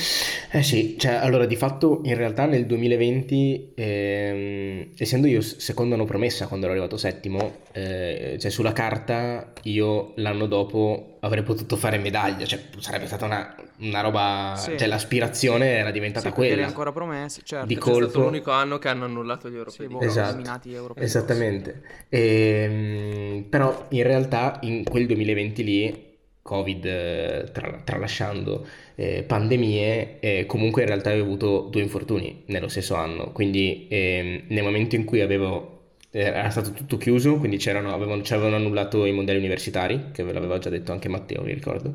Eh 0.50 0.64
sì, 0.64 0.96
cioè 0.98 1.12
allora 1.14 1.46
di 1.46 1.56
fatto 1.56 2.02
in 2.06 2.16
realtà 2.16 2.48
nel 2.48 2.66
2020, 2.66 3.74
ehm, 3.76 4.90
essendo 4.98 5.28
io 5.28 5.40
secondo 5.42 5.94
hanno 5.94 6.06
promessa 6.06 6.48
quando 6.48 6.66
ero 6.66 6.74
arrivato 6.74 6.98
settimo, 6.98 7.58
eh, 7.74 8.38
cioè 8.40 8.50
sulla 8.50 8.74
carta 8.74 9.54
io 9.64 10.14
l'anno 10.16 10.48
dopo 10.48 11.18
avrei 11.20 11.44
potuto 11.44 11.76
fare 11.76 12.00
medaglia, 12.00 12.48
cioè 12.48 12.60
sarebbe 12.80 13.06
stata 13.06 13.26
una, 13.26 13.56
una 13.82 14.02
roba, 14.02 14.56
sì. 14.58 14.76
cioè 14.76 14.88
l'aspirazione 14.88 15.68
era 15.68 15.92
diventata 15.92 16.30
sì, 16.30 16.34
quella. 16.34 16.66
ancora 16.66 16.92
promesse, 16.92 17.42
certo. 17.44 17.68
Di 17.68 17.76
colpo. 17.76 18.06
È 18.06 18.10
stato 18.10 18.26
l'unico 18.26 18.50
anno 18.50 18.80
che 18.80 18.88
hanno 18.88 19.06
annullato 19.06 19.48
gli 19.48 19.58
europei. 19.58 19.88
Sì, 19.88 20.06
esatto. 20.06 20.70
europei 20.70 21.04
Esattamente. 21.04 21.84
E, 22.10 22.20
ehm, 22.64 23.44
però 23.44 23.86
in 23.90 24.02
realtà 24.02 24.58
in 24.64 24.84
quel 24.84 25.06
2020 25.06 25.64
lì 25.64 26.08
Covid 26.50 26.86
eh, 26.86 27.50
tra, 27.52 27.80
tralasciando 27.84 28.66
eh, 28.96 29.22
pandemie, 29.22 30.20
eh, 30.20 30.46
comunque 30.48 30.82
in 30.82 30.88
realtà 30.88 31.10
avevo 31.12 31.26
avuto 31.26 31.68
due 31.70 31.84
infortuni 31.84 32.42
nello 32.48 32.68
stesso 32.68 32.96
anno, 32.96 33.32
quindi 33.32 33.86
ehm, 33.88 34.46
nel 34.48 34.64
momento 34.64 34.96
in 34.96 35.06
cui 35.06 35.22
avevo, 35.22 35.98
eh, 36.10 36.22
era 36.22 36.50
stato 36.50 36.72
tutto 36.72 36.98
chiuso, 36.98 37.36
quindi 37.38 37.58
c'erano, 37.58 37.94
avevano, 37.94 38.24
ci 38.24 38.34
avevano 38.34 38.56
annullato 38.56 39.06
i 39.06 39.12
mondiali 39.12 39.38
universitari, 39.38 40.06
che 40.12 40.24
ve 40.24 40.34
l'aveva 40.34 40.58
già 40.58 40.72
detto 40.72 40.92
anche 40.92 41.08
Matteo, 41.08 41.44
mi 41.44 41.54
ricordo, 41.54 41.94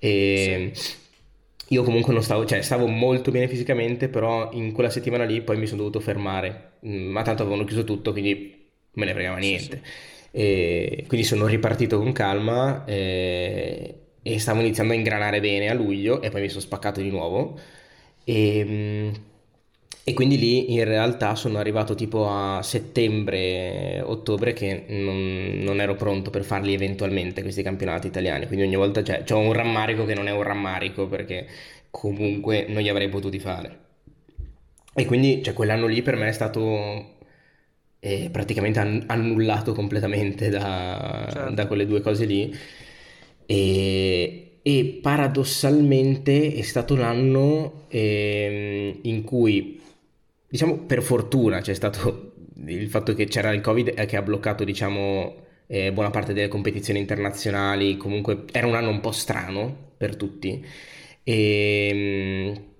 e 0.00 0.72
sì. 0.74 0.94
io 1.68 1.84
comunque 1.84 2.12
non 2.12 2.24
stavo, 2.24 2.44
cioè 2.44 2.60
stavo 2.60 2.88
molto 2.88 3.30
bene 3.30 3.46
fisicamente, 3.46 4.08
però 4.08 4.50
in 4.52 4.72
quella 4.72 4.90
settimana 4.90 5.22
lì 5.24 5.42
poi 5.42 5.58
mi 5.58 5.66
sono 5.66 5.78
dovuto 5.82 6.00
fermare, 6.00 6.72
mm, 6.84 7.08
ma 7.08 7.22
tanto 7.22 7.42
avevano 7.42 7.64
chiuso 7.64 7.84
tutto, 7.84 8.10
quindi 8.10 8.66
me 8.94 9.04
ne 9.04 9.12
fregava 9.12 9.38
niente. 9.38 9.80
Sì, 9.84 9.90
sì. 9.90 10.11
E 10.34 11.04
quindi 11.06 11.26
sono 11.26 11.46
ripartito 11.46 11.98
con 11.98 12.12
calma 12.12 12.84
e, 12.86 13.94
e, 14.22 14.38
stavo 14.38 14.60
iniziando 14.60 14.94
a 14.94 14.96
ingranare 14.96 15.40
bene 15.40 15.68
a 15.68 15.74
luglio 15.74 16.22
e 16.22 16.30
poi 16.30 16.40
mi 16.40 16.48
sono 16.48 16.62
spaccato 16.62 17.00
di 17.00 17.10
nuovo. 17.10 17.58
E, 18.24 19.12
e 20.04 20.14
quindi 20.14 20.36
lì 20.38 20.72
in 20.72 20.84
realtà 20.84 21.36
sono 21.36 21.58
arrivato 21.58 21.94
tipo 21.94 22.28
a 22.28 22.60
settembre, 22.62 24.00
ottobre 24.04 24.52
che 24.52 24.84
non, 24.88 25.58
non 25.60 25.80
ero 25.80 25.94
pronto 25.94 26.30
per 26.30 26.42
farli 26.44 26.74
eventualmente 26.74 27.42
questi 27.42 27.62
campionati 27.62 28.08
italiani. 28.08 28.46
Quindi 28.46 28.64
ogni 28.64 28.76
volta 28.76 29.02
cioè, 29.04 29.22
ho 29.30 29.38
un 29.38 29.52
rammarico 29.52 30.04
che 30.04 30.14
non 30.14 30.26
è 30.26 30.32
un 30.32 30.42
rammarico 30.42 31.06
perché 31.06 31.46
comunque 31.90 32.66
non 32.68 32.82
li 32.82 32.88
avrei 32.88 33.08
potuti 33.08 33.38
fare. 33.38 33.78
E 34.94 35.06
quindi 35.06 35.42
cioè, 35.42 35.54
quell'anno 35.54 35.86
lì 35.86 36.02
per 36.02 36.16
me 36.16 36.28
è 36.28 36.32
stato 36.32 37.20
è 38.04 38.30
praticamente 38.30 38.80
annullato 39.06 39.72
completamente 39.74 40.48
da, 40.48 41.28
certo. 41.30 41.54
da, 41.54 41.66
quelle 41.68 41.86
due 41.86 42.00
cose 42.00 42.24
lì. 42.24 42.52
E, 43.46 44.58
e 44.60 44.98
paradossalmente 45.00 46.52
è 46.52 46.62
stato 46.62 46.96
l'anno 46.96 47.84
eh, 47.86 48.98
in 49.02 49.22
cui, 49.22 49.80
diciamo 50.48 50.78
per 50.78 51.00
fortuna, 51.00 51.60
c'è 51.60 51.74
stato 51.74 52.32
il 52.66 52.88
fatto 52.88 53.14
che 53.14 53.26
c'era 53.26 53.52
il 53.52 53.60
Covid 53.60 53.94
che 54.06 54.16
ha 54.16 54.22
bloccato, 54.22 54.64
diciamo, 54.64 55.36
eh, 55.68 55.92
buona 55.92 56.10
parte 56.10 56.32
delle 56.32 56.48
competizioni 56.48 56.98
internazionali. 56.98 57.96
Comunque 57.96 58.46
era 58.50 58.66
un 58.66 58.74
anno 58.74 58.90
un 58.90 58.98
po' 58.98 59.12
strano 59.12 59.92
per 59.96 60.16
tutti. 60.16 60.60
E 61.22 62.71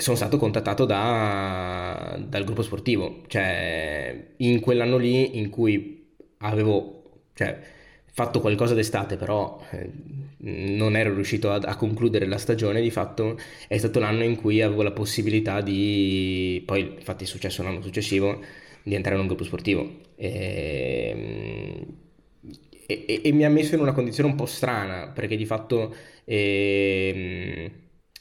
sono 0.00 0.16
stato 0.16 0.36
contattato 0.38 0.84
da, 0.84 2.18
dal 2.26 2.44
gruppo 2.44 2.62
sportivo, 2.62 3.22
cioè 3.26 4.32
in 4.38 4.60
quell'anno 4.60 4.96
lì 4.96 5.38
in 5.38 5.50
cui 5.50 6.14
avevo 6.38 7.22
cioè, 7.34 7.58
fatto 8.12 8.40
qualcosa 8.40 8.74
d'estate, 8.74 9.16
però 9.16 9.60
eh, 9.70 9.90
non 10.38 10.96
ero 10.96 11.14
riuscito 11.14 11.50
a, 11.50 11.56
a, 11.56 11.76
concludere 11.76 12.26
la 12.26 12.38
stagione, 12.38 12.80
di 12.80 12.90
fatto 12.90 13.38
è 13.68 13.78
stato 13.78 14.00
l'anno 14.00 14.24
in 14.24 14.36
cui 14.36 14.62
avevo 14.62 14.82
la 14.82 14.92
possibilità 14.92 15.60
di, 15.60 16.62
poi 16.66 16.94
infatti 16.98 17.24
è 17.24 17.26
successo 17.26 17.62
l'anno 17.62 17.82
successivo, 17.82 18.40
di 18.82 18.94
entrare 18.94 19.16
in 19.16 19.22
un 19.22 19.28
gruppo 19.28 19.44
sportivo. 19.44 20.00
E, 20.16 21.86
e, 22.86 23.20
e 23.24 23.32
mi 23.32 23.44
ha 23.44 23.50
messo 23.50 23.74
in 23.74 23.80
una 23.80 23.92
condizione 23.92 24.30
un 24.30 24.36
po' 24.36 24.46
strana, 24.46 25.08
perché 25.08 25.36
di 25.36 25.46
fatto... 25.46 25.94
Eh, 26.24 27.70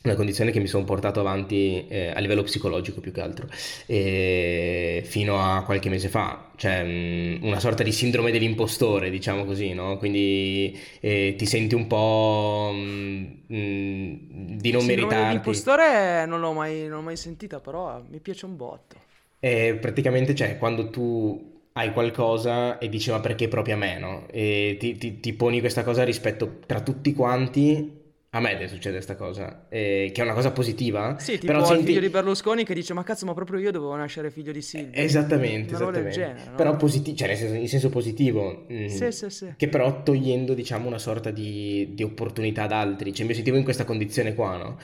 una 0.02 0.16
condizione 0.16 0.52
che 0.52 0.60
mi 0.62 0.68
sono 0.68 0.86
portato 0.86 1.20
avanti 1.20 1.86
eh, 1.90 2.12
a 2.16 2.20
livello 2.20 2.44
psicologico 2.44 3.02
più 3.02 3.12
che 3.12 3.20
altro 3.20 3.48
eh, 3.86 5.02
fino 5.06 5.38
a 5.42 5.64
qualche 5.64 5.90
mese 5.90 6.08
fa 6.08 6.52
cioè 6.56 6.84
mh, 6.84 7.46
una 7.46 7.60
sorta 7.60 7.84
di 7.84 7.92
sindrome 7.92 8.32
dell'impostore 8.32 9.10
diciamo 9.10 9.44
così 9.44 9.74
no? 9.74 9.98
quindi 9.98 10.78
eh, 11.02 11.36
ti 11.38 11.46
senti 11.46 11.76
un 11.76 11.88
po' 11.88 12.72
mh, 12.74 13.46
di 13.48 14.72
non 14.72 14.86
meritarti 14.86 15.34
l'impostore 15.34 16.26
non 16.26 16.40
l'ho, 16.40 16.54
mai, 16.54 16.84
non 16.84 17.00
l'ho 17.00 17.02
mai 17.02 17.18
sentita 17.18 17.60
però 17.60 18.02
mi 18.10 18.20
piace 18.20 18.46
un 18.46 18.56
botto 18.56 18.96
praticamente 19.40 20.34
cioè 20.34 20.58
quando 20.58 20.90
tu 20.90 21.58
hai 21.74 21.92
qualcosa 21.92 22.78
e 22.78 22.88
dici 22.88 23.10
ma 23.10 23.20
perché 23.20 23.50
proprio 23.50 23.76
a 23.76 23.78
me 23.78 24.00
no? 24.00 24.28
e 24.30 24.78
ti, 24.80 24.98
ti, 24.98 25.20
ti 25.20 25.34
poni 25.34 25.60
questa 25.60 25.84
cosa 25.84 26.04
rispetto 26.04 26.60
tra 26.66 26.82
tutti 26.82 27.14
quanti 27.14 27.99
a 28.32 28.40
me 28.40 28.68
succede 28.68 28.96
questa 28.96 29.16
cosa, 29.16 29.66
eh, 29.70 30.12
che 30.14 30.22
è 30.22 30.24
una 30.24 30.34
cosa 30.34 30.52
positiva. 30.52 31.18
Sì, 31.18 31.40
tipo 31.40 31.48
però 31.48 31.66
senti... 31.66 31.86
figlio 31.86 32.00
di 32.00 32.10
Berlusconi 32.10 32.64
che 32.64 32.76
dice 32.76 32.94
ma 32.94 33.04
cazzo 33.04 33.26
ma 33.26 33.34
proprio 33.34 33.60
io 33.60 33.72
dovevo 33.72 33.96
nascere 33.96 34.30
figlio 34.30 34.52
di 34.52 34.62
Silvio. 34.62 35.02
Esattamente, 35.02 35.74
esattamente. 35.74 36.12
Genere, 36.12 36.50
no? 36.52 36.56
Però 36.56 36.76
positivo, 36.76 37.18
cioè 37.18 37.28
nel 37.28 37.38
senso, 37.38 37.56
in 37.56 37.68
senso 37.68 37.90
positivo. 37.90 38.68
Mm, 38.72 38.86
sì, 38.86 39.12
sì, 39.12 39.30
sì. 39.30 39.54
Che 39.58 39.68
però 39.68 40.04
togliendo 40.04 40.54
diciamo 40.54 40.88
una 40.88 41.00
sorta 41.00 41.32
di, 41.32 41.90
di 41.94 42.04
opportunità 42.04 42.64
ad 42.64 42.72
altri. 42.72 43.14
Cioè 43.14 43.26
mi 43.26 43.34
sentivo 43.34 43.58
in 43.58 43.64
questa 43.64 43.84
condizione 43.84 44.36
qua, 44.36 44.58
no? 44.58 44.78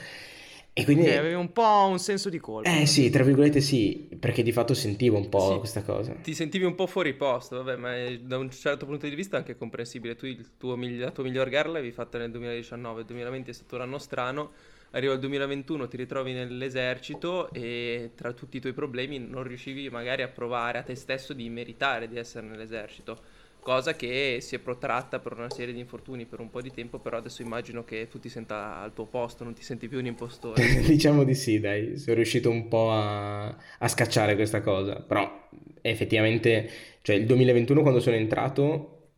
E 0.78 0.84
quindi... 0.84 1.08
avevi 1.08 1.32
un 1.32 1.52
po' 1.52 1.86
un 1.88 1.98
senso 1.98 2.28
di 2.28 2.38
colpa. 2.38 2.70
Eh 2.70 2.84
sì, 2.84 3.08
tra 3.08 3.24
virgolette 3.24 3.62
sì, 3.62 4.08
perché 4.20 4.42
di 4.42 4.52
fatto 4.52 4.74
sentivo 4.74 5.16
un 5.16 5.30
po' 5.30 5.52
sì. 5.52 5.58
questa 5.58 5.82
cosa. 5.82 6.12
Ti 6.12 6.34
sentivi 6.34 6.66
un 6.66 6.74
po' 6.74 6.86
fuori 6.86 7.14
posto, 7.14 7.62
vabbè, 7.62 7.76
ma 7.76 7.94
da 8.20 8.36
un 8.36 8.50
certo 8.50 8.84
punto 8.84 9.08
di 9.08 9.14
vista 9.14 9.36
è 9.36 9.38
anche 9.38 9.56
comprensibile. 9.56 10.16
Tu 10.16 10.26
il 10.26 10.46
tuo, 10.58 10.76
la 10.76 11.10
tua 11.12 11.24
miglior 11.24 11.48
gara 11.48 11.70
l'avevi 11.70 11.92
fatta 11.92 12.18
nel 12.18 12.30
2019, 12.30 13.00
il 13.00 13.06
2020 13.06 13.50
è 13.50 13.54
stato 13.54 13.76
un 13.76 13.80
anno 13.80 13.96
strano, 13.96 14.50
arriva 14.90 15.14
il 15.14 15.18
2021, 15.18 15.88
ti 15.88 15.96
ritrovi 15.96 16.34
nell'esercito 16.34 17.50
e 17.52 18.10
tra 18.14 18.34
tutti 18.34 18.58
i 18.58 18.60
tuoi 18.60 18.74
problemi 18.74 19.18
non 19.18 19.44
riuscivi 19.44 19.88
magari 19.88 20.20
a 20.20 20.28
provare 20.28 20.76
a 20.76 20.82
te 20.82 20.94
stesso 20.94 21.32
di 21.32 21.48
meritare 21.48 22.06
di 22.06 22.18
essere 22.18 22.46
nell'esercito 22.46 23.18
cosa 23.66 23.96
che 23.96 24.38
si 24.42 24.54
è 24.54 24.60
protratta 24.60 25.18
per 25.18 25.32
una 25.32 25.50
serie 25.50 25.74
di 25.74 25.80
infortuni 25.80 26.24
per 26.24 26.38
un 26.38 26.50
po' 26.50 26.62
di 26.62 26.70
tempo, 26.70 27.00
però 27.00 27.16
adesso 27.16 27.42
immagino 27.42 27.82
che 27.82 28.06
tu 28.08 28.20
ti 28.20 28.28
senta 28.28 28.80
al 28.80 28.92
tuo 28.94 29.06
posto, 29.06 29.42
non 29.42 29.54
ti 29.54 29.64
senti 29.64 29.88
più 29.88 29.98
un 29.98 30.06
impostore. 30.06 30.62
diciamo 30.86 31.24
di 31.24 31.34
sì, 31.34 31.58
dai, 31.58 31.98
sono 31.98 32.14
riuscito 32.14 32.48
un 32.48 32.68
po' 32.68 32.92
a, 32.92 33.46
a 33.46 33.88
scacciare 33.88 34.36
questa 34.36 34.60
cosa, 34.60 35.00
però 35.00 35.48
effettivamente, 35.80 36.70
cioè 37.02 37.16
il 37.16 37.26
2021 37.26 37.82
quando 37.82 37.98
sono 37.98 38.14
entrato 38.14 38.62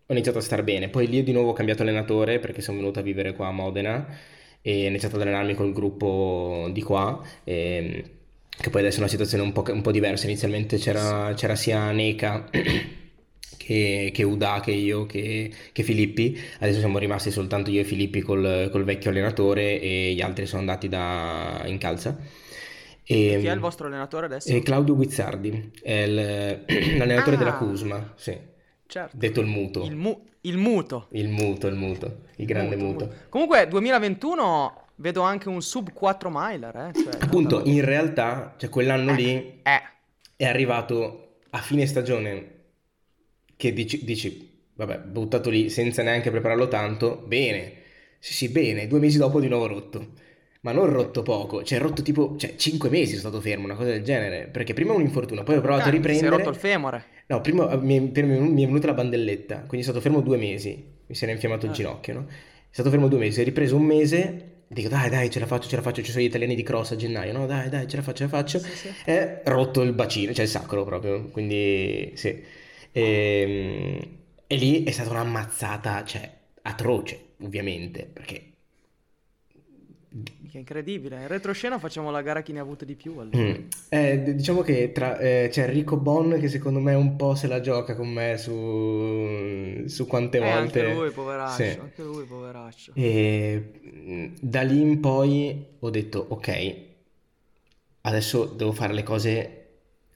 ho 0.06 0.12
iniziato 0.14 0.38
a 0.38 0.40
star 0.40 0.64
bene, 0.64 0.88
poi 0.88 1.08
lì 1.08 1.18
ho 1.18 1.22
di 1.22 1.32
nuovo 1.32 1.52
cambiato 1.52 1.82
allenatore 1.82 2.38
perché 2.38 2.62
sono 2.62 2.78
venuto 2.78 3.00
a 3.00 3.02
vivere 3.02 3.34
qua 3.34 3.48
a 3.48 3.52
Modena 3.52 4.06
e 4.62 4.84
ho 4.84 4.88
iniziato 4.88 5.16
ad 5.16 5.20
allenarmi 5.20 5.52
col 5.52 5.74
gruppo 5.74 6.70
di 6.72 6.80
qua. 6.80 7.22
E, 7.44 7.54
ehm, 7.54 8.02
che 8.60 8.70
poi 8.70 8.80
adesso 8.80 8.96
è 8.96 9.00
una 9.00 9.08
situazione 9.08 9.44
un 9.44 9.52
po', 9.52 9.62
un 9.68 9.82
po 9.82 9.92
diversa. 9.92 10.24
Inizialmente 10.24 10.78
c'era, 10.78 11.34
c'era 11.34 11.54
sia 11.54 11.92
Neca 11.92 12.48
che, 13.56 14.10
che 14.12 14.22
Uda, 14.22 14.60
che 14.60 14.72
io, 14.72 15.06
che, 15.06 15.50
che, 15.72 15.82
Filippi. 15.82 16.38
Adesso 16.60 16.78
siamo 16.78 16.98
rimasti 16.98 17.30
soltanto 17.30 17.70
io 17.70 17.80
e 17.80 17.84
Filippi 17.84 18.20
col, 18.20 18.68
col 18.70 18.84
vecchio 18.84 19.10
allenatore 19.10 19.80
e 19.80 20.12
gli 20.14 20.20
altri 20.20 20.46
sono 20.46 20.60
andati 20.60 20.88
da, 20.88 21.62
in 21.66 21.78
calza. 21.78 22.16
E, 23.04 23.38
chi 23.40 23.46
è 23.46 23.52
il 23.52 23.58
vostro 23.58 23.86
allenatore 23.86 24.26
adesso? 24.26 24.54
È 24.54 24.62
Claudio 24.62 24.94
Guizzardi, 24.94 25.72
è 25.82 25.92
il, 25.92 26.64
l'allenatore 26.98 27.36
ah, 27.36 27.38
della 27.38 27.54
Cusma, 27.54 28.12
sì. 28.16 28.36
Certo. 28.86 29.16
Detto 29.16 29.40
il 29.40 29.46
muto. 29.46 29.84
Il, 29.84 29.96
mu- 29.96 30.22
il, 30.42 30.56
muto. 30.56 31.08
Il 31.10 31.28
muto, 31.28 31.66
il 31.66 31.74
muto, 31.74 32.20
il 32.36 32.46
grande 32.46 32.76
muto. 32.76 33.04
muto. 33.04 33.16
Comunque 33.28 33.68
2021 33.68 34.84
vedo 34.96 35.22
anche 35.22 35.48
un 35.48 35.60
sub 35.60 35.92
4 35.92 36.30
miler, 36.32 36.76
eh? 36.76 36.90
Cioè, 36.94 37.22
Appunto, 37.22 37.62
in 37.64 37.84
realtà, 37.84 38.54
cioè 38.56 38.70
quell'anno 38.70 39.12
eh, 39.12 39.14
lì 39.14 39.60
eh. 39.62 39.82
è 40.36 40.46
arrivato 40.46 41.40
a 41.50 41.58
fine 41.58 41.86
stagione 41.86 42.57
che 43.58 43.72
dici, 43.72 44.04
dici, 44.04 44.48
vabbè, 44.74 45.00
buttato 45.00 45.50
lì 45.50 45.68
senza 45.68 46.04
neanche 46.04 46.30
prepararlo 46.30 46.68
tanto, 46.68 47.24
bene, 47.26 47.72
sì 48.20 48.32
sì, 48.32 48.48
bene, 48.50 48.86
due 48.86 49.00
mesi 49.00 49.18
dopo 49.18 49.40
di 49.40 49.48
nuovo 49.48 49.66
rotto. 49.66 50.12
Ma 50.60 50.72
non 50.72 50.86
rotto 50.86 51.22
poco, 51.22 51.64
cioè 51.64 51.78
rotto 51.78 52.02
tipo, 52.02 52.36
cioè 52.36 52.54
5 52.54 52.88
mesi 52.88 53.16
sono 53.16 53.20
stato 53.20 53.40
fermo, 53.40 53.64
una 53.64 53.74
cosa 53.74 53.90
del 53.90 54.02
genere, 54.02 54.46
perché 54.46 54.74
prima 54.74 54.92
un 54.92 55.00
infortunio, 55.00 55.42
poi 55.42 55.56
ho 55.56 55.60
provato 55.60 55.84
ah, 55.84 55.88
a 55.88 55.90
riprendere... 55.90 56.28
Si 56.28 56.32
è 56.32 56.36
rotto 56.36 56.50
il 56.50 56.56
femore. 56.56 57.04
No, 57.26 57.40
prima 57.40 57.74
mi, 57.76 57.98
mi, 58.00 58.10
mi, 58.12 58.62
è 58.62 58.66
venuta 58.66 58.86
la 58.86 58.94
bandelletta, 58.94 59.64
quindi 59.66 59.84
sono 59.84 59.98
stato 59.98 60.00
fermo 60.00 60.20
due 60.20 60.36
mesi, 60.36 60.84
mi 61.06 61.14
si 61.14 61.24
era 61.24 61.32
infiammato 61.32 61.66
il 61.66 61.72
ah. 61.72 61.74
ginocchio, 61.74 62.14
no? 62.14 62.26
È 62.28 62.70
stato 62.70 62.90
fermo 62.90 63.08
due 63.08 63.18
mesi, 63.18 63.40
ho 63.40 63.44
ripreso 63.44 63.74
un 63.74 63.84
mese, 63.84 64.62
dico 64.68 64.88
dai 64.88 65.10
dai 65.10 65.30
ce 65.30 65.40
la 65.40 65.46
faccio, 65.46 65.68
ce 65.68 65.76
la 65.76 65.82
faccio, 65.82 66.02
ci 66.02 66.10
sono 66.10 66.22
gli 66.22 66.26
italiani 66.26 66.54
di 66.54 66.62
cross 66.62 66.92
a 66.92 66.96
gennaio, 66.96 67.32
no 67.32 67.46
dai 67.46 67.68
dai 67.68 67.88
ce 67.88 67.96
la 67.96 68.02
faccio, 68.02 68.18
ce 68.18 68.22
la 68.24 68.28
faccio, 68.28 68.58
sì, 68.60 68.68
sì. 68.68 68.88
e 69.04 69.40
rotto 69.44 69.82
il 69.82 69.92
bacino, 69.92 70.32
cioè 70.32 70.44
il 70.44 70.50
sacro 70.50 70.84
proprio, 70.84 71.24
quindi 71.30 72.12
sì. 72.14 72.56
E, 72.92 73.02
ehm, 73.02 74.16
e 74.46 74.56
lì 74.56 74.84
è 74.84 74.90
stata 74.90 75.10
una 75.10 75.20
ammazzata, 75.20 76.04
cioè, 76.04 76.30
atroce. 76.62 77.26
ovviamente, 77.40 78.04
perché 78.04 78.48
che 80.48 80.58
incredibile. 80.58 81.20
In 81.20 81.28
retroscena 81.28 81.78
facciamo 81.78 82.10
la 82.10 82.22
gara 82.22 82.42
chi 82.42 82.52
ne 82.52 82.58
ha 82.58 82.62
avuto 82.62 82.84
di 82.84 82.94
più. 82.94 83.18
Allora. 83.18 83.38
Mm. 83.38 83.68
Eh, 83.88 84.34
diciamo 84.34 84.62
che 84.62 84.92
tra, 84.92 85.18
eh, 85.18 85.48
c'è 85.50 85.68
Rico 85.68 85.96
Bon 85.96 86.38
che 86.40 86.48
secondo 86.48 86.80
me 86.80 86.94
un 86.94 87.16
po' 87.16 87.34
se 87.34 87.46
la 87.46 87.60
gioca 87.60 87.94
con 87.94 88.08
me 88.08 88.36
su, 88.36 89.86
su 89.86 90.06
quante 90.06 90.38
eh, 90.38 90.40
volte. 90.40 90.80
Anche 90.80 90.94
lui, 90.94 91.10
poveraccio. 91.10 91.62
Sì. 91.62 91.78
Anche 91.78 92.02
lui, 92.02 92.24
poveraccio. 92.24 92.92
E 92.94 93.72
mm, 93.86 94.26
da 94.40 94.62
lì 94.62 94.80
in 94.80 95.00
poi 95.00 95.64
ho 95.78 95.90
detto, 95.90 96.24
ok, 96.28 96.76
adesso 98.02 98.44
devo 98.46 98.72
fare 98.72 98.92
le 98.92 99.02
cose 99.02 99.54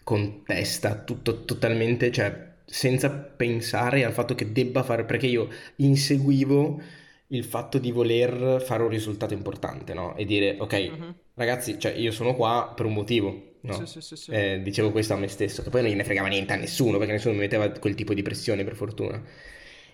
con 0.03 0.43
testa, 0.45 0.97
tutto 0.97 1.45
totalmente, 1.45 2.11
cioè 2.11 2.51
senza 2.73 3.11
pensare 3.11 4.03
al 4.03 4.15
fatto 4.15 4.35
che 4.35 4.51
debba 4.51 4.83
fare, 4.83 5.05
perché 5.05 5.27
io 5.27 5.47
inseguivo 5.77 6.81
il 7.27 7.45
fatto 7.45 7.77
di 7.77 7.93
voler 7.93 8.63
fare 8.63 8.83
un 8.83 8.89
risultato 8.89 9.35
importante, 9.35 9.93
no? 9.93 10.17
E 10.17 10.25
dire, 10.25 10.57
ok, 10.59 10.91
uh-huh. 10.91 11.15
ragazzi, 11.35 11.79
cioè 11.79 11.93
io 11.93 12.11
sono 12.13 12.35
qua 12.35 12.73
per 12.75 12.87
un 12.87 12.95
motivo, 12.95 13.57
no? 13.61 13.75
Sì, 13.75 13.85
sì, 13.85 14.01
sì, 14.01 14.17
sì. 14.17 14.31
Eh, 14.31 14.63
dicevo 14.63 14.91
questo 14.91 15.13
a 15.13 15.19
me 15.19 15.29
stesso, 15.29 15.63
che 15.63 15.69
poi 15.69 15.83
non 15.83 15.91
gliene 15.91 16.03
fregava 16.03 16.29
niente 16.29 16.55
a 16.55 16.57
nessuno, 16.57 16.97
perché 16.97 17.13
nessuno 17.13 17.35
mi 17.35 17.41
metteva 17.41 17.69
quel 17.69 17.95
tipo 17.95 18.15
di 18.15 18.23
pressione, 18.23 18.65
per 18.65 18.75
fortuna. 18.75 19.23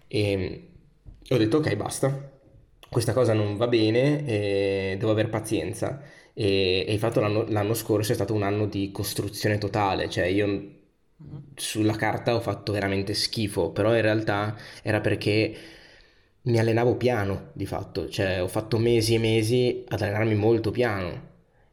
E 0.06 0.68
ho 1.28 1.36
detto, 1.36 1.56
ok, 1.56 1.74
basta, 1.74 2.30
questa 2.88 3.12
cosa 3.12 3.32
non 3.32 3.56
va 3.56 3.66
bene, 3.66 4.24
e 4.24 4.96
devo 4.96 5.10
avere 5.10 5.28
pazienza. 5.28 6.00
E, 6.32 6.84
e 6.86 6.92
infatti 6.92 7.18
l'anno, 7.18 7.44
l'anno 7.48 7.74
scorso 7.74 8.12
è 8.12 8.14
stato 8.14 8.34
un 8.34 8.44
anno 8.44 8.66
di 8.66 8.92
costruzione 8.92 9.58
totale, 9.58 10.08
cioè 10.08 10.26
io. 10.26 10.76
Sulla 11.54 11.96
carta 11.96 12.34
ho 12.34 12.40
fatto 12.40 12.72
veramente 12.72 13.14
schifo, 13.14 13.70
però 13.70 13.94
in 13.94 14.02
realtà 14.02 14.56
era 14.82 15.00
perché 15.00 15.56
mi 16.42 16.58
allenavo 16.58 16.96
piano 16.96 17.50
di 17.52 17.66
fatto, 17.66 18.08
cioè 18.08 18.42
ho 18.42 18.48
fatto 18.48 18.78
mesi 18.78 19.14
e 19.14 19.18
mesi 19.18 19.84
ad 19.88 20.00
allenarmi 20.00 20.34
molto 20.34 20.70
piano 20.70 21.26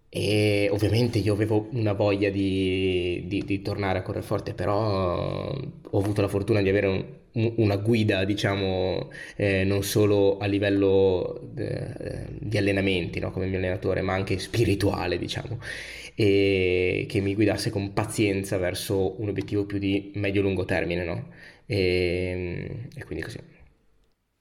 e 0.09 0.69
ovviamente 0.71 1.19
io 1.19 1.33
avevo 1.33 1.67
una 1.73 1.93
voglia 1.93 2.29
di, 2.29 3.23
di, 3.27 3.43
di 3.45 3.61
tornare 3.61 3.99
a 3.99 4.01
correre 4.01 4.25
forte, 4.25 4.53
però 4.53 5.51
ho 5.53 5.99
avuto 5.99 6.21
la 6.21 6.27
fortuna 6.27 6.61
di 6.61 6.69
avere 6.69 6.87
un, 7.33 7.53
una 7.57 7.75
guida, 7.77 8.23
diciamo, 8.25 9.09
eh, 9.35 9.63
non 9.65 9.83
solo 9.83 10.37
a 10.37 10.45
livello 10.45 11.51
eh, 11.57 12.27
di 12.39 12.57
allenamenti, 12.57 13.19
no? 13.19 13.31
come 13.31 13.47
mio 13.47 13.57
allenatore, 13.57 14.01
ma 14.01 14.13
anche 14.13 14.39
spirituale, 14.39 15.17
diciamo, 15.17 15.59
e 16.15 17.05
che 17.07 17.19
mi 17.19 17.35
guidasse 17.35 17.69
con 17.69 17.93
pazienza 17.93 18.57
verso 18.57 19.19
un 19.21 19.29
obiettivo 19.29 19.65
più 19.65 19.77
di 19.77 20.11
medio-lungo 20.15 20.65
termine, 20.65 21.03
no? 21.03 21.29
e, 21.65 22.87
e 22.93 23.03
quindi 23.03 23.23
così. 23.23 23.39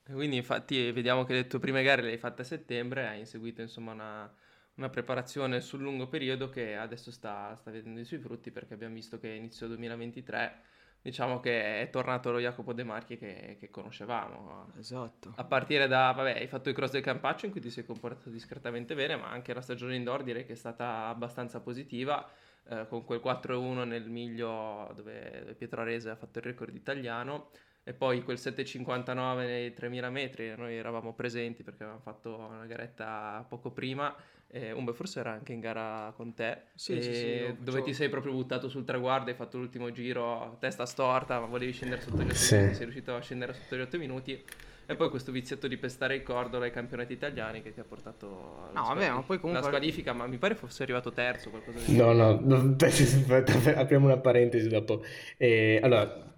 Quindi 0.05 0.37
infatti 0.37 0.91
vediamo 0.93 1.25
che 1.25 1.33
le 1.33 1.47
tue 1.47 1.59
prime 1.59 1.83
gare 1.83 2.03
le 2.03 2.11
hai 2.11 2.19
fatte 2.19 2.43
a 2.43 2.45
settembre, 2.45 3.07
hai 3.07 3.21
inseguito 3.21 3.63
insomma 3.63 3.93
una, 3.93 4.35
una 4.75 4.91
preparazione 4.91 5.61
sul 5.61 5.81
lungo 5.81 6.09
periodo 6.09 6.51
che 6.51 6.77
adesso 6.77 7.11
sta, 7.11 7.57
sta, 7.57 7.71
vedendo 7.71 8.01
i 8.01 8.05
suoi 8.05 8.21
frutti 8.21 8.51
perché 8.51 8.75
abbiamo 8.75 8.95
visto 8.95 9.19
che 9.19 9.29
inizio 9.29 9.67
2023 9.67 10.61
diciamo 11.05 11.39
che 11.39 11.83
è 11.83 11.91
tornato 11.91 12.31
lo 12.31 12.41
Jacopo 12.41 12.73
De 12.73 12.83
Marchi 12.83 13.19
che, 13.19 13.59
che 13.61 13.69
conoscevamo. 13.69 14.73
Esatto. 14.79 15.35
A 15.37 15.45
partire 15.45 15.87
da, 15.87 16.13
vabbè, 16.13 16.39
hai 16.39 16.47
fatto 16.47 16.71
i 16.71 16.73
cross 16.73 16.93
del 16.93 17.03
Campaccio 17.03 17.45
in 17.45 17.53
cui 17.53 17.61
ti 17.61 17.69
sei 17.69 17.85
comportato 17.85 18.31
discretamente 18.31 18.95
bene, 18.95 19.17
ma 19.17 19.29
anche 19.29 19.53
la 19.53 19.61
stagione 19.61 19.97
indoor 19.97 20.23
direi 20.23 20.47
che 20.47 20.55
è 20.55 20.57
stata 20.57 21.07
abbastanza 21.09 21.61
positiva. 21.61 22.27
Eh, 22.67 22.87
con 22.89 23.05
quel 23.05 23.21
4-1 23.23 23.85
nel 23.85 24.09
miglio 24.09 24.91
dove, 24.97 25.41
dove 25.41 25.55
Pietro 25.55 25.83
Arese 25.83 26.09
ha 26.09 26.17
fatto 26.17 26.39
il 26.39 26.45
record 26.45 26.75
italiano 26.75 27.51
e 27.85 27.93
poi 27.93 28.23
quel 28.23 28.39
7,59 28.41 29.37
nei 29.37 29.75
3000 29.75 30.11
metri, 30.11 30.55
noi 30.57 30.75
eravamo 30.75 31.13
presenti 31.13 31.63
perché 31.63 31.83
avevamo 31.83 32.03
fatto 32.03 32.35
una 32.37 32.65
garetta 32.65 33.45
poco 33.47 33.71
prima, 33.71 34.15
e 34.49 34.73
Umbe 34.73 34.95
forse 34.95 35.21
era 35.21 35.33
anche 35.33 35.53
in 35.53 35.61
gara 35.61 36.13
con 36.17 36.33
te, 36.33 36.63
sì, 36.75 37.03
sì, 37.03 37.15
sì, 37.15 37.57
dove 37.59 37.83
ti 37.83 37.93
sei 37.93 38.09
proprio 38.09 38.33
buttato 38.33 38.69
sul 38.69 38.85
traguardo, 38.85 39.29
hai 39.29 39.37
fatto 39.37 39.59
l'ultimo 39.59 39.93
giro, 39.93 40.57
testa 40.61 40.87
storta, 40.87 41.41
ma 41.41 41.47
volevi 41.47 41.73
scendere 41.73 42.01
sotto 42.01 42.23
gli 42.23 42.31
8 42.31 42.35
sì. 42.35 42.55
minuti, 42.55 42.75
sei 42.75 42.85
riuscito 42.85 43.15
a 43.15 43.21
scendere 43.21 43.53
sotto 43.53 43.77
gli 43.77 43.81
8 43.81 43.99
minuti. 43.99 44.45
E 44.87 44.97
poi 44.97 45.09
questo 45.09 45.33
vizietto 45.33 45.67
di 45.67 45.79
pestare 45.79 46.15
il 46.15 46.23
cordolo 46.23 46.65
ai 46.65 46.71
campionati 46.71 47.15
italiani 47.15 47.63
che 47.63 47.73
ti 47.73 47.81
ha 47.81 47.85
portato 47.85 48.69
no, 48.75 48.83
vabbè, 48.83 49.11
ma 49.11 49.23
poi 49.23 49.41
comunque... 49.41 49.71
la 49.71 49.75
squalifica, 49.75 50.13
ma 50.13 50.27
mi 50.27 50.37
pare 50.37 50.55
fosse 50.55 50.83
arrivato 50.83 51.11
terzo. 51.11 51.49
Qualcosa 51.49 51.79
di 51.79 51.97
no, 51.97 52.13
no, 52.13 52.39
no, 52.45 52.77
apriamo 52.77 54.05
una 54.05 54.19
parentesi 54.19 54.69
dopo. 54.69 55.03
Eh, 55.39 55.81
allora, 55.83 56.34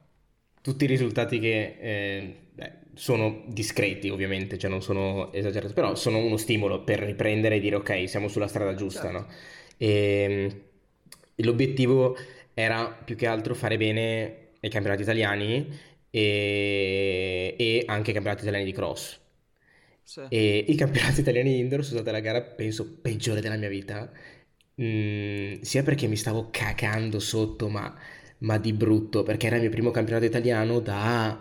tutti 0.67 0.83
i 0.83 0.89
risultati 0.89 1.39
che 1.39 1.77
eh, 1.79 2.35
beh, 2.53 2.73
sono 2.95 3.45
discreti 3.47 4.09
ovviamente, 4.09 4.59
cioè 4.59 4.69
non 4.69 4.83
sono 4.83 5.33
esagerati, 5.33 5.73
però 5.73 5.95
sono 5.95 6.19
uno 6.19 6.37
stimolo 6.37 6.83
per 6.83 6.99
riprendere 6.99 7.55
e 7.55 7.61
dire 7.61 7.77
ok, 7.77 8.09
siamo 8.09 8.27
sulla 8.27 8.49
strada 8.49 8.75
giusta, 8.75 9.03
certo. 9.03 9.19
no? 9.19 9.27
E, 9.77 10.63
l'obiettivo 11.37 12.17
era 12.53 12.87
più 12.89 13.15
che 13.15 13.29
altro 13.29 13.55
fare 13.55 13.77
bene 13.77 14.55
ai 14.61 14.69
campionati 14.69 15.03
italiani 15.03 15.69
e, 16.11 17.55
e 17.57 17.85
anche 17.87 18.09
ai 18.09 18.15
campionati 18.15 18.43
italiani 18.43 18.65
di 18.65 18.73
cross. 18.73 19.21
Sì. 20.03 20.23
E 20.29 20.65
i 20.67 20.75
campionati 20.75 21.21
italiani 21.21 21.61
indoor 21.61 21.85
sono 21.85 22.01
stata 22.01 22.11
la 22.11 22.21
gara, 22.21 22.43
penso, 22.43 22.99
peggiore 23.01 23.41
della 23.41 23.57
mia 23.57 23.69
vita, 23.69 24.11
mm, 24.83 25.61
sia 25.61 25.85
perché 25.85 26.09
mi 26.09 26.17
stavo 26.17 26.49
cacando 26.51 27.21
sotto, 27.21 27.69
ma 27.69 27.97
ma 28.39 28.59
di 28.59 28.73
brutto, 28.73 29.23
perché 29.23 29.47
era 29.47 29.57
il 29.57 29.63
mio 29.63 29.71
primo 29.71 29.91
campionato 29.91 30.25
italiano 30.27 30.81
da 30.81 31.39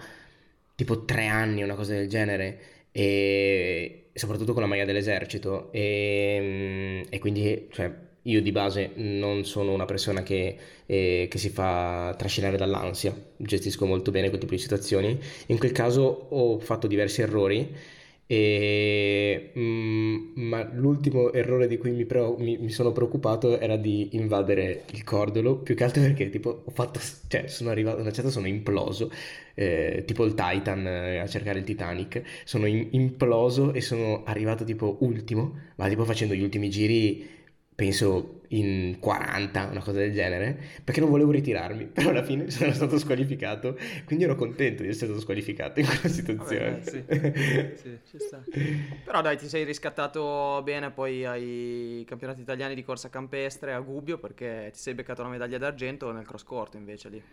tipo 0.75 1.05
tre 1.05 1.27
anni, 1.27 1.63
una 1.63 1.75
cosa 1.75 1.93
del 1.93 2.08
genere, 2.08 2.60
e 2.91 4.10
soprattutto 4.13 4.53
con 4.53 4.62
la 4.62 4.67
maglia 4.67 4.86
dell'esercito, 4.86 5.71
e, 5.71 7.05
e 7.10 7.19
quindi, 7.19 7.67
cioè, 7.71 7.91
io 8.23 8.41
di 8.41 8.51
base 8.51 8.91
non 8.95 9.45
sono 9.45 9.73
una 9.73 9.86
persona 9.86 10.23
che, 10.23 10.58
eh, 10.86 11.27
che, 11.29 11.38
si 11.38 11.49
fa 11.49 12.13
trascinare 12.17 12.58
dall'ansia, 12.58 13.15
gestisco 13.38 13.86
molto 13.86 14.12
bene 14.12 14.29
quel 14.29 14.39
tipo 14.39 14.53
di 14.53 14.60
situazioni. 14.60 15.19
In 15.47 15.58
quel 15.60 15.71
caso 15.71 16.27
ho 16.29 16.60
fatto 16.60 16.88
diversi 16.88 17.21
errori 17.21 17.75
e, 18.27 19.51
mm, 19.57 20.15
ma 20.35 20.63
l'ultimo 20.73 21.31
errore 21.31 21.67
di 21.67 21.77
cui 21.77 21.91
mi, 21.91 22.05
pro- 22.05 22.35
mi, 22.39 22.57
mi, 22.57 22.69
sono 22.69 22.91
preoccupato 22.91 23.59
era 23.59 23.77
di 23.77 24.09
invadere 24.13 24.85
il 24.91 25.03
cordolo, 25.03 25.57
più 25.57 25.75
che 25.75 25.83
altro 25.83 26.01
perché 26.01 26.29
tipo 26.29 26.63
ho 26.65 26.71
fatto, 26.71 26.99
cioè 27.27 27.47
sono 27.47 27.69
arrivato, 27.69 28.01
una 28.01 28.11
certa 28.11 28.31
sono 28.31 28.47
imploso, 28.47 29.11
eh, 29.53 30.03
tipo 30.05 30.25
il 30.25 30.33
Titan 30.33 30.88
eh, 30.88 31.19
a 31.19 31.27
cercare 31.27 31.59
il 31.59 31.65
Titanic, 31.65 32.21
sono 32.45 32.65
in- 32.65 32.88
imploso 32.91 33.73
e 33.73 33.81
sono 33.81 34.23
arrivato 34.25 34.63
tipo 34.63 34.97
ultimo, 35.01 35.59
ma 35.75 35.88
tipo 35.88 36.03
facendo 36.03 36.33
gli 36.33 36.41
ultimi 36.43 36.69
giri 36.69 37.43
penso 37.75 38.39
in 38.49 38.97
40, 38.99 39.67
una 39.71 39.81
cosa 39.81 39.99
del 39.99 40.13
genere, 40.13 40.57
perché 40.83 41.01
non 41.01 41.09
volevo 41.09 41.31
ritirarmi, 41.31 41.85
però 41.91 42.09
alla 42.09 42.23
fine 42.23 42.49
sono 42.49 42.71
stato 42.71 42.97
squalificato, 42.97 43.77
quindi 44.05 44.23
ero 44.23 44.35
contento 44.35 44.81
di 44.81 44.89
essere 44.89 45.07
stato 45.07 45.19
squalificato 45.19 45.81
in 45.81 45.85
quella 45.85 46.07
situazione. 46.07 46.81
Vabbè, 46.83 47.73
sì. 47.75 47.99
sì, 48.03 48.17
però 49.03 49.21
dai, 49.21 49.38
ti 49.38 49.49
sei 49.49 49.65
riscattato 49.65 50.61
bene 50.63 50.91
poi 50.91 51.25
ai 51.25 52.05
campionati 52.07 52.41
italiani 52.41 52.75
di 52.75 52.83
corsa 52.83 53.09
campestre 53.09 53.73
a 53.73 53.79
Gubbio 53.79 54.17
perché 54.17 54.69
ti 54.71 54.79
sei 54.79 54.93
beccato 54.93 55.21
la 55.21 55.29
medaglia 55.29 55.57
d'argento 55.57 56.11
nel 56.11 56.25
cross 56.25 56.43
court 56.43 56.75
invece 56.75 57.09
lì. 57.09 57.23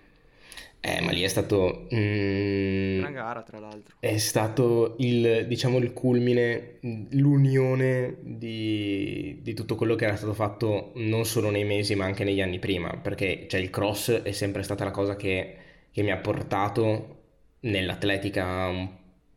Eh, 0.85 1.01
ma 1.01 1.13
lì 1.13 1.23
è 1.23 1.29
stato... 1.29 1.87
Mm, 1.95 2.99
Gran 2.99 3.13
gara, 3.13 3.43
tra 3.43 3.61
l'altro. 3.61 3.95
È 4.01 4.19
stato 4.19 4.97
il, 4.99 5.47
diciamo, 5.47 5.79
il 5.79 5.93
culmine, 5.93 6.79
l'unione 7.11 8.17
di, 8.21 9.39
di, 9.43 9.55
tutto 9.55 9.77
quello 9.77 9.95
che 9.95 10.07
era 10.07 10.17
stato 10.17 10.35
fatto 10.35 10.91
non 10.97 11.25
solo 11.25 11.51
nei 11.51 11.63
mesi, 11.63 11.95
ma 11.95 12.05
anche 12.05 12.25
negli 12.25 12.41
anni 12.41 12.59
prima, 12.59 12.97
perché 12.97 13.47
cioè, 13.49 13.61
il 13.61 13.71
cross 13.71 14.11
è 14.11 14.33
sempre 14.33 14.65
stata 14.65 14.83
la 14.83 14.91
cosa 14.91 15.15
che, 15.15 15.57
che 15.93 16.03
mi 16.03 16.11
ha 16.11 16.17
portato 16.17 17.21
nell'atletica 17.61 18.73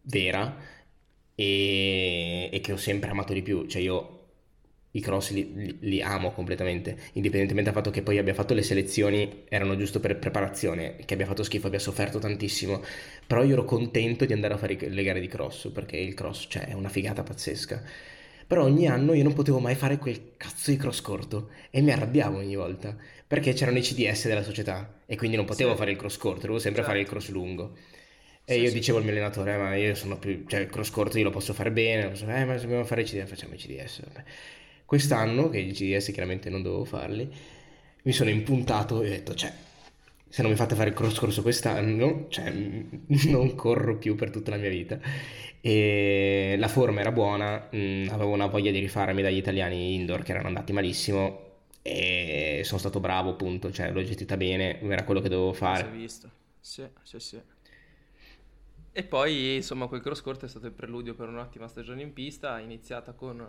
vera 0.01 0.57
e, 1.35 2.49
e, 2.51 2.59
che 2.59 2.71
ho 2.71 2.77
sempre 2.77 3.11
amato 3.11 3.33
di 3.33 3.43
più. 3.43 3.67
Cioè, 3.67 3.83
io 3.83 4.14
i 4.95 5.01
cross 5.01 5.31
li, 5.31 5.77
li, 5.81 6.01
amo 6.01 6.31
completamente, 6.31 6.97
indipendentemente 7.13 7.69
dal 7.69 7.81
fatto 7.81 7.93
che 7.93 8.01
poi 8.01 8.17
abbia 8.17 8.33
fatto 8.33 8.53
le 8.53 8.63
selezioni, 8.63 9.43
erano 9.49 9.75
giusto 9.75 9.99
per 9.99 10.17
preparazione, 10.17 10.95
che 11.05 11.13
abbia 11.13 11.25
fatto 11.25 11.43
schifo, 11.43 11.67
abbia 11.67 11.79
sofferto 11.79 12.17
tantissimo, 12.17 12.81
però 13.27 13.43
io 13.43 13.53
ero 13.53 13.65
contento 13.65 14.25
di 14.25 14.31
andare 14.31 14.53
a 14.53 14.57
fare 14.57 14.77
le 14.79 15.03
gare 15.03 15.19
di 15.19 15.27
cross, 15.27 15.69
perché 15.71 15.97
il 15.97 16.13
cross 16.13 16.45
cioè, 16.47 16.67
è 16.67 16.73
una 16.73 16.89
figata 16.89 17.23
pazzesca. 17.23 17.83
Però 18.47 18.63
ogni 18.63 18.87
anno 18.87 19.13
io 19.13 19.23
non 19.23 19.33
potevo 19.33 19.59
mai 19.59 19.75
fare 19.75 19.97
quel 19.97 20.33
cazzo 20.37 20.71
di 20.71 20.77
cross 20.77 21.01
corto 21.01 21.49
e 21.71 21.81
mi 21.81 21.91
arrabbiavo 21.91 22.37
ogni 22.37 22.55
volta, 22.55 22.95
perché 23.27 23.53
c'erano 23.53 23.79
i 23.79 23.81
CDS 23.81 24.27
della 24.27 24.43
società 24.43 25.01
e 25.05 25.17
quindi 25.17 25.35
non 25.35 25.45
potevo 25.45 25.71
sì. 25.71 25.77
fare 25.77 25.91
il 25.91 25.97
cross 25.97 26.17
corto, 26.17 26.41
dovevo 26.41 26.59
sempre 26.59 26.83
certo. 26.83 26.91
fare 26.91 27.03
il 27.03 27.09
cross 27.09 27.29
lungo. 27.29 27.75
E 28.45 28.53
sì, 28.53 28.59
io 28.61 28.67
sì, 28.69 28.75
dicevo 28.75 28.99
al 28.99 29.03
mio 29.03 29.11
allenatore, 29.13 29.55
eh, 29.55 29.57
ma 29.57 29.75
io 29.75 29.95
sono 29.95 30.17
più, 30.17 30.45
cioè 30.47 30.61
il 30.61 30.67
cross 30.67 30.91
corto 30.91 31.17
io 31.17 31.23
lo 31.25 31.31
posso 31.31 31.53
fare 31.53 31.71
bene, 31.71 32.07
posso, 32.09 32.29
eh, 32.29 32.45
ma 32.45 32.55
se 32.55 32.61
dobbiamo 32.61 32.85
fare 32.85 33.01
i 33.01 33.03
CDS, 33.03 33.27
facciamo 33.27 33.55
i 33.55 33.57
CDS. 33.57 34.03
Vabbè. 34.05 34.23
Quest'anno, 34.85 35.49
che 35.49 35.59
i 35.59 35.71
GDS 35.71 36.11
chiaramente 36.11 36.49
non 36.49 36.61
dovevo 36.61 36.85
farli, 36.85 37.29
mi 38.03 38.11
sono 38.11 38.29
impuntato 38.29 39.01
e 39.01 39.07
ho 39.07 39.09
detto, 39.09 39.33
cioè, 39.33 39.51
se 40.29 40.41
non 40.41 40.51
mi 40.51 40.57
fate 40.57 40.75
fare 40.75 40.89
il 40.89 40.95
cross 40.95 41.17
corso 41.17 41.41
quest'anno, 41.41 42.27
cioè 42.29 42.51
non 43.27 43.55
corro 43.55 43.97
più 43.97 44.15
per 44.15 44.29
tutta 44.29 44.51
la 44.51 44.57
mia 44.57 44.69
vita. 44.69 44.99
E 45.61 46.55
la 46.59 46.67
forma 46.67 46.99
era 46.99 47.11
buona, 47.11 47.67
mh, 47.71 47.77
mm, 47.77 48.07
avevo 48.09 48.31
una 48.31 48.45
voglia 48.45 48.69
di 48.69 48.79
rifarmi 48.79 49.21
dagli 49.21 49.37
italiani 49.37 49.95
indoor 49.95 50.21
che 50.21 50.31
erano 50.31 50.47
andati 50.47 50.73
malissimo 50.73 51.43
e 51.81 52.61
sono 52.63 52.79
stato 52.79 52.99
bravo, 52.99 53.31
appunto, 53.31 53.71
cioè 53.71 53.91
l'ho 53.91 54.03
gestita 54.03 54.37
bene, 54.37 54.81
era 54.81 55.03
quello 55.03 55.21
che 55.21 55.29
dovevo 55.29 55.53
fare. 55.53 55.87
Si 55.89 55.97
visto, 55.97 56.29
sì, 56.59 56.83
sì, 57.03 57.19
sì. 57.19 57.41
E 58.91 59.03
poi, 59.03 59.55
insomma, 59.55 59.87
quel 59.87 60.01
cross 60.01 60.21
court 60.21 60.45
è 60.45 60.47
stato 60.47 60.67
il 60.67 60.71
preludio 60.71 61.15
per 61.15 61.27
un'ottima 61.27 61.67
stagione 61.67 62.01
in 62.01 62.13
pista, 62.13 62.59
iniziata 62.59 63.13
con 63.13 63.45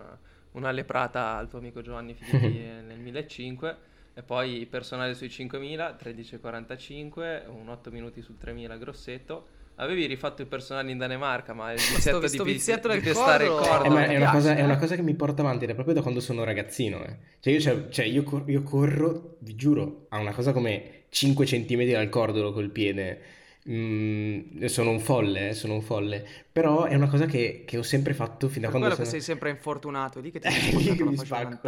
una 0.56 0.70
leprata 0.70 1.36
al 1.36 1.48
tuo 1.48 1.58
amico 1.58 1.80
Giovanni 1.80 2.12
Filippi 2.18 2.58
nel 2.58 2.96
2005 2.96 3.76
e 4.14 4.22
poi 4.22 4.66
personale 4.66 5.14
sui 5.14 5.30
5000, 5.30 5.96
13.45, 6.02 7.48
un 7.48 7.68
8 7.68 7.90
minuti 7.90 8.20
sul 8.20 8.36
3000 8.36 8.76
grossetto 8.76 9.46
Avevi 9.78 10.06
rifatto 10.06 10.40
il 10.40 10.48
personale 10.48 10.90
in 10.90 10.96
Danimarca, 10.96 11.52
ma 11.52 11.70
il 11.72 11.78
vizietto 11.94 12.26
sto, 12.26 12.44
di, 12.44 12.52
vizietto 12.52 12.88
di 12.88 13.00
testare 13.00 13.44
il 13.44 13.50
cordo. 13.50 13.84
Eh, 13.84 13.88
ma 13.90 14.06
è, 14.06 14.16
una 14.16 14.30
cosa, 14.30 14.56
è, 14.56 14.62
una 14.62 14.78
cosa, 14.78 14.94
che 14.94 15.02
mi 15.02 15.14
porta 15.14 15.42
avanti 15.42 15.66
da 15.66 15.74
proprio 15.74 15.94
da 15.94 16.00
quando 16.00 16.20
sono 16.20 16.44
ragazzino. 16.44 17.04
Eh. 17.04 17.16
Cioè, 17.40 17.52
io, 17.52 17.60
cioè, 17.60 17.88
cioè 17.90 18.06
io, 18.06 18.22
cor- 18.22 18.48
io, 18.48 18.62
corro, 18.62 19.36
vi 19.40 19.54
giuro, 19.54 20.06
a 20.08 20.18
una 20.18 20.32
cosa 20.32 20.52
come 20.52 21.04
5 21.10 21.44
cm 21.44 21.90
dal 21.90 22.08
cordolo 22.08 22.52
col 22.52 22.70
piede. 22.70 23.20
Mm, 23.68 24.64
sono 24.66 24.90
un 24.90 25.00
folle, 25.00 25.48
eh, 25.48 25.52
sono 25.52 25.74
un 25.74 25.82
folle. 25.82 26.24
Però 26.52 26.84
è 26.84 26.94
una 26.94 27.08
cosa 27.08 27.26
che, 27.26 27.64
che 27.66 27.76
ho 27.78 27.82
sempre 27.82 28.14
fatto 28.14 28.48
fin 28.48 28.62
da 28.62 28.68
per 28.68 28.78
quando 28.78 28.94
sono... 28.94 29.04
che 29.04 29.10
sei 29.10 29.20
sempre 29.20 29.50
infortunato, 29.50 30.20
lì 30.20 30.30
che 30.30 30.38
ti 30.38 30.46
eh, 30.88 30.94
che 30.94 31.04
mi 31.04 31.16
spacco. 31.16 31.58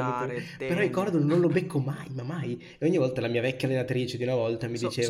Però 0.57 0.81
il 0.81 0.91
cordolo 0.91 1.25
non 1.25 1.41
lo 1.41 1.49
becco 1.49 1.81
mai, 1.81 2.09
ma 2.13 2.23
mai. 2.23 2.63
E 2.79 2.87
ogni 2.87 2.99
volta 2.99 3.21
la 3.21 3.29
mia 3.29 3.41
vecchia 3.41 3.67
allenatrice 3.67 4.17
di 4.17 4.23
una 4.23 4.35
volta 4.35 4.69
mi 4.69 4.79
so, 4.79 4.89
diceva... 4.89 5.07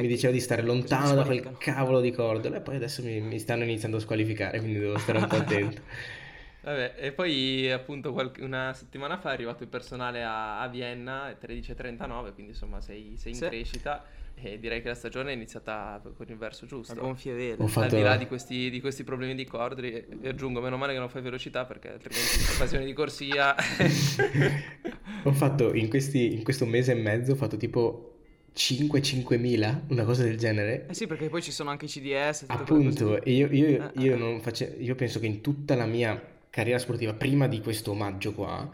Mi 0.00 0.06
diceva 0.06 0.32
di 0.32 0.40
stare 0.40 0.62
lontano 0.62 1.14
da 1.14 1.24
quel 1.24 1.56
cavolo 1.58 2.00
di 2.00 2.12
cordolo. 2.12 2.56
E 2.56 2.60
poi 2.60 2.76
adesso 2.76 3.02
mi, 3.02 3.20
mi 3.20 3.38
stanno 3.40 3.64
iniziando 3.64 3.96
a 3.96 4.00
squalificare, 4.00 4.58
quindi 4.60 4.78
devo 4.78 4.98
stare 4.98 5.18
un 5.18 5.26
po' 5.26 5.36
attento. 5.36 5.82
Vabbè, 6.62 6.94
e 6.96 7.12
poi 7.12 7.70
appunto 7.70 8.12
qualche, 8.12 8.42
una 8.42 8.72
settimana 8.74 9.18
fa 9.18 9.30
è 9.30 9.32
arrivato 9.32 9.62
il 9.62 9.68
personale 9.68 10.22
a, 10.22 10.60
a 10.60 10.68
Vienna, 10.68 11.30
13.39, 11.30 12.34
quindi 12.34 12.52
insomma 12.52 12.80
sei, 12.80 13.14
sei 13.16 13.32
in 13.32 13.38
sì. 13.38 13.46
crescita 13.46 14.04
e 14.42 14.58
direi 14.58 14.80
che 14.80 14.88
la 14.88 14.94
stagione 14.94 15.32
è 15.32 15.34
iniziata 15.34 16.00
con 16.02 16.26
il 16.28 16.36
verso 16.36 16.66
giusto. 16.66 16.92
A 16.92 16.96
gonfie 16.96 17.32
vele. 17.32 17.66
Fatto... 17.66 17.80
Al 17.80 18.00
di 18.00 18.02
là 18.02 18.16
di 18.16 18.26
questi, 18.26 18.70
di 18.70 18.80
questi 18.80 19.04
problemi 19.04 19.34
di 19.34 19.44
cordri, 19.44 19.92
e 19.92 20.28
aggiungo, 20.28 20.60
meno 20.60 20.76
male 20.76 20.92
che 20.92 20.98
non 20.98 21.08
fai 21.08 21.22
velocità 21.22 21.64
perché 21.64 21.92
altrimenti 21.92 22.38
in 22.40 22.46
occasione 22.54 22.84
di 22.84 22.92
corsia... 22.92 23.54
ho 25.24 25.32
fatto 25.32 25.74
in, 25.74 25.88
questi, 25.88 26.34
in 26.34 26.42
questo 26.42 26.64
mese 26.66 26.92
e 26.92 26.94
mezzo, 26.94 27.32
ho 27.32 27.36
fatto 27.36 27.56
tipo 27.56 28.16
5-5 28.54 29.38
mila, 29.38 29.82
una 29.88 30.04
cosa 30.04 30.22
del 30.22 30.36
genere. 30.36 30.86
Eh 30.88 30.94
sì, 30.94 31.06
perché 31.06 31.28
poi 31.28 31.42
ci 31.42 31.52
sono 31.52 31.70
anche 31.70 31.84
i 31.84 31.88
CDS. 31.88 32.44
Appunto, 32.46 33.22
e 33.22 33.32
io, 33.32 33.48
io, 33.50 33.66
eh, 33.66 33.90
io, 34.00 34.16
non 34.16 34.40
face... 34.40 34.76
io 34.78 34.94
penso 34.94 35.20
che 35.20 35.26
in 35.26 35.40
tutta 35.40 35.74
la 35.74 35.86
mia 35.86 36.29
carriera 36.50 36.78
sportiva, 36.78 37.14
prima 37.14 37.46
di 37.48 37.60
questo 37.60 37.92
omaggio 37.92 38.34
qua, 38.34 38.68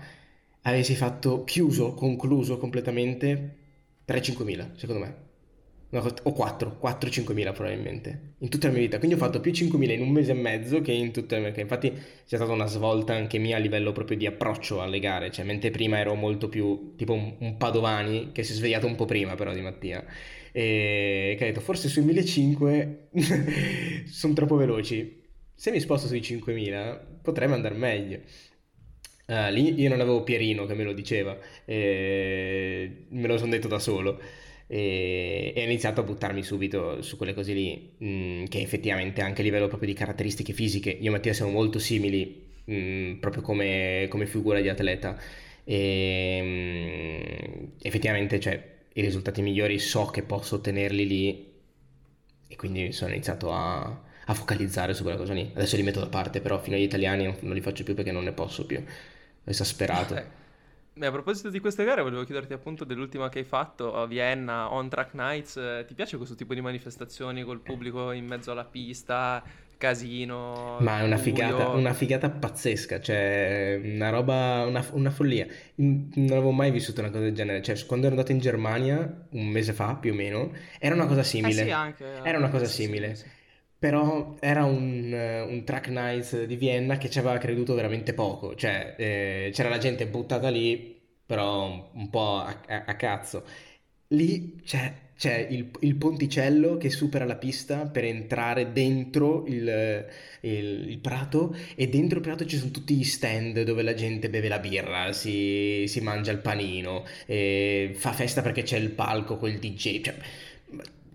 avessi 0.63 0.95
fatto 0.95 1.45
chiuso, 1.45 1.95
concluso 1.95 2.59
completamente 2.59 3.57
3-5 4.07 4.45
mila, 4.45 4.71
secondo 4.75 5.05
me 5.05 5.25
o 5.89 6.33
4, 6.33 6.79
4-5 6.83 7.33
mila 7.33 7.53
probabilmente, 7.53 8.35
in 8.39 8.49
tutta 8.49 8.67
la 8.67 8.73
mia 8.73 8.83
vita. 8.83 8.99
Quindi 8.99 9.17
ho 9.17 9.19
fatto 9.19 9.41
più 9.41 9.53
5 9.53 9.79
mila 9.79 9.93
in 9.93 10.01
un 10.01 10.11
mese 10.11 10.33
e 10.33 10.35
mezzo 10.35 10.81
che 10.81 10.93
in 10.93 11.13
tutta 11.13 11.37
la 11.37 11.43
mia 11.43 11.51
vita. 11.51 11.61
Infatti 11.61 11.91
c'è 11.91 12.37
stata 12.37 12.53
una 12.53 12.67
svolta 12.67 13.15
anche 13.15 13.39
mia 13.39 13.57
a 13.57 13.61
livello 13.61 13.93
proprio 13.93 14.17
di 14.17 14.27
approccio 14.27 14.81
alle 14.81 14.99
gare, 14.99 15.31
cioè 15.31 15.45
mentre 15.45 15.71
prima 15.71 15.99
ero 15.99 16.15
molto 16.15 16.49
più 16.49 16.95
tipo 16.97 17.13
un, 17.13 17.35
un 17.39 17.57
Padovani 17.57 18.33
che 18.33 18.43
si 18.43 18.53
è 18.53 18.55
svegliato 18.57 18.87
un 18.87 18.97
po' 18.97 19.05
prima 19.05 19.35
però 19.37 19.53
di 19.53 19.61
Mattia 19.61 20.05
e 20.53 21.35
che 21.37 21.45
ha 21.45 21.47
detto 21.47 21.61
forse 21.61 21.89
sui 21.89 22.03
1500 22.03 23.09
sono 24.11 24.35
troppo 24.35 24.57
veloci. 24.57 25.25
Se 25.59 25.71
mi 25.71 25.81
sposto 25.81 26.07
sui 26.07 26.23
5000 26.23 27.07
potrebbe 27.23 27.55
andare 27.55 27.75
meglio. 27.75 28.21
Uh, 29.27 29.51
lì 29.51 29.81
io 29.81 29.89
non 29.89 30.01
avevo 30.01 30.23
Pierino 30.23 30.67
che 30.67 30.75
me 30.75 30.85
lo 30.85 30.93
diceva, 30.93 31.37
me 31.67 33.27
lo 33.27 33.37
sono 33.39 33.51
detto 33.51 33.67
da 33.67 33.81
solo 33.81 34.21
e, 34.67 35.53
e 35.55 35.61
ho 35.61 35.65
iniziato 35.65 36.01
a 36.01 36.05
buttarmi 36.05 36.43
subito 36.43 37.03
su 37.03 37.17
quelle 37.17 37.35
cose 37.35 37.53
lì, 37.53 37.95
mh, 37.99 38.07
mm, 38.07 38.45
che 38.45 38.61
effettivamente 38.61 39.21
anche 39.23 39.41
a 39.41 39.45
livello 39.45 39.69
proprio 39.69 39.89
di 39.89 39.95
caratteristiche 39.95 40.53
fisiche, 40.53 40.91
io 40.91 41.09
e 41.09 41.11
Mattia 41.11 41.33
siamo 41.33 41.53
molto 41.53 41.79
simili, 41.79 42.45
mh, 42.65 42.75
mm, 42.75 43.15
proprio 43.19 43.43
come, 43.43 44.07
come, 44.11 44.27
figura 44.27 44.61
di 44.61 44.69
atleta, 44.69 45.19
e 45.65 46.41
mh, 46.43 47.63
mm, 47.63 47.65
effettivamente 47.83 48.41
cioè, 48.41 48.75
i 48.93 49.01
risultati 49.01 49.43
migliori 49.43 49.79
so 49.79 50.07
che 50.07 50.23
posso 50.23 50.57
ottenerli 50.57 51.07
lì 51.07 51.55
e 52.49 52.57
quindi 52.57 52.93
sono 52.93 53.13
iniziato 53.13 53.53
a, 53.53 54.05
a 54.29 54.35
focalizzare 54.35 54.95
su 54.95 55.03
quella 55.03 55.19
cosa 55.19 55.33
lì. 55.33 55.51
Adesso 55.55 55.77
li 55.77 55.83
metto 55.83 56.01
da 56.01 56.09
parte, 56.09 56.41
però 56.41 56.59
fino 56.59 56.77
agli 56.77 56.83
italiani 56.83 57.37
non, 57.41 57.55
li 57.55 57.61
faccio 57.61 57.85
più 57.85 57.95
perché 57.95 58.13
non 58.13 58.25
ne 58.25 58.33
posso 58.33 58.67
più. 58.67 58.83
Esasperato. 59.45 60.17
Eh. 60.17 60.25
Beh, 60.95 61.07
a 61.07 61.11
proposito 61.11 61.51
di 61.51 61.61
queste 61.61 61.85
gare, 61.85 62.03
volevo 62.03 62.25
chiederti 62.25 62.53
appunto 62.55 62.85
dell'ultima 62.85 63.29
che 63.29 63.41
hai 63.41 63.45
fatto 63.45 63.95
a 63.95 64.07
Vienna, 64.07 64.73
On 64.73 64.89
Track 64.89 65.15
Nights. 65.15 65.57
Eh, 65.57 65.85
ti 65.87 65.95
piace 65.95 66.17
questo 66.17 66.35
tipo 66.35 66.55
di 66.55 66.61
manifestazioni 66.61 67.45
col 67.45 67.61
pubblico 67.61 68.11
in 68.13 68.27
mezzo 68.27 68.51
alla 68.51 68.65
pista, 68.65 69.45
casino? 69.77 70.79
Ma 70.81 71.01
è 71.01 71.05
una 71.05 71.19
figata, 71.19 71.69
una 71.69 71.93
figata 71.93 72.29
pazzesca, 72.29 72.99
cioè 73.01 73.79
una 73.85 74.09
roba, 74.09 74.65
una, 74.67 74.85
una, 74.93 75.11
follia. 75.11 75.47
Non 75.75 76.29
avevo 76.31 76.51
mai 76.51 76.73
vissuto 76.73 77.01
una 77.01 77.11
cosa 77.11 77.25
del 77.25 77.35
genere. 77.35 77.63
Cioè, 77.63 77.87
quando 77.87 78.07
ero 78.07 78.15
andato 78.17 78.33
in 78.33 78.41
Germania, 78.41 79.27
un 79.31 79.47
mese 79.47 79.73
fa 79.73 79.95
più 79.95 80.13
o 80.13 80.15
meno, 80.17 80.51
era 80.81 80.95
una 80.95 81.07
cosa 81.07 81.23
simile. 81.23 81.61
Eh 81.61 81.65
sì, 81.65 81.71
anche. 81.71 82.21
Era 82.25 82.39
una 82.39 82.49
cosa 82.49 82.65
simile. 82.65 83.15
Sì, 83.15 83.23
sì. 83.23 83.36
Però 83.87 84.35
era 84.41 84.65
un, 84.65 85.13
un, 85.49 85.63
track 85.63 85.87
night 85.91 86.45
di 86.47 86.57
Vienna 86.57 86.99
che 86.99 87.09
ci 87.09 87.21
aveva 87.21 87.39
creduto 87.39 87.73
veramente 87.73 88.15
poco, 88.15 88.57
cioè 88.57 88.97
eh, 88.99 89.51
c'era 89.53 89.69
la 89.69 89.79
gente 89.79 90.09
buttata 90.09 90.49
lì, 90.49 91.01
però 91.25 91.89
un, 91.93 92.11
po' 92.11 92.39
a, 92.39 92.63
a, 92.67 92.83
a 92.85 92.97
cazzo. 92.97 93.45
Lì 94.09 94.61
c'è, 94.65 94.93
c'è 95.17 95.37
il, 95.51 95.71
il, 95.83 95.95
ponticello 95.95 96.77
che 96.79 96.91
supera 96.91 97.25
la 97.27 97.37
pista 97.37 97.87
per 97.87 98.03
entrare 98.03 98.73
dentro 98.73 99.45
il, 99.47 100.05
il, 100.41 100.89
il, 100.89 100.99
prato 100.99 101.55
e 101.77 101.89
dentro 101.89 102.19
il 102.19 102.25
prato 102.25 102.45
ci 102.45 102.57
sono 102.57 102.73
tutti 102.73 102.97
gli 102.97 103.05
stand 103.05 103.63
dove 103.63 103.83
la 103.83 103.95
gente 103.95 104.29
beve 104.29 104.49
la 104.49 104.59
birra, 104.59 105.13
si, 105.13 105.85
si 105.87 106.01
mangia 106.01 106.33
il 106.33 106.39
panino, 106.39 107.05
fa 107.05 108.13
festa 108.13 108.43
perché 108.43 108.65
c'è 108.65 108.79
il 108.79 108.91
palco 108.91 109.37
con 109.37 109.49
il 109.49 109.61
DJ. 109.61 110.01
Cioè, 110.01 110.15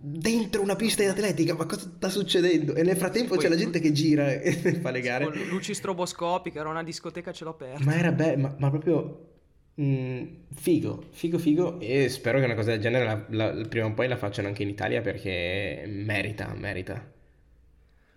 dentro 0.03 0.61
una 0.61 0.75
pista 0.75 1.03
di 1.03 1.09
atletica, 1.09 1.55
ma 1.55 1.65
cosa 1.65 1.91
sta 1.95 2.09
succedendo? 2.09 2.73
E 2.73 2.83
nel 2.83 2.97
frattempo 2.97 3.35
Poi, 3.35 3.43
c'è 3.43 3.49
la 3.49 3.55
gente 3.55 3.79
che 3.79 3.91
gira 3.91 4.31
e 4.31 4.51
fa 4.81 4.89
le 4.89 5.01
gare. 5.01 5.25
Con 5.25 5.33
luci 5.49 5.73
stroboscopiche, 5.73 6.57
era 6.57 6.69
una 6.69 6.83
discoteca 6.83 7.31
ce 7.31 7.43
l'ho 7.43 7.51
aperta. 7.51 7.83
Ma 7.83 7.95
era 7.95 8.11
bello, 8.11 8.41
ma, 8.41 8.55
ma, 8.57 8.69
proprio 8.69 9.29
mh, 9.75 9.83
mm, 9.83 10.23
figo, 10.55 11.03
figo, 11.11 11.37
figo. 11.37 11.79
E 11.79 12.09
spero 12.09 12.39
che 12.39 12.45
una 12.45 12.55
cosa 12.55 12.71
del 12.71 12.81
genere 12.81 13.05
la, 13.05 13.25
la, 13.53 13.67
prima 13.67 13.85
o 13.85 13.93
poi 13.93 14.07
la 14.07 14.17
facciano 14.17 14.47
anche 14.47 14.63
in 14.63 14.69
Italia 14.69 15.01
perché 15.01 15.83
merita, 15.87 16.53
merita. 16.57 17.19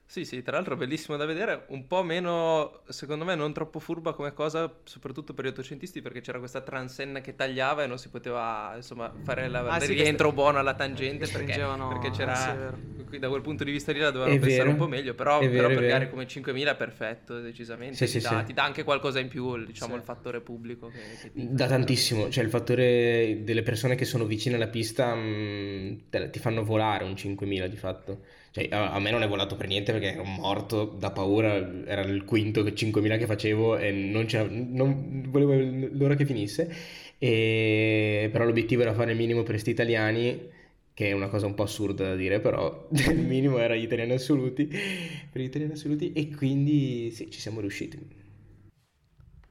Sì, 0.06 0.24
sì, 0.24 0.42
tra 0.42 0.56
l'altro 0.56 0.76
bellissimo 0.76 1.16
da 1.16 1.24
vedere, 1.24 1.64
un 1.68 1.86
po' 1.86 2.02
meno, 2.02 2.82
secondo 2.88 3.24
me, 3.24 3.34
non 3.34 3.52
troppo 3.52 3.80
furba 3.80 4.12
come 4.12 4.32
cosa, 4.32 4.72
soprattutto 4.84 5.32
per 5.32 5.46
gli 5.46 5.48
ottocentisti, 5.48 6.02
perché 6.02 6.20
c'era 6.20 6.38
questa 6.38 6.60
transenna 6.60 7.20
che 7.20 7.34
tagliava 7.34 7.82
e 7.82 7.86
non 7.86 7.98
si 7.98 8.10
poteva, 8.10 8.74
insomma, 8.76 9.12
fare 9.22 9.48
la, 9.48 9.60
ah, 9.60 9.76
il 9.76 9.82
sì, 9.82 9.94
rientro 9.94 10.28
st- 10.28 10.34
buono 10.34 10.58
alla 10.58 10.74
tangente 10.74 11.26
perché, 11.26 11.54
perché 11.58 12.10
c'era, 12.10 12.78
sì, 13.10 13.18
da 13.18 13.28
quel 13.28 13.40
punto 13.40 13.64
di 13.64 13.72
vista 13.72 13.92
lì 13.92 13.98
la 13.98 14.10
dovevano 14.10 14.38
pensare 14.38 14.58
vero. 14.62 14.70
un 14.70 14.76
po' 14.76 14.88
meglio, 14.88 15.14
però, 15.14 15.40
vero, 15.40 15.52
però 15.52 15.68
per 15.80 15.88
gare 15.88 16.10
come 16.10 16.26
5000 16.26 16.72
è 16.72 16.76
perfetto, 16.76 17.40
decisamente, 17.40 17.96
sì, 17.96 18.04
ti, 18.04 18.20
sì, 18.20 18.28
dà, 18.28 18.42
ti, 18.42 18.52
dà, 18.52 18.62
anche 18.62 18.84
qualcosa 18.84 19.18
in 19.20 19.28
più, 19.28 19.64
diciamo, 19.64 19.96
il 19.96 20.02
fattore 20.02 20.40
pubblico. 20.42 20.92
Che, 20.92 21.00
che 21.22 21.32
ti... 21.32 21.54
Da 21.54 21.66
tantissimo, 21.66 22.28
cioè 22.28 22.44
il 22.44 22.50
fattore 22.50 23.40
delle 23.42 23.62
persone 23.62 23.94
che 23.94 24.04
sono 24.04 24.26
vicine 24.26 24.56
alla 24.56 24.68
pista 24.68 25.14
mh, 25.14 25.20
mm, 25.20 25.96
te, 26.10 26.30
ti 26.30 26.38
fanno 26.38 26.62
volare 26.62 27.04
un 27.04 27.16
5000 27.16 27.66
di 27.66 27.76
fatto. 27.76 28.42
Cioè, 28.54 28.68
a, 28.70 28.92
a, 28.92 29.00
me 29.00 29.10
non 29.10 29.24
è 29.24 29.26
volato 29.26 29.56
per 29.56 29.66
niente 29.66 29.90
perché 29.90 30.12
ero 30.12 30.22
morto 30.22 30.84
da 30.84 31.10
paura, 31.10 31.56
era 31.86 32.02
il 32.02 32.24
quinto 32.24 32.62
5.000 32.62 33.18
che 33.18 33.26
facevo 33.26 33.78
e 33.78 33.90
non, 33.90 34.28
non 34.70 35.24
volevo 35.26 35.88
l'ora 35.90 36.14
che 36.14 36.24
finisse, 36.24 36.72
e, 37.18 38.28
però 38.30 38.44
l'obiettivo 38.44 38.82
era 38.82 38.94
fare 38.94 39.10
il 39.10 39.16
minimo 39.16 39.40
per 39.42 39.50
questi 39.50 39.70
italiani, 39.70 40.50
che 40.94 41.08
è 41.08 41.12
una 41.12 41.26
cosa 41.26 41.46
un 41.46 41.54
po' 41.54 41.64
assurda 41.64 42.04
da 42.04 42.14
dire, 42.14 42.38
però 42.38 42.86
il 42.94 43.18
minimo 43.18 43.58
era 43.58 43.74
gli 43.74 43.82
italiani 43.82 44.12
assoluti, 44.12 44.66
per 44.66 45.40
gli 45.40 45.46
italiani 45.46 45.72
assoluti, 45.72 46.12
e 46.12 46.32
quindi 46.32 47.10
sì, 47.10 47.32
ci 47.32 47.40
siamo 47.40 47.58
riusciti. 47.58 47.98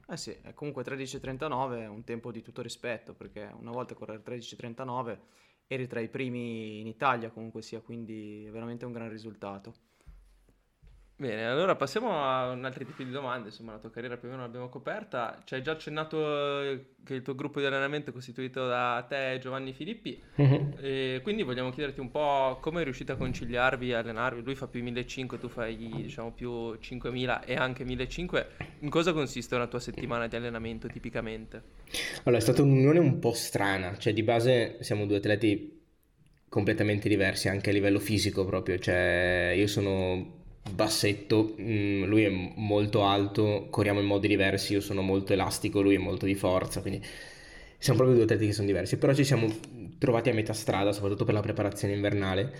Eh 0.07 0.15
sì, 0.15 0.33
comunque 0.53 0.83
13.39 0.83 1.81
è 1.81 1.87
un 1.89 2.05
tempo 2.05 2.31
di 2.31 2.41
tutto 2.41 2.61
rispetto, 2.61 3.13
perché 3.13 3.51
una 3.59 3.71
volta 3.71 3.95
correre 3.95 4.21
13.39 4.25 5.17
eri 5.67 5.87
tra 5.87 5.99
i 5.99 6.09
primi 6.09 6.79
in 6.79 6.87
Italia 6.87 7.29
comunque 7.31 7.61
sia, 7.61 7.81
quindi 7.81 8.45
è 8.45 8.51
veramente 8.51 8.85
un 8.85 8.91
gran 8.91 9.09
risultato. 9.09 9.73
Bene, 11.15 11.45
allora 11.45 11.75
passiamo 11.75 12.11
a 12.11 12.49
un 12.49 12.65
altro 12.65 12.83
tipo 12.83 13.03
di 13.03 13.11
domande, 13.11 13.49
insomma 13.49 13.73
la 13.73 13.77
tua 13.77 13.91
carriera 13.91 14.17
più 14.17 14.27
o 14.27 14.31
meno 14.31 14.43
l'abbiamo 14.43 14.67
coperta, 14.67 15.39
ci 15.45 15.53
hai 15.53 15.61
già 15.61 15.73
accennato 15.73 16.61
eh, 16.61 16.85
che 17.05 17.13
il 17.13 17.21
tuo 17.21 17.35
gruppo 17.35 17.59
di 17.59 17.67
allenamento 17.67 18.09
è 18.09 18.13
costituito 18.13 18.67
da 18.67 19.05
te 19.07 19.33
e 19.33 19.39
Giovanni 19.39 19.73
Filippi, 19.73 20.19
e 20.81 21.19
quindi 21.21 21.43
vogliamo 21.43 21.69
chiederti 21.69 21.99
un 21.99 22.09
po' 22.09 22.57
come 22.59 22.83
riuscite 22.83 23.11
a 23.11 23.15
conciliarvi, 23.15 23.93
a 23.93 23.99
allenarvi, 23.99 24.41
lui 24.41 24.55
fa 24.55 24.67
più 24.67 24.81
1500, 24.81 25.37
tu 25.37 25.49
fai 25.49 25.77
diciamo 25.77 26.31
più 26.31 26.75
5000 26.79 27.45
e 27.45 27.55
anche 27.55 27.83
1500, 27.83 28.63
in 28.79 28.89
cosa 28.89 29.13
consiste 29.13 29.53
una 29.53 29.67
tua 29.67 29.79
settimana 29.79 30.25
di 30.25 30.35
allenamento 30.35 30.87
tipicamente? 30.87 31.61
Allora 32.23 32.41
è 32.41 32.43
stata 32.43 32.63
un'unione 32.63 32.97
un 32.97 33.19
po' 33.19 33.33
strana, 33.33 33.95
cioè 33.99 34.13
di 34.13 34.23
base 34.23 34.77
siamo 34.81 35.05
due 35.05 35.17
atleti 35.17 35.79
completamente 36.49 37.07
diversi 37.07 37.49
anche 37.49 37.69
a 37.69 37.73
livello 37.73 37.99
fisico 37.99 38.45
proprio, 38.45 38.79
cioè 38.79 39.53
io 39.55 39.67
sono 39.67 40.41
bassetto, 40.71 41.55
mm, 41.59 42.03
lui 42.05 42.23
è 42.23 42.29
molto 42.55 43.03
alto, 43.05 43.67
corriamo 43.69 43.99
in 43.99 44.05
modi 44.05 44.27
diversi, 44.27 44.73
io 44.73 44.81
sono 44.81 45.01
molto 45.01 45.33
elastico, 45.33 45.81
lui 45.81 45.95
è 45.95 45.97
molto 45.97 46.25
di 46.25 46.35
forza, 46.35 46.81
quindi 46.81 47.01
siamo 47.77 47.99
proprio 47.99 48.15
due 48.17 48.25
atleti 48.25 48.47
che 48.47 48.53
sono 48.53 48.67
diversi, 48.67 48.97
però 48.97 49.13
ci 49.13 49.23
siamo 49.25 49.47
trovati 49.97 50.29
a 50.29 50.33
metà 50.33 50.53
strada, 50.53 50.91
soprattutto 50.93 51.25
per 51.25 51.33
la 51.33 51.41
preparazione 51.41 51.93
invernale, 51.93 52.53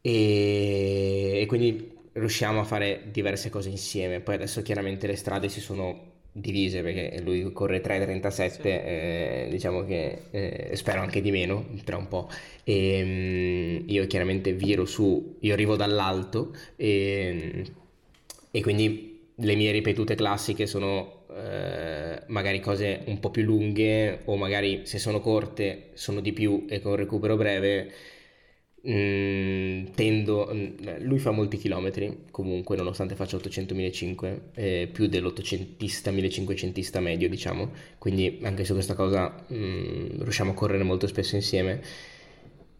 e, 0.00 1.40
e 1.42 1.46
quindi 1.46 1.98
riusciamo 2.12 2.60
a 2.60 2.64
fare 2.64 3.04
diverse 3.10 3.50
cose 3.50 3.68
insieme. 3.68 4.20
Poi 4.20 4.34
adesso 4.34 4.62
chiaramente 4.62 5.06
le 5.06 5.16
strade 5.16 5.48
si 5.48 5.60
sono 5.60 6.09
divise 6.32 6.82
perché 6.82 7.20
lui 7.22 7.50
corre 7.52 7.82
3.37 7.82 8.50
sì. 8.50 8.60
eh, 8.68 9.48
diciamo 9.50 9.84
che 9.84 10.22
eh, 10.30 10.70
spero 10.76 11.00
anche 11.00 11.20
di 11.20 11.30
meno 11.30 11.66
tra 11.84 11.96
un 11.96 12.08
po' 12.08 12.28
e 12.62 13.80
um, 13.82 13.88
io 13.88 14.06
chiaramente 14.06 14.52
viro 14.52 14.84
su 14.84 15.36
io 15.40 15.52
arrivo 15.52 15.76
dall'alto 15.76 16.54
e, 16.76 17.64
e 18.50 18.62
quindi 18.62 19.08
le 19.34 19.54
mie 19.56 19.72
ripetute 19.72 20.14
classiche 20.14 20.66
sono 20.66 21.24
eh, 21.34 22.22
magari 22.26 22.60
cose 22.60 23.02
un 23.06 23.18
po' 23.18 23.30
più 23.30 23.42
lunghe 23.42 24.20
o 24.24 24.36
magari 24.36 24.82
se 24.84 24.98
sono 24.98 25.20
corte 25.20 25.90
sono 25.94 26.20
di 26.20 26.32
più 26.32 26.66
e 26.68 26.80
con 26.80 26.94
recupero 26.94 27.36
breve 27.36 27.90
Mm, 28.88 29.88
tendo, 29.94 30.50
lui 31.00 31.18
fa 31.18 31.32
molti 31.32 31.58
chilometri 31.58 32.24
comunque 32.30 32.76
nonostante 32.76 33.14
faccia 33.14 33.36
800 33.36 33.74
1500 33.74 34.40
eh, 34.54 34.88
più 34.90 35.06
dell'800 35.06 36.10
1500 36.12 37.00
medio 37.00 37.28
diciamo. 37.28 37.70
Quindi 37.98 38.40
anche 38.42 38.64
su 38.64 38.72
questa 38.72 38.94
cosa 38.94 39.44
mm, 39.52 40.22
riusciamo 40.22 40.52
a 40.52 40.54
correre 40.54 40.82
molto 40.82 41.06
spesso 41.06 41.36
insieme. 41.36 41.80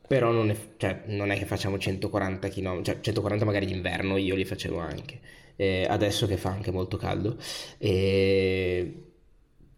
Però 0.07 0.33
non 0.33 0.51
è, 0.51 0.57
cioè, 0.77 1.03
non 1.07 1.31
è 1.31 1.39
che 1.39 1.45
facciamo 1.45 1.79
140 1.79 2.49
km 2.49 2.83
cioè 2.83 3.01
140 3.01 3.45
magari 3.45 3.67
d'inverno 3.67 4.17
io 4.17 4.35
li 4.35 4.45
facevo 4.45 4.79
anche. 4.79 5.21
Eh, 5.57 5.87
adesso 5.89 6.27
che 6.27 6.37
fa 6.37 6.51
anche 6.51 6.71
molto 6.71 6.97
caldo. 6.97 7.37
E 7.79 9.10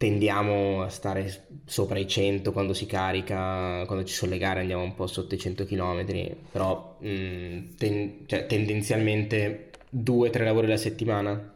tendiamo 0.02 0.82
a 0.82 0.88
stare 0.88 1.46
sopra 1.64 1.96
i 1.96 2.08
100 2.08 2.50
quando 2.50 2.74
si 2.74 2.86
carica, 2.86 3.84
quando 3.86 4.04
ci 4.04 4.12
sono 4.12 4.32
le 4.32 4.38
gare 4.38 4.58
andiamo 4.58 4.82
un 4.82 4.96
po' 4.96 5.06
sotto 5.06 5.36
i 5.36 5.38
100 5.38 5.64
km, 5.64 6.34
però 6.50 6.96
mh, 6.98 7.08
mm, 7.08 7.64
ten- 7.76 8.24
cioè, 8.26 8.46
tendenzialmente 8.46 9.70
due 9.88 10.26
o 10.26 10.30
tre 10.32 10.44
lavori 10.44 10.66
alla 10.66 10.76
settimana. 10.76 11.54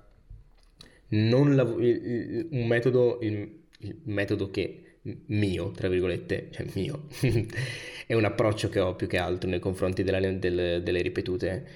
Lav- 1.08 1.80
il, 1.80 2.46
un 2.52 2.66
metodo, 2.68 3.18
il, 3.22 3.64
il, 3.78 3.96
metodo 4.04 4.48
che 4.52 4.98
mio, 5.26 5.72
tra 5.72 5.88
virgolette, 5.88 6.48
cioè 6.52 6.66
mio, 6.74 7.08
è 8.06 8.14
un 8.14 8.24
approccio 8.24 8.68
che 8.68 8.78
ho 8.78 8.94
più 8.94 9.08
che 9.08 9.18
altro 9.18 9.50
nei 9.50 9.58
confronti 9.58 10.04
della, 10.04 10.20
del, 10.20 10.82
delle 10.84 11.02
ripetute. 11.02 11.66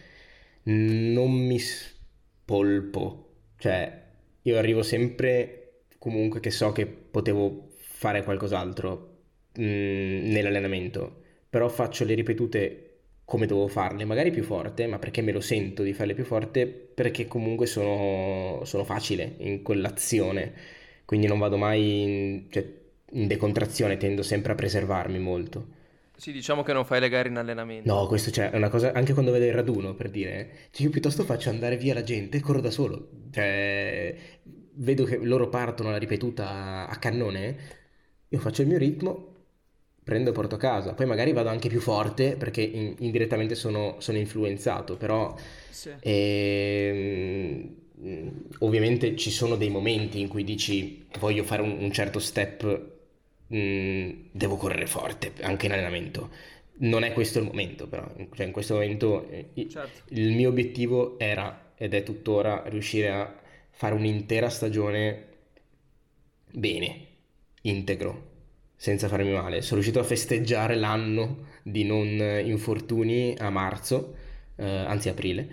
Non 0.64 1.32
mi 1.32 1.58
spolpo, 1.58 3.32
cioè 3.56 4.02
io 4.42 4.56
arrivo 4.56 4.82
sempre 4.84 5.59
comunque 6.00 6.40
che 6.40 6.50
so 6.50 6.72
che 6.72 6.86
potevo 6.86 7.68
fare 7.76 8.24
qualcos'altro 8.24 9.18
mh, 9.54 9.62
mm, 9.62 10.30
nell'allenamento, 10.30 11.22
però 11.48 11.68
faccio 11.68 12.04
le 12.04 12.14
ripetute 12.14 12.86
come 13.26 13.46
dovevo 13.46 13.68
farle, 13.68 14.06
magari 14.06 14.30
più 14.30 14.42
forte, 14.42 14.86
ma 14.86 14.98
perché 14.98 15.20
me 15.20 15.30
lo 15.30 15.40
sento 15.40 15.82
di 15.82 15.92
farle 15.92 16.14
più 16.14 16.24
forte, 16.24 16.66
perché 16.66 17.28
comunque 17.28 17.66
sono, 17.66 18.64
sono 18.64 18.82
facile 18.82 19.34
in 19.38 19.62
quell'azione, 19.62 20.52
quindi 21.04 21.26
non 21.26 21.38
vado 21.38 21.58
mai 21.58 22.02
in, 22.02 22.46
cioè, 22.50 22.66
in 23.12 23.26
decontrazione, 23.26 23.98
tendo 23.98 24.22
sempre 24.22 24.52
a 24.52 24.54
preservarmi 24.56 25.18
molto. 25.18 25.78
Sì, 26.16 26.32
diciamo 26.32 26.62
che 26.62 26.72
non 26.72 26.84
fai 26.84 27.00
le 27.00 27.08
gare 27.08 27.28
in 27.28 27.36
allenamento. 27.36 27.92
No, 27.92 28.06
questo 28.06 28.30
cioè, 28.30 28.50
è 28.50 28.56
una 28.56 28.68
cosa, 28.68 28.92
anche 28.92 29.12
quando 29.12 29.32
vedo 29.32 29.44
il 29.44 29.52
raduno, 29.52 29.94
per 29.94 30.10
dire, 30.10 30.50
cioè 30.70 30.86
io 30.86 30.90
piuttosto 30.90 31.24
faccio 31.24 31.50
andare 31.50 31.76
via 31.76 31.94
la 31.94 32.02
gente 32.02 32.38
e 32.38 32.40
corro 32.40 32.60
da 32.60 32.70
solo. 32.70 33.10
Cioè, 33.30 34.16
vedo 34.80 35.04
che 35.04 35.18
loro 35.18 35.48
partono 35.48 35.90
la 35.90 35.98
ripetuta 35.98 36.88
a 36.88 36.96
cannone, 36.96 37.56
io 38.28 38.38
faccio 38.38 38.62
il 38.62 38.68
mio 38.68 38.78
ritmo, 38.78 39.28
prendo 40.02 40.30
e 40.30 40.32
porto 40.32 40.54
a 40.54 40.58
casa. 40.58 40.94
Poi 40.94 41.06
magari 41.06 41.32
vado 41.32 41.48
anche 41.48 41.68
più 41.68 41.80
forte 41.80 42.36
perché 42.36 42.62
in, 42.62 42.94
indirettamente 42.98 43.54
sono, 43.54 43.96
sono, 43.98 44.18
influenzato, 44.18 44.96
però 44.96 45.34
sì. 45.70 45.90
eh, 46.00 47.74
ovviamente 48.60 49.16
ci 49.16 49.30
sono 49.30 49.56
dei 49.56 49.70
momenti 49.70 50.20
in 50.20 50.28
cui 50.28 50.44
dici 50.44 51.06
voglio 51.18 51.44
fare 51.44 51.62
un, 51.62 51.76
un 51.78 51.92
certo 51.92 52.18
step, 52.18 52.90
mh, 53.46 53.56
mm, 53.56 54.10
devo 54.30 54.56
correre 54.56 54.86
forte 54.86 55.32
anche 55.42 55.66
in 55.66 55.72
allenamento. 55.72 56.30
Non 56.82 57.04
è 57.04 57.12
questo 57.12 57.38
il 57.38 57.44
momento, 57.44 57.86
però, 57.86 58.10
cioè 58.34 58.46
in 58.46 58.52
questo 58.52 58.74
momento 58.74 59.28
eh, 59.28 59.50
certo. 59.68 60.02
il 60.14 60.30
mio 60.32 60.48
obiettivo 60.48 61.18
era 61.18 61.72
ed 61.76 61.92
è 61.92 62.02
tuttora 62.02 62.62
riuscire 62.66 63.10
a 63.10 63.39
fare 63.80 63.94
un'intera 63.94 64.50
stagione 64.50 65.24
bene, 66.52 67.06
integro, 67.62 68.28
senza 68.76 69.08
farmi 69.08 69.32
male. 69.32 69.62
Sono 69.62 69.80
riuscito 69.80 70.00
a 70.00 70.04
festeggiare 70.04 70.74
l'anno 70.74 71.46
di 71.62 71.84
non 71.84 72.08
infortuni 72.44 73.34
a 73.38 73.48
marzo, 73.48 74.16
eh, 74.56 74.66
anzi 74.66 75.08
aprile, 75.08 75.48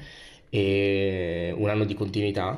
e 0.50 1.54
un 1.56 1.70
anno 1.70 1.86
di 1.86 1.94
continuità, 1.94 2.58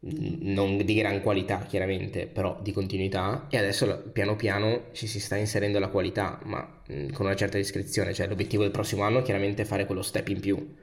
non 0.00 0.78
di 0.78 0.94
gran 0.94 1.20
qualità 1.22 1.58
chiaramente, 1.68 2.26
però 2.26 2.58
di 2.60 2.72
continuità. 2.72 3.46
E 3.48 3.58
adesso 3.58 4.10
piano 4.12 4.34
piano 4.34 4.86
ci 4.90 5.06
si 5.06 5.20
sta 5.20 5.36
inserendo 5.36 5.78
la 5.78 5.86
qualità, 5.86 6.40
ma 6.46 6.82
mm, 6.90 7.10
con 7.10 7.26
una 7.26 7.36
certa 7.36 7.58
discrezione, 7.58 8.12
cioè 8.12 8.26
l'obiettivo 8.26 8.62
del 8.62 8.72
prossimo 8.72 9.04
anno 9.04 9.20
è 9.20 9.22
chiaramente 9.22 9.64
fare 9.64 9.86
quello 9.86 10.02
step 10.02 10.26
in 10.30 10.40
più 10.40 10.74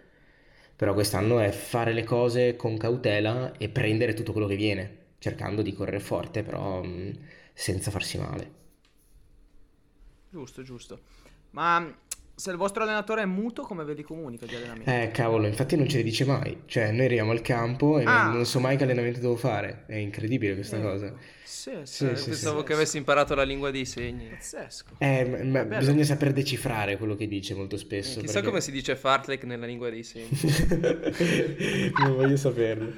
però 0.76 0.94
quest'anno 0.94 1.40
è 1.40 1.52
fare 1.52 1.94
le 1.94 2.04
cose 2.04 2.56
con 2.56 2.78
cautela 2.78 3.54
e 3.58 3.70
prendere 3.70 4.14
tutto 4.14 4.32
quello 4.32 4.48
che 4.48 4.56
viene, 4.56 4.98
cercando 5.20 5.62
di 5.62 5.74
correre 5.74 6.00
forte, 6.00 6.44
però 6.44 6.84
mm, 6.84 7.12
senza 7.54 7.92
farsi 7.92 8.18
male. 8.18 8.52
Giusto, 10.30 10.64
giusto. 10.64 11.00
Ma 11.52 11.96
se 12.36 12.50
il 12.50 12.58
vostro 12.58 12.84
allenatore 12.84 13.22
è 13.22 13.26
muto, 13.26 13.62
come 13.62 13.84
ve 13.84 13.94
li 13.94 14.02
comunica 14.02 14.46
gli 14.46 14.56
allenamenti? 14.56 14.90
Eh, 14.90 15.12
cavolo, 15.12 15.46
infatti 15.46 15.76
non 15.76 15.88
ce 15.88 15.98
li 15.98 16.04
dice 16.04 16.26
mai. 16.26 16.64
Cioè, 16.66 16.92
noi 16.92 17.06
arriviamo 17.06 17.32
al 17.32 17.42
campo 17.42 18.00
e 18.00 18.04
ah. 18.06 18.32
non 18.32 18.46
so 18.46 18.60
mai 18.60 18.76
che 18.76 18.84
allenamento 18.84 19.20
devo 19.20 19.36
fare. 19.36 19.84
È 19.86 19.96
incredibile 19.96 20.56
questa 20.56 20.78
eh. 20.78 20.82
cosa. 20.82 21.14
Sì, 21.44 21.72
sì, 21.84 22.16
sì, 22.16 22.30
Pensavo 22.30 22.60
sì, 22.60 22.66
che 22.66 22.74
avessi 22.74 22.98
imparato 22.98 23.36
la 23.36 23.44
lingua 23.44 23.70
dei 23.70 23.86
segni. 23.86 24.26
Pazzesco. 24.26 24.96
Eh, 24.98 25.44
ma 25.44 25.64
bisogna 25.64 26.04
saper 26.04 26.34
decifrare 26.34 26.98
quello 26.98 27.16
che 27.16 27.28
dice 27.28 27.54
molto 27.54 27.78
spesso. 27.78 28.18
Eh, 28.18 28.22
chissà 28.24 28.34
perché... 28.34 28.48
come 28.48 28.62
si 28.62 28.72
dice 28.72 28.96
fartlek 28.96 29.44
nella 29.44 29.68
lingua 29.68 29.92
dei 29.92 30.04
segni. 30.04 30.30
non 32.00 32.16
voglio 32.16 32.36
saperlo. 32.36 32.94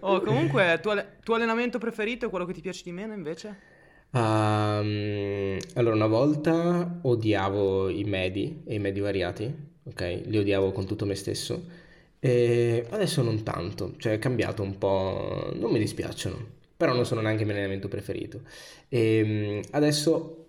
Oh, 0.00 0.20
comunque, 0.20 0.78
tuo, 0.82 1.00
tuo 1.22 1.36
allenamento 1.36 1.78
preferito 1.78 2.26
è 2.26 2.28
quello 2.28 2.44
che 2.44 2.52
ti 2.52 2.60
piace 2.60 2.82
di 2.82 2.92
meno 2.92 3.14
invece? 3.14 3.69
Um, 4.12 5.58
allora, 5.74 5.94
una 5.94 6.06
volta 6.06 6.98
odiavo 7.02 7.88
i 7.88 8.02
medi 8.04 8.62
e 8.64 8.74
i 8.74 8.78
medi 8.78 9.00
variati, 9.00 9.52
ok? 9.84 10.22
Li 10.26 10.38
odiavo 10.38 10.72
con 10.72 10.86
tutto 10.86 11.06
me 11.06 11.14
stesso. 11.14 11.78
E 12.18 12.86
adesso 12.90 13.22
non 13.22 13.42
tanto, 13.42 13.94
cioè 13.98 14.14
è 14.14 14.18
cambiato 14.18 14.62
un 14.62 14.76
po', 14.78 15.50
non 15.54 15.70
mi 15.70 15.78
dispiacciono, 15.78 16.36
però 16.76 16.92
non 16.94 17.06
sono 17.06 17.20
neanche 17.20 17.40
il 17.42 17.46
mio 17.46 17.54
allenamento 17.56 17.88
preferito. 17.88 18.42
E 18.88 19.62
adesso, 19.70 20.48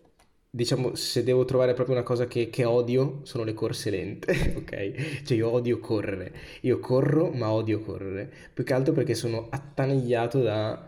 diciamo, 0.49 0.95
se 0.95 1.23
devo 1.23 1.45
trovare 1.45 1.73
proprio 1.73 1.95
una 1.95 2.03
cosa 2.03 2.25
che, 2.27 2.49
che 2.49 2.65
odio, 2.65 3.19
sono 3.23 3.43
le 3.43 3.53
corse 3.53 3.89
lente, 3.91 4.55
ok? 4.57 5.23
Cioè 5.23 5.37
io 5.37 5.49
odio 5.51 5.79
correre, 5.79 6.33
io 6.61 6.79
corro 6.79 7.29
ma 7.31 7.51
odio 7.51 7.79
correre, 7.79 8.31
più 8.53 8.63
che 8.63 8.73
altro 8.73 8.93
perché 8.93 9.13
sono 9.13 9.47
attanagliato 9.49 10.41
da 10.41 10.83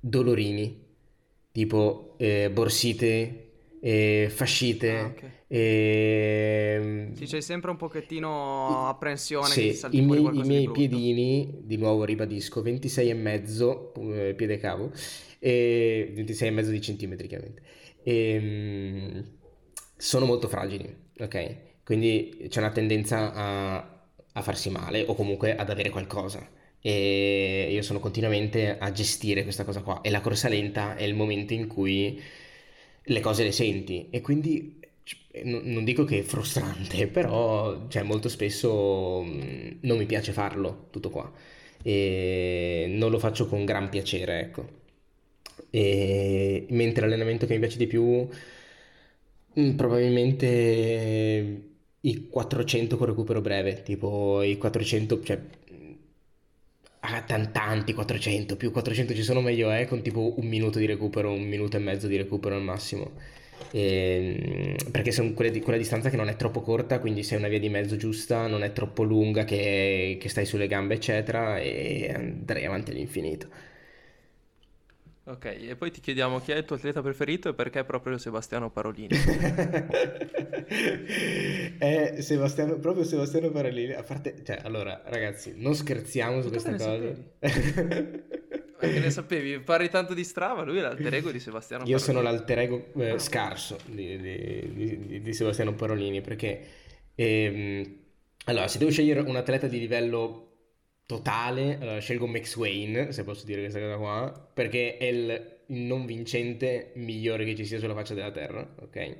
dolorini 0.00 0.86
tipo 1.52 2.14
eh, 2.18 2.50
borsite, 2.50 3.50
eh, 3.80 4.28
fascite. 4.30 4.98
Ah, 4.98 5.06
okay. 5.06 5.30
e... 5.46 7.08
Sì, 7.14 7.24
c'è 7.24 7.40
sempre 7.40 7.70
un 7.70 7.76
pochettino 7.76 8.88
apprensione. 8.88 9.48
Sì, 9.48 9.78
i 9.90 10.00
miei, 10.00 10.24
i 10.24 10.42
miei 10.42 10.70
piedini, 10.70 11.60
di 11.62 11.76
nuovo 11.76 12.04
ribadisco, 12.04 12.62
26 12.62 13.10
e 13.10 13.14
mezzo 13.14 13.92
eh, 13.94 14.34
piede 14.34 14.58
cavo, 14.58 14.90
e 15.38 16.12
26 16.14 16.48
e 16.48 16.50
mezzo 16.50 16.70
di 16.70 16.80
centimetri 16.80 17.28
chiaramente. 17.28 17.62
E, 18.02 18.40
mh, 18.40 19.16
mm, 19.16 19.20
sono 19.96 20.26
molto 20.26 20.48
fragili, 20.48 20.94
ok? 21.18 21.56
Quindi 21.84 22.46
c'è 22.48 22.60
una 22.60 22.70
tendenza 22.70 23.32
a 23.32 23.98
a 24.38 24.42
farsi 24.42 24.70
male 24.70 25.04
o 25.06 25.14
comunque 25.14 25.56
ad 25.56 25.68
avere 25.68 25.90
qualcosa. 25.90 26.46
E 26.80 27.68
io 27.70 27.82
sono 27.82 28.00
continuamente 28.00 28.78
a 28.78 28.90
gestire 28.92 29.42
questa 29.42 29.64
cosa 29.64 29.82
qua. 29.82 30.00
E 30.00 30.10
la 30.10 30.20
corsa 30.20 30.48
lenta 30.48 30.96
è 30.96 31.02
il 31.04 31.14
momento 31.14 31.52
in 31.54 31.66
cui 31.66 32.20
le 33.02 33.20
cose 33.20 33.44
le 33.44 33.52
senti. 33.52 34.08
E 34.10 34.20
quindi 34.20 34.78
non 35.44 35.84
dico 35.84 36.04
che 36.04 36.20
è 36.20 36.22
frustrante, 36.22 37.06
però 37.08 37.88
cioè, 37.88 38.02
molto 38.02 38.28
spesso 38.28 39.22
non 39.24 39.98
mi 39.98 40.06
piace 40.06 40.32
farlo 40.32 40.88
tutto 40.90 41.10
qua. 41.10 41.30
E 41.82 42.86
non 42.88 43.10
lo 43.10 43.18
faccio 43.18 43.46
con 43.46 43.64
gran 43.64 43.88
piacere, 43.88 44.40
ecco. 44.40 44.76
E 45.70 46.66
mentre 46.70 47.02
l'allenamento 47.02 47.46
che 47.46 47.54
mi 47.54 47.60
piace 47.60 47.78
di 47.78 47.86
più, 47.86 48.26
probabilmente 49.76 51.62
i 52.00 52.28
400 52.28 52.96
con 52.96 53.06
recupero 53.06 53.40
breve, 53.40 53.82
tipo 53.82 54.42
i 54.42 54.56
400, 54.56 55.22
cioè 55.22 55.40
ah, 57.16 57.22
tanti 57.22 57.92
400, 57.92 58.56
più 58.56 58.70
400 58.70 59.14
ci 59.14 59.22
sono 59.22 59.40
meglio 59.40 59.70
è, 59.70 59.82
eh, 59.82 59.86
con 59.86 60.02
tipo 60.02 60.34
un 60.36 60.46
minuto 60.46 60.78
di 60.78 60.86
recupero, 60.86 61.32
un 61.32 61.46
minuto 61.46 61.76
e 61.76 61.80
mezzo 61.80 62.06
di 62.06 62.16
recupero 62.16 62.54
al 62.54 62.62
massimo. 62.62 63.12
E, 63.70 64.76
ehm, 64.78 64.90
perché 64.90 65.10
sono 65.12 65.32
di, 65.50 65.60
quella 65.60 65.78
distanza 65.78 66.10
che 66.10 66.16
non 66.16 66.28
è 66.28 66.36
troppo 66.36 66.60
corta, 66.60 66.98
quindi 67.00 67.22
sei 67.22 67.38
una 67.38 67.48
via 67.48 67.58
di 67.58 67.68
mezzo 67.68 67.96
giusta, 67.96 68.46
non 68.46 68.62
è 68.62 68.72
troppo 68.72 69.02
lunga, 69.02 69.44
che, 69.44 70.16
che 70.20 70.28
stai 70.28 70.46
sulle 70.46 70.66
gambe, 70.66 70.94
eccetera, 70.94 71.58
e 71.58 72.12
andrei 72.14 72.64
avanti 72.64 72.90
all'infinito. 72.90 73.48
Ok, 75.28 75.44
e 75.44 75.76
poi 75.76 75.90
ti 75.90 76.00
chiediamo 76.00 76.40
chi 76.40 76.52
è 76.52 76.56
il 76.56 76.64
tuo 76.64 76.76
atleta 76.76 77.02
preferito 77.02 77.50
e 77.50 77.54
perché 77.54 77.84
proprio 77.84 78.16
Sebastiano 78.16 78.70
Parolini. 78.70 79.08
è 81.78 82.16
Sebastiano, 82.20 82.78
proprio 82.78 83.04
Sebastiano 83.04 83.50
Parolini. 83.50 83.92
A 83.92 84.02
parte, 84.02 84.36
cioè, 84.42 84.60
allora, 84.62 85.02
ragazzi, 85.04 85.52
non 85.56 85.74
scherziamo 85.74 86.40
su 86.40 86.48
questa 86.48 86.74
cosa. 86.76 86.98
Perché 87.38 89.00
ne 89.00 89.10
sapevi? 89.10 89.58
Parli 89.60 89.90
tanto 89.90 90.14
di 90.14 90.24
Strava, 90.24 90.64
lui 90.64 90.78
è 90.78 90.80
l'alter 90.80 91.12
ego 91.12 91.30
di 91.30 91.40
Sebastiano 91.40 91.84
Io 91.84 91.98
Parolini. 91.98 92.14
sono 92.14 92.22
l'alter 92.22 92.58
ego 92.60 92.86
eh, 92.96 93.10
ah. 93.10 93.18
scarso 93.18 93.76
di, 93.84 94.16
di, 94.16 94.72
di, 94.72 95.20
di, 95.20 95.32
Sebastiano 95.34 95.74
Parolini 95.74 96.22
perché... 96.22 96.60
Ehm, 97.14 97.96
allora, 98.44 98.66
se 98.66 98.78
devo 98.78 98.90
scegliere 98.90 99.20
un 99.20 99.36
atleta 99.36 99.66
di 99.66 99.78
livello 99.78 100.47
totale, 101.08 101.78
allora 101.80 102.00
scelgo 102.00 102.26
Max 102.26 102.54
Wayne, 102.56 103.12
se 103.12 103.24
posso 103.24 103.46
dire 103.46 103.62
questa 103.62 103.80
cosa 103.80 103.96
qua, 103.96 104.48
perché 104.52 104.98
è 104.98 105.06
il, 105.06 105.56
non 105.68 106.04
vincente 106.04 106.90
migliore 106.96 107.46
che 107.46 107.54
ci 107.54 107.64
sia 107.64 107.78
sulla 107.78 107.94
faccia 107.94 108.12
della 108.12 108.30
Terra, 108.30 108.68
ok? 108.82 108.96
E, 108.96 109.16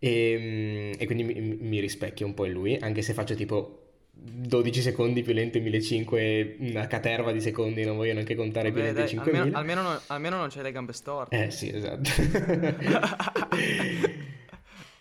ehm, 0.00 0.94
e 0.98 1.06
quindi 1.06 1.22
mi, 1.22 1.58
mi, 1.60 1.78
rispecchia 1.78 2.26
un 2.26 2.34
po' 2.34 2.44
in 2.44 2.52
lui, 2.52 2.76
anche 2.80 3.02
se 3.02 3.12
faccio 3.12 3.36
tipo 3.36 3.82
12 4.10 4.80
secondi 4.80 5.22
più 5.22 5.32
lento 5.32 5.58
in 5.58 5.62
1500, 5.62 6.64
una 6.70 6.88
caterva 6.88 7.30
di 7.30 7.40
secondi, 7.40 7.84
non 7.84 7.94
voglio 7.94 8.14
neanche 8.14 8.34
contare 8.34 8.72
Vabbè, 8.72 8.82
più 8.82 8.92
lento 8.92 9.02
di 9.02 9.08
5000. 9.08 9.38
Almeno, 9.38 9.58
almeno, 9.58 9.82
non, 9.82 10.00
almeno 10.08 10.38
non 10.38 10.48
c'hai 10.48 10.64
le 10.64 10.72
gambe 10.72 10.92
storte. 10.92 11.44
Eh 11.44 11.52
sì, 11.52 11.70
esatto. 11.72 12.10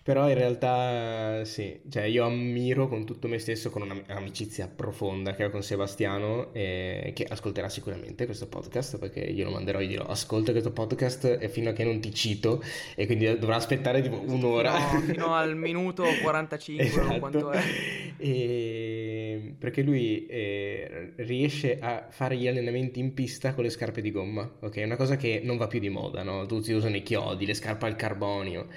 Però 0.05 0.29
in 0.29 0.35
realtà 0.35 1.43
sì, 1.45 1.79
cioè 1.89 2.03
io 2.03 2.25
ammiro 2.25 2.87
con 2.87 3.07
tutto 3.07 3.27
me 3.27 3.39
stesso, 3.39 3.71
con 3.71 3.81
un'amicizia 3.81 4.67
profonda 4.67 5.33
che 5.33 5.45
ho 5.45 5.49
con 5.49 5.63
Sebastiano, 5.63 6.53
e 6.53 7.11
che 7.15 7.25
ascolterà 7.27 7.69
sicuramente 7.69 8.25
questo 8.25 8.45
podcast, 8.47 8.99
perché 8.99 9.21
io 9.21 9.45
lo 9.45 9.49
manderò 9.49 9.79
e 9.79 9.87
dirò 9.87 10.05
ascolta 10.05 10.51
questo 10.51 10.71
podcast 10.71 11.39
e 11.41 11.49
fino 11.49 11.71
a 11.71 11.73
che 11.73 11.83
non 11.83 11.99
ti 11.99 12.13
cito, 12.13 12.61
e 12.93 13.07
quindi 13.07 13.25
dovrà 13.39 13.55
aspettare 13.55 14.03
tipo 14.03 14.21
un'ora. 14.27 14.77
No, 14.77 15.01
fino 15.01 15.33
al 15.33 15.57
minuto 15.57 16.03
45 16.21 16.85
esatto. 16.85 17.17
quanto 17.17 17.49
è. 17.49 17.63
E... 18.17 19.55
Perché 19.57 19.81
lui 19.81 20.27
eh, 20.27 21.13
riesce 21.15 21.79
a 21.79 22.05
fare 22.11 22.37
gli 22.37 22.47
allenamenti 22.47 22.99
in 22.99 23.15
pista 23.15 23.55
con 23.55 23.63
le 23.63 23.71
scarpe 23.71 24.01
di 24.01 24.11
gomma, 24.11 24.47
ok? 24.59 24.75
È 24.75 24.83
una 24.83 24.97
cosa 24.97 25.15
che 25.17 25.41
non 25.43 25.57
va 25.57 25.65
più 25.65 25.79
di 25.79 25.89
moda, 25.89 26.21
no? 26.21 26.45
Tutti 26.45 26.71
usano 26.73 26.95
i 26.95 27.01
chiodi, 27.01 27.47
le 27.47 27.55
scarpe 27.55 27.87
al 27.87 27.95
carbonio. 27.95 28.67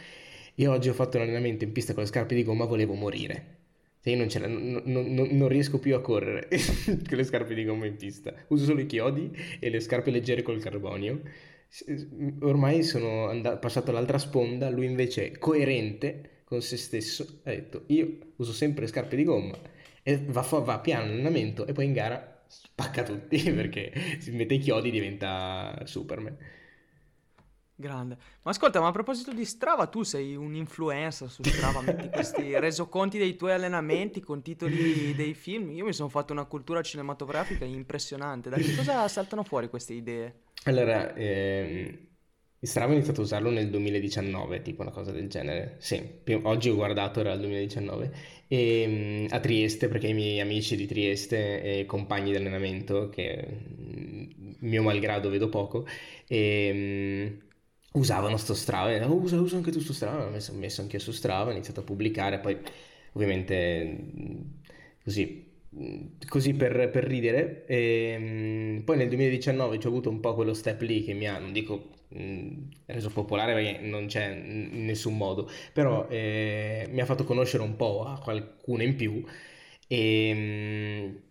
Io 0.58 0.72
oggi 0.72 0.88
ho 0.88 0.92
fatto 0.92 1.16
un 1.16 1.22
allenamento 1.22 1.62
in 1.62 1.72
pista 1.72 1.94
con 1.94 2.02
le 2.02 2.08
scarpe 2.08 2.34
di 2.34 2.42
gomma, 2.42 2.64
volevo 2.64 2.94
morire. 2.94 3.56
Se 4.00 4.10
io 4.10 4.16
non, 4.16 4.82
non, 4.84 5.12
non, 5.12 5.28
non, 5.30 5.48
riesco 5.48 5.78
più 5.78 5.94
a 5.94 6.00
correre 6.00 6.48
con 7.06 7.16
le 7.16 7.24
scarpe 7.24 7.54
di 7.54 7.64
gomma 7.64 7.86
in 7.86 7.96
pista. 7.96 8.34
Uso 8.48 8.64
solo 8.64 8.80
i 8.80 8.86
chiodi 8.86 9.30
e 9.60 9.70
le 9.70 9.78
scarpe 9.78 10.10
leggere 10.10 10.42
col 10.42 10.60
carbonio. 10.60 11.20
Ormai 12.40 12.82
sono 12.82 13.28
andato, 13.28 13.58
passato 13.58 13.90
all'altra 13.90 14.18
sponda, 14.18 14.68
lui 14.68 14.86
invece 14.86 15.38
coerente 15.38 16.42
con 16.44 16.62
se 16.62 16.78
stesso 16.78 17.40
ha 17.44 17.50
detto 17.50 17.84
io 17.88 18.32
uso 18.36 18.54
sempre 18.54 18.80
le 18.80 18.88
scarpe 18.88 19.16
di 19.16 19.24
gomma 19.24 19.54
e 20.02 20.18
va, 20.28 20.40
va 20.40 20.78
piano 20.78 21.08
l'allenamento 21.08 21.66
e 21.66 21.72
poi 21.72 21.84
in 21.84 21.92
gara 21.92 22.42
spacca 22.46 23.02
tutti 23.02 23.38
perché 23.52 23.92
si 24.18 24.30
mette 24.30 24.54
i 24.54 24.58
chiodi 24.58 24.88
e 24.88 24.92
diventa 24.92 25.82
Superman. 25.84 26.36
Grande. 27.80 28.18
Ma 28.42 28.50
ascolta, 28.50 28.80
ma 28.80 28.88
a 28.88 28.90
proposito 28.90 29.32
di 29.32 29.44
Strava, 29.44 29.86
tu 29.86 30.02
sei 30.02 30.34
un 30.34 30.56
influencer 30.56 31.30
su 31.30 31.44
Strava, 31.44 31.80
metti 31.80 32.08
questi 32.10 32.58
resoconti 32.58 33.18
dei 33.18 33.36
tuoi 33.36 33.52
allenamenti 33.52 34.20
con 34.20 34.42
titoli 34.42 35.14
dei 35.14 35.32
film. 35.32 35.70
Io 35.70 35.84
mi 35.84 35.92
sono 35.92 36.08
fatto 36.08 36.32
una 36.32 36.44
cultura 36.46 36.82
cinematografica 36.82 37.64
impressionante. 37.64 38.50
Da 38.50 38.56
che 38.56 38.74
cosa 38.74 39.06
saltano 39.06 39.44
fuori 39.44 39.68
queste 39.68 39.92
idee? 39.92 40.40
Allora, 40.64 41.14
ehm, 41.14 42.06
Strava 42.60 42.90
ho 42.90 42.94
iniziato 42.94 43.20
a 43.20 43.24
usarlo 43.24 43.50
nel 43.50 43.70
2019, 43.70 44.60
tipo 44.62 44.82
una 44.82 44.90
cosa 44.90 45.12
del 45.12 45.28
genere. 45.28 45.76
Sì, 45.78 46.02
oggi 46.42 46.70
ho 46.70 46.74
guardato, 46.74 47.20
era 47.20 47.32
il 47.34 47.38
2019. 47.38 48.12
E, 48.48 48.82
ehm, 48.82 49.26
a 49.30 49.38
Trieste, 49.38 49.86
perché 49.86 50.08
i 50.08 50.14
miei 50.14 50.40
amici 50.40 50.74
di 50.74 50.86
Trieste 50.88 51.62
e 51.62 51.86
compagni 51.86 52.32
di 52.32 52.36
allenamento, 52.38 53.08
che 53.08 53.46
mm, 53.46 54.54
mio 54.62 54.82
malgrado 54.82 55.30
vedo 55.30 55.48
poco, 55.48 55.86
e 56.26 56.66
ehm, 56.66 57.46
usavano 57.98 58.36
sto 58.36 58.54
Strava, 58.54 59.06
oh, 59.06 59.14
usa, 59.14 59.40
usa 59.40 59.56
anche 59.56 59.70
tu 59.70 59.80
sto 59.80 59.92
Strava, 59.92 60.26
ho 60.26 60.30
messo, 60.30 60.52
messo 60.54 60.80
anche 60.80 60.96
io 60.96 61.02
su 61.02 61.12
Strava, 61.12 61.50
ho 61.50 61.52
iniziato 61.52 61.80
a 61.80 61.82
pubblicare, 61.84 62.38
poi 62.40 62.58
ovviamente 63.12 63.96
così, 65.02 65.50
così 66.28 66.54
per, 66.54 66.90
per 66.90 67.04
ridere. 67.04 67.64
E, 67.66 67.76
ehm, 68.76 68.82
poi 68.84 68.96
nel 68.96 69.08
2019 69.08 69.76
ho 69.76 69.88
avuto 69.88 70.10
un 70.10 70.20
po' 70.20 70.34
quello 70.34 70.54
step 70.54 70.80
lì 70.82 71.02
che 71.04 71.14
mi 71.14 71.28
ha, 71.28 71.38
non 71.38 71.52
dico 71.52 71.96
reso 72.86 73.10
popolare 73.10 73.52
perché 73.52 73.86
non 73.86 74.06
c'è 74.06 74.28
in 74.28 74.84
nessun 74.86 75.16
modo, 75.16 75.48
però 75.72 76.06
eh, 76.08 76.86
mi 76.90 77.00
ha 77.00 77.04
fatto 77.04 77.24
conoscere 77.24 77.62
un 77.62 77.76
po' 77.76 78.04
a 78.04 78.18
qualcuno 78.18 78.82
in 78.82 78.96
più 78.96 79.22
e 79.86 81.22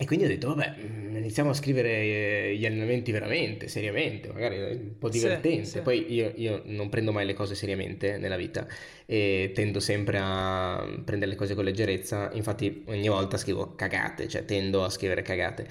e 0.00 0.06
quindi 0.06 0.26
ho 0.26 0.28
detto, 0.28 0.46
vabbè, 0.54 0.76
mm, 0.80 1.16
iniziamo 1.16 1.50
a 1.50 1.54
scrivere 1.54 1.90
eh, 1.90 2.56
gli 2.56 2.64
allenamenti 2.64 3.10
veramente, 3.10 3.66
seriamente, 3.66 4.28
magari 4.32 4.56
un 4.56 4.96
po' 4.96 5.08
divertente. 5.08 5.64
Sì, 5.64 5.70
sì. 5.72 5.80
Poi 5.80 6.12
io, 6.14 6.32
io, 6.36 6.62
non 6.66 6.88
prendo 6.88 7.10
mai 7.10 7.26
le 7.26 7.32
cose 7.34 7.56
seriamente 7.56 8.16
nella 8.16 8.36
vita 8.36 8.64
e 9.06 9.50
tendo 9.52 9.80
sempre 9.80 10.20
a 10.22 11.00
prendere 11.04 11.32
le 11.32 11.36
cose 11.36 11.56
con 11.56 11.64
leggerezza. 11.64 12.30
Infatti 12.34 12.84
ogni 12.86 13.08
volta 13.08 13.36
scrivo 13.36 13.74
cagate, 13.74 14.28
cioè 14.28 14.44
tendo 14.44 14.84
a 14.84 14.88
scrivere 14.88 15.22
cagate. 15.22 15.66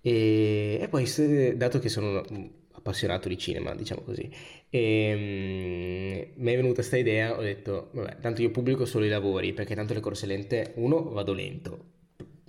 E, 0.00 0.78
e 0.80 0.88
poi, 0.88 1.04
dato 1.54 1.78
che 1.80 1.90
sono 1.90 2.24
appassionato 2.72 3.28
di 3.28 3.36
cinema, 3.36 3.74
diciamo 3.74 4.00
così, 4.00 4.30
e, 4.70 5.12
um, 6.34 6.42
mi 6.42 6.52
è 6.52 6.56
venuta 6.56 6.76
questa 6.76 6.96
idea, 6.96 7.36
ho 7.36 7.42
detto, 7.42 7.90
vabbè, 7.92 8.20
tanto 8.20 8.40
io 8.40 8.50
pubblico 8.50 8.86
solo 8.86 9.04
i 9.04 9.10
lavori, 9.10 9.52
perché 9.52 9.74
tanto 9.74 9.92
le 9.92 10.00
corse 10.00 10.24
lente, 10.24 10.72
uno, 10.76 11.10
vado 11.10 11.34
lento, 11.34 11.98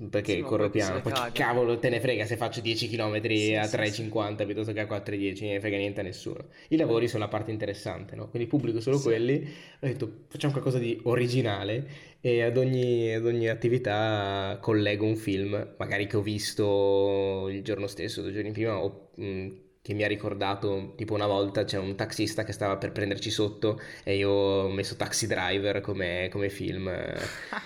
perché 0.09 0.35
sì, 0.35 0.41
corro 0.41 0.69
piano. 0.69 1.01
Poi 1.01 1.11
che 1.13 1.31
cavolo 1.31 1.77
te 1.77 1.89
ne 1.89 1.99
frega 1.99 2.25
se 2.25 2.37
faccio 2.37 2.61
10 2.61 2.89
km 2.89 3.21
sì, 3.21 3.55
a 3.55 3.63
3,50 3.63 4.37
sì, 4.37 4.45
piuttosto 4.45 4.73
che 4.73 4.79
a 4.79 4.85
4,10, 4.85 5.41
non 5.43 5.51
ne 5.53 5.59
frega 5.59 5.77
niente 5.77 5.99
a 5.99 6.03
nessuno. 6.03 6.47
I 6.69 6.77
lavori 6.77 7.07
sono 7.07 7.23
la 7.23 7.29
parte 7.29 7.51
interessante, 7.51 8.15
no? 8.15 8.29
Quindi 8.29 8.47
pubblico 8.47 8.79
solo 8.81 8.99
quelli. 8.99 9.47
Ho 9.81 9.87
detto 9.87 10.25
facciamo 10.27 10.53
qualcosa 10.53 10.79
di 10.79 10.99
originale 11.03 11.87
e 12.21 12.41
ad 12.41 12.57
ogni, 12.57 13.13
ad 13.13 13.25
ogni 13.25 13.47
attività 13.49 14.57
collego 14.61 15.05
un 15.05 15.15
film, 15.15 15.75
magari 15.77 16.07
che 16.07 16.17
ho 16.17 16.21
visto 16.21 17.47
il 17.49 17.63
giorno 17.63 17.87
stesso, 17.87 18.21
due 18.21 18.31
giorni 18.31 18.51
prima, 18.51 18.77
o 18.81 19.09
mh, 19.15 19.47
che 19.81 19.93
mi 19.93 20.03
ha 20.03 20.07
ricordato 20.07 20.93
tipo 20.95 21.15
una 21.15 21.25
volta 21.25 21.63
c'è 21.63 21.79
un 21.79 21.95
taxista 21.95 22.43
che 22.43 22.51
stava 22.51 22.77
per 22.77 22.91
prenderci 22.91 23.31
sotto 23.31 23.81
e 24.03 24.15
io 24.15 24.29
ho 24.29 24.69
messo 24.69 24.95
Taxi 24.95 25.25
Driver 25.25 25.81
come, 25.81 26.29
come 26.31 26.49
film 26.49 26.87
eh, 26.87 27.17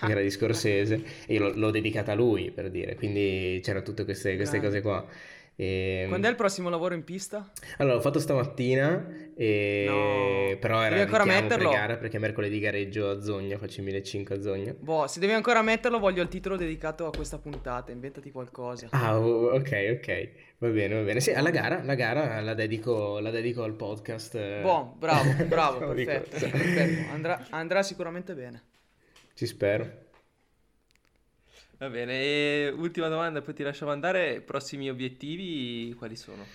era 0.01 0.21
di 0.21 0.29
Scorsese 0.29 1.03
e 1.25 1.33
io 1.33 1.41
l'ho, 1.41 1.51
l'ho 1.55 1.71
dedicata 1.71 2.13
a 2.13 2.15
lui 2.15 2.51
per 2.51 2.71
dire 2.71 2.95
quindi 2.95 3.59
c'erano 3.61 3.83
tutte 3.83 4.05
queste, 4.05 4.37
queste 4.37 4.61
cose 4.61 4.81
qua 4.81 5.05
e... 5.55 6.01
Ehm, 6.03 6.09
Quando 6.09 6.27
è 6.27 6.29
il 6.29 6.35
prossimo 6.35 6.69
lavoro 6.69 6.93
in 6.93 7.03
pista? 7.03 7.49
Allora, 7.77 7.95
l'ho 7.95 8.01
fatto 8.01 8.19
stamattina, 8.19 9.24
e... 9.37 9.85
no. 9.85 10.57
però 10.59 10.79
era 10.79 10.95
devi 10.95 11.01
ancora 11.01 11.25
metterlo? 11.25 11.69
gara 11.69 11.97
perché 11.97 12.17
mercoledì 12.17 12.57
gareggio 12.59 13.09
a 13.09 13.19
Zogno, 13.19 13.57
faccio 13.57 13.79
il 13.81 13.85
1500 13.85 14.33
a 14.33 14.41
Zogno. 14.41 14.75
Boh, 14.79 15.07
se 15.07 15.19
devi 15.19 15.33
ancora 15.33 15.61
metterlo 15.61 15.99
voglio 15.99 16.21
il 16.21 16.29
titolo 16.29 16.55
dedicato 16.55 17.05
a 17.05 17.11
questa 17.11 17.37
puntata, 17.37 17.91
inventati 17.91 18.31
qualcosa. 18.31 18.87
Ah, 18.91 19.19
ok, 19.19 19.97
ok, 19.97 20.29
va 20.59 20.69
bene, 20.69 20.95
va 20.95 21.01
bene. 21.01 21.19
Sì, 21.19 21.31
alla 21.31 21.49
gara, 21.49 21.83
la 21.83 21.95
gara 21.95 22.39
la 22.39 22.53
dedico, 22.53 23.19
la 23.19 23.29
dedico 23.29 23.63
al 23.63 23.73
podcast. 23.73 24.61
Boh, 24.61 24.95
bravo, 24.97 25.31
bravo, 25.43 25.93
perfetto, 25.93 26.37
perfetto. 26.39 27.11
Andrà, 27.11 27.45
andrà 27.49 27.83
sicuramente 27.83 28.33
bene. 28.33 28.63
Ci 29.33 29.45
spero. 29.45 30.03
Va 31.77 31.89
bene, 31.89 32.13
e 32.21 32.73
ultima 32.73 33.09
domanda, 33.09 33.41
poi 33.41 33.53
ti 33.53 33.63
lasciamo 33.63 33.91
andare. 33.91 34.39
Prossimi 34.39 34.89
obiettivi 34.89 35.93
quali 35.97 36.15
sono? 36.15 36.45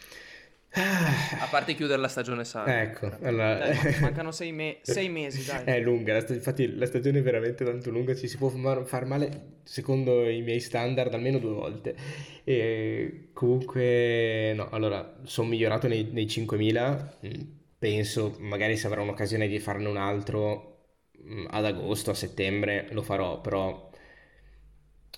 A 0.72 1.48
parte 1.50 1.74
chiudere 1.74 2.00
la 2.00 2.08
stagione 2.08 2.44
sana. 2.44 2.80
Ecco, 2.80 3.10
allora... 3.22 3.58
Dai, 3.58 4.00
mancano 4.00 4.30
sei, 4.30 4.52
me- 4.52 4.78
sei, 4.82 5.08
mesi, 5.08 5.44
dai. 5.44 5.64
È 5.64 5.80
lunga, 5.80 6.12
la 6.14 6.20
st- 6.20 6.30
infatti 6.30 6.76
la 6.76 6.86
stagione 6.86 7.18
è 7.18 7.22
veramente 7.22 7.64
tanto 7.64 7.90
lunga, 7.90 8.14
ci 8.14 8.28
si 8.28 8.36
può 8.36 8.48
far 8.48 9.04
male, 9.04 9.58
secondo 9.64 10.28
i 10.28 10.42
miei 10.42 10.60
standard, 10.60 11.12
almeno 11.12 11.38
due 11.38 11.52
volte. 11.52 11.96
E 12.44 13.30
comunque, 13.32 14.52
no, 14.54 14.68
allora, 14.70 15.18
sono 15.24 15.48
migliorato 15.48 15.88
nei, 15.88 16.08
nei 16.12 16.28
5000, 16.28 17.18
mm, 17.26 17.30
penso, 17.78 18.36
magari 18.38 18.76
se 18.76 18.86
avrò 18.86 19.02
un'occasione 19.02 19.48
di 19.48 19.58
farne 19.58 19.88
un 19.88 19.96
altro 19.96 20.82
mm, 21.20 21.46
ad 21.50 21.64
agosto, 21.64 22.10
a 22.10 22.14
settembre, 22.14 22.88
lo 22.92 23.02
farò, 23.02 23.40
però 23.40 23.90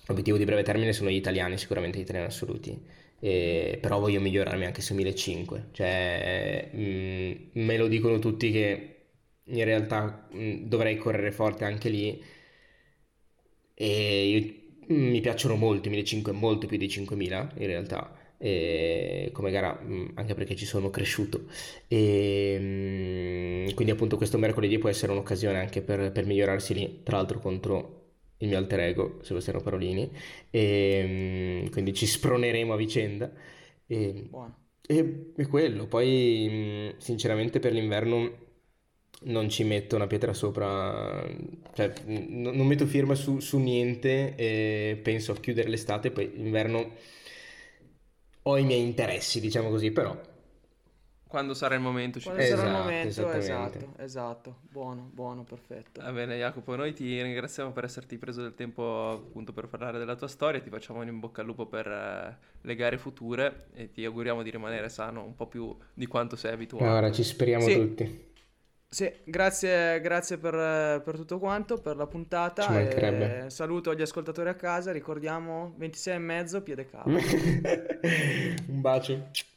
l'obiettivo 0.07 0.37
di 0.37 0.45
breve 0.45 0.63
termine 0.63 0.93
sono 0.93 1.09
gli 1.09 1.15
italiani, 1.15 1.57
sicuramente 1.57 1.97
gli 1.97 2.01
italiani 2.01 2.27
assoluti 2.27 2.85
e, 3.23 3.77
però 3.79 3.99
voglio 4.01 4.19
migliorarmi 4.19 4.65
anche 4.65 4.81
su 4.81 4.93
1500, 4.93 5.67
cioè 5.71 6.69
mh, 6.73 6.77
mm, 6.77 7.31
me 7.53 7.77
lo 7.77 7.87
dicono 7.87 8.19
tutti 8.19 8.51
che 8.51 8.95
in 9.45 9.63
realtà 9.63 10.27
mh, 10.29 10.37
mm, 10.43 10.65
dovrei 10.65 10.97
correre 10.97 11.31
forte 11.31 11.63
anche 11.63 11.87
lì. 11.89 12.21
E 13.75 14.27
io, 14.27 14.53
mh, 14.87 14.93
mm, 14.93 15.09
mi 15.09 15.21
piacciono 15.21 15.55
molto 15.55 15.87
i 15.87 15.91
1500, 15.91 16.33
molto 16.33 16.67
più 16.67 16.77
di 16.77 16.89
5000 16.89 17.53
in 17.57 17.67
realtà. 17.67 18.13
E 18.37 19.29
come 19.31 19.51
gara 19.51 19.79
anche 20.15 20.33
perché 20.33 20.55
ci 20.57 20.65
sono 20.65 20.89
cresciuto. 20.89 21.45
E 21.87 23.71
quindi 23.73 23.93
appunto 23.93 24.17
questo 24.17 24.37
mercoledì 24.37 24.77
può 24.77 24.89
essere 24.89 25.13
un'occasione 25.13 25.59
anche 25.59 25.81
per, 25.81 26.11
per 26.11 26.25
migliorarsi 26.25 26.73
lì 26.73 26.99
tra 27.03 27.15
l'altro 27.17 27.39
contro 27.39 28.02
il 28.37 28.47
mio 28.49 28.57
alter 28.57 28.79
ego, 28.81 29.19
Sebastiano 29.23 29.61
Parolini, 29.61 30.09
e 30.49 31.63
mm, 31.65 31.71
quindi 31.71 31.93
ci 31.93 32.05
sproneremo 32.05 32.73
a 32.73 32.77
vicenda. 32.77 33.31
E, 33.87 34.29
e, 34.85 35.31
e 35.35 35.47
quello, 35.47 35.87
poi 35.87 36.47
mm, 36.95 36.97
sinceramente 36.99 37.59
per 37.59 37.73
l'inverno 37.73 38.41
non 39.25 39.49
ci 39.49 39.63
metto 39.63 39.95
una 39.95 40.07
pietra 40.07 40.33
sopra, 40.33 41.25
cioè 41.73 41.93
n- 42.07 42.41
non 42.53 42.67
metto 42.67 42.85
firma 42.85 43.15
su, 43.15 43.39
su 43.39 43.57
niente 43.59 44.35
e 44.35 44.99
penso 45.01 45.31
a 45.31 45.35
chiudere 45.39 45.69
l'estate, 45.69 46.11
poi 46.11 46.31
l'inverno 46.35 46.91
ho 48.43 48.57
i 48.57 48.63
miei 48.63 48.81
interessi, 48.81 49.39
diciamo 49.39 49.69
così, 49.69 49.91
però 49.91 50.15
quando 51.33 51.55
sarà 51.55 51.73
il 51.73 51.81
momento. 51.81 52.19
Quando 52.21 52.43
esatto, 52.43 52.61
sarà 52.61 52.69
il 52.69 52.77
momento, 52.77 53.31
esatto, 53.31 53.93
esatto. 53.97 54.55
Buono, 54.69 55.09
buono, 55.11 55.43
perfetto. 55.43 55.99
Va 55.99 56.11
bene 56.11 56.37
Jacopo, 56.37 56.75
noi 56.75 56.93
ti 56.93 57.19
ringraziamo 57.19 57.71
per 57.71 57.85
esserti 57.85 58.19
preso 58.19 58.43
del 58.43 58.53
tempo 58.53 59.09
appunto 59.09 59.51
per 59.51 59.65
parlare 59.65 59.97
della 59.97 60.15
tua 60.15 60.27
storia, 60.27 60.61
ti 60.61 60.69
facciamo 60.69 60.99
un 60.99 61.07
in 61.07 61.19
bocca 61.19 61.41
al 61.41 61.47
lupo 61.47 61.65
per 61.65 61.87
uh, 61.87 62.45
le 62.61 62.75
gare 62.75 62.99
future 62.99 63.65
e 63.73 63.89
ti 63.89 64.05
auguriamo 64.05 64.43
di 64.43 64.51
rimanere 64.51 64.89
sano 64.89 65.23
un 65.23 65.33
po' 65.33 65.47
più 65.47 65.75
di 65.91 66.05
quanto 66.05 66.35
sei 66.35 66.53
abituato. 66.53 66.85
Ora 66.85 67.11
ci 67.11 67.23
speriamo 67.23 67.65
sì. 67.65 67.73
tutti. 67.73 68.31
Sì, 68.93 69.11
grazie, 69.23 69.99
grazie 70.01 70.37
per, 70.37 71.01
per, 71.01 71.15
tutto 71.15 71.39
quanto, 71.39 71.81
per 71.81 71.95
la 71.95 72.05
puntata. 72.05 72.61
Ci 72.61 72.71
mancherebbe. 72.73 73.49
saluto 73.49 73.95
gli 73.95 74.03
ascoltatori 74.03 74.49
a 74.49 74.53
casa, 74.53 74.91
ricordiamo 74.91 75.73
26 75.77 76.13
e 76.13 76.17
mezzo, 76.19 76.61
piede 76.61 76.85
caldo. 76.85 77.17
un 78.69 78.81
bacio. 78.81 79.29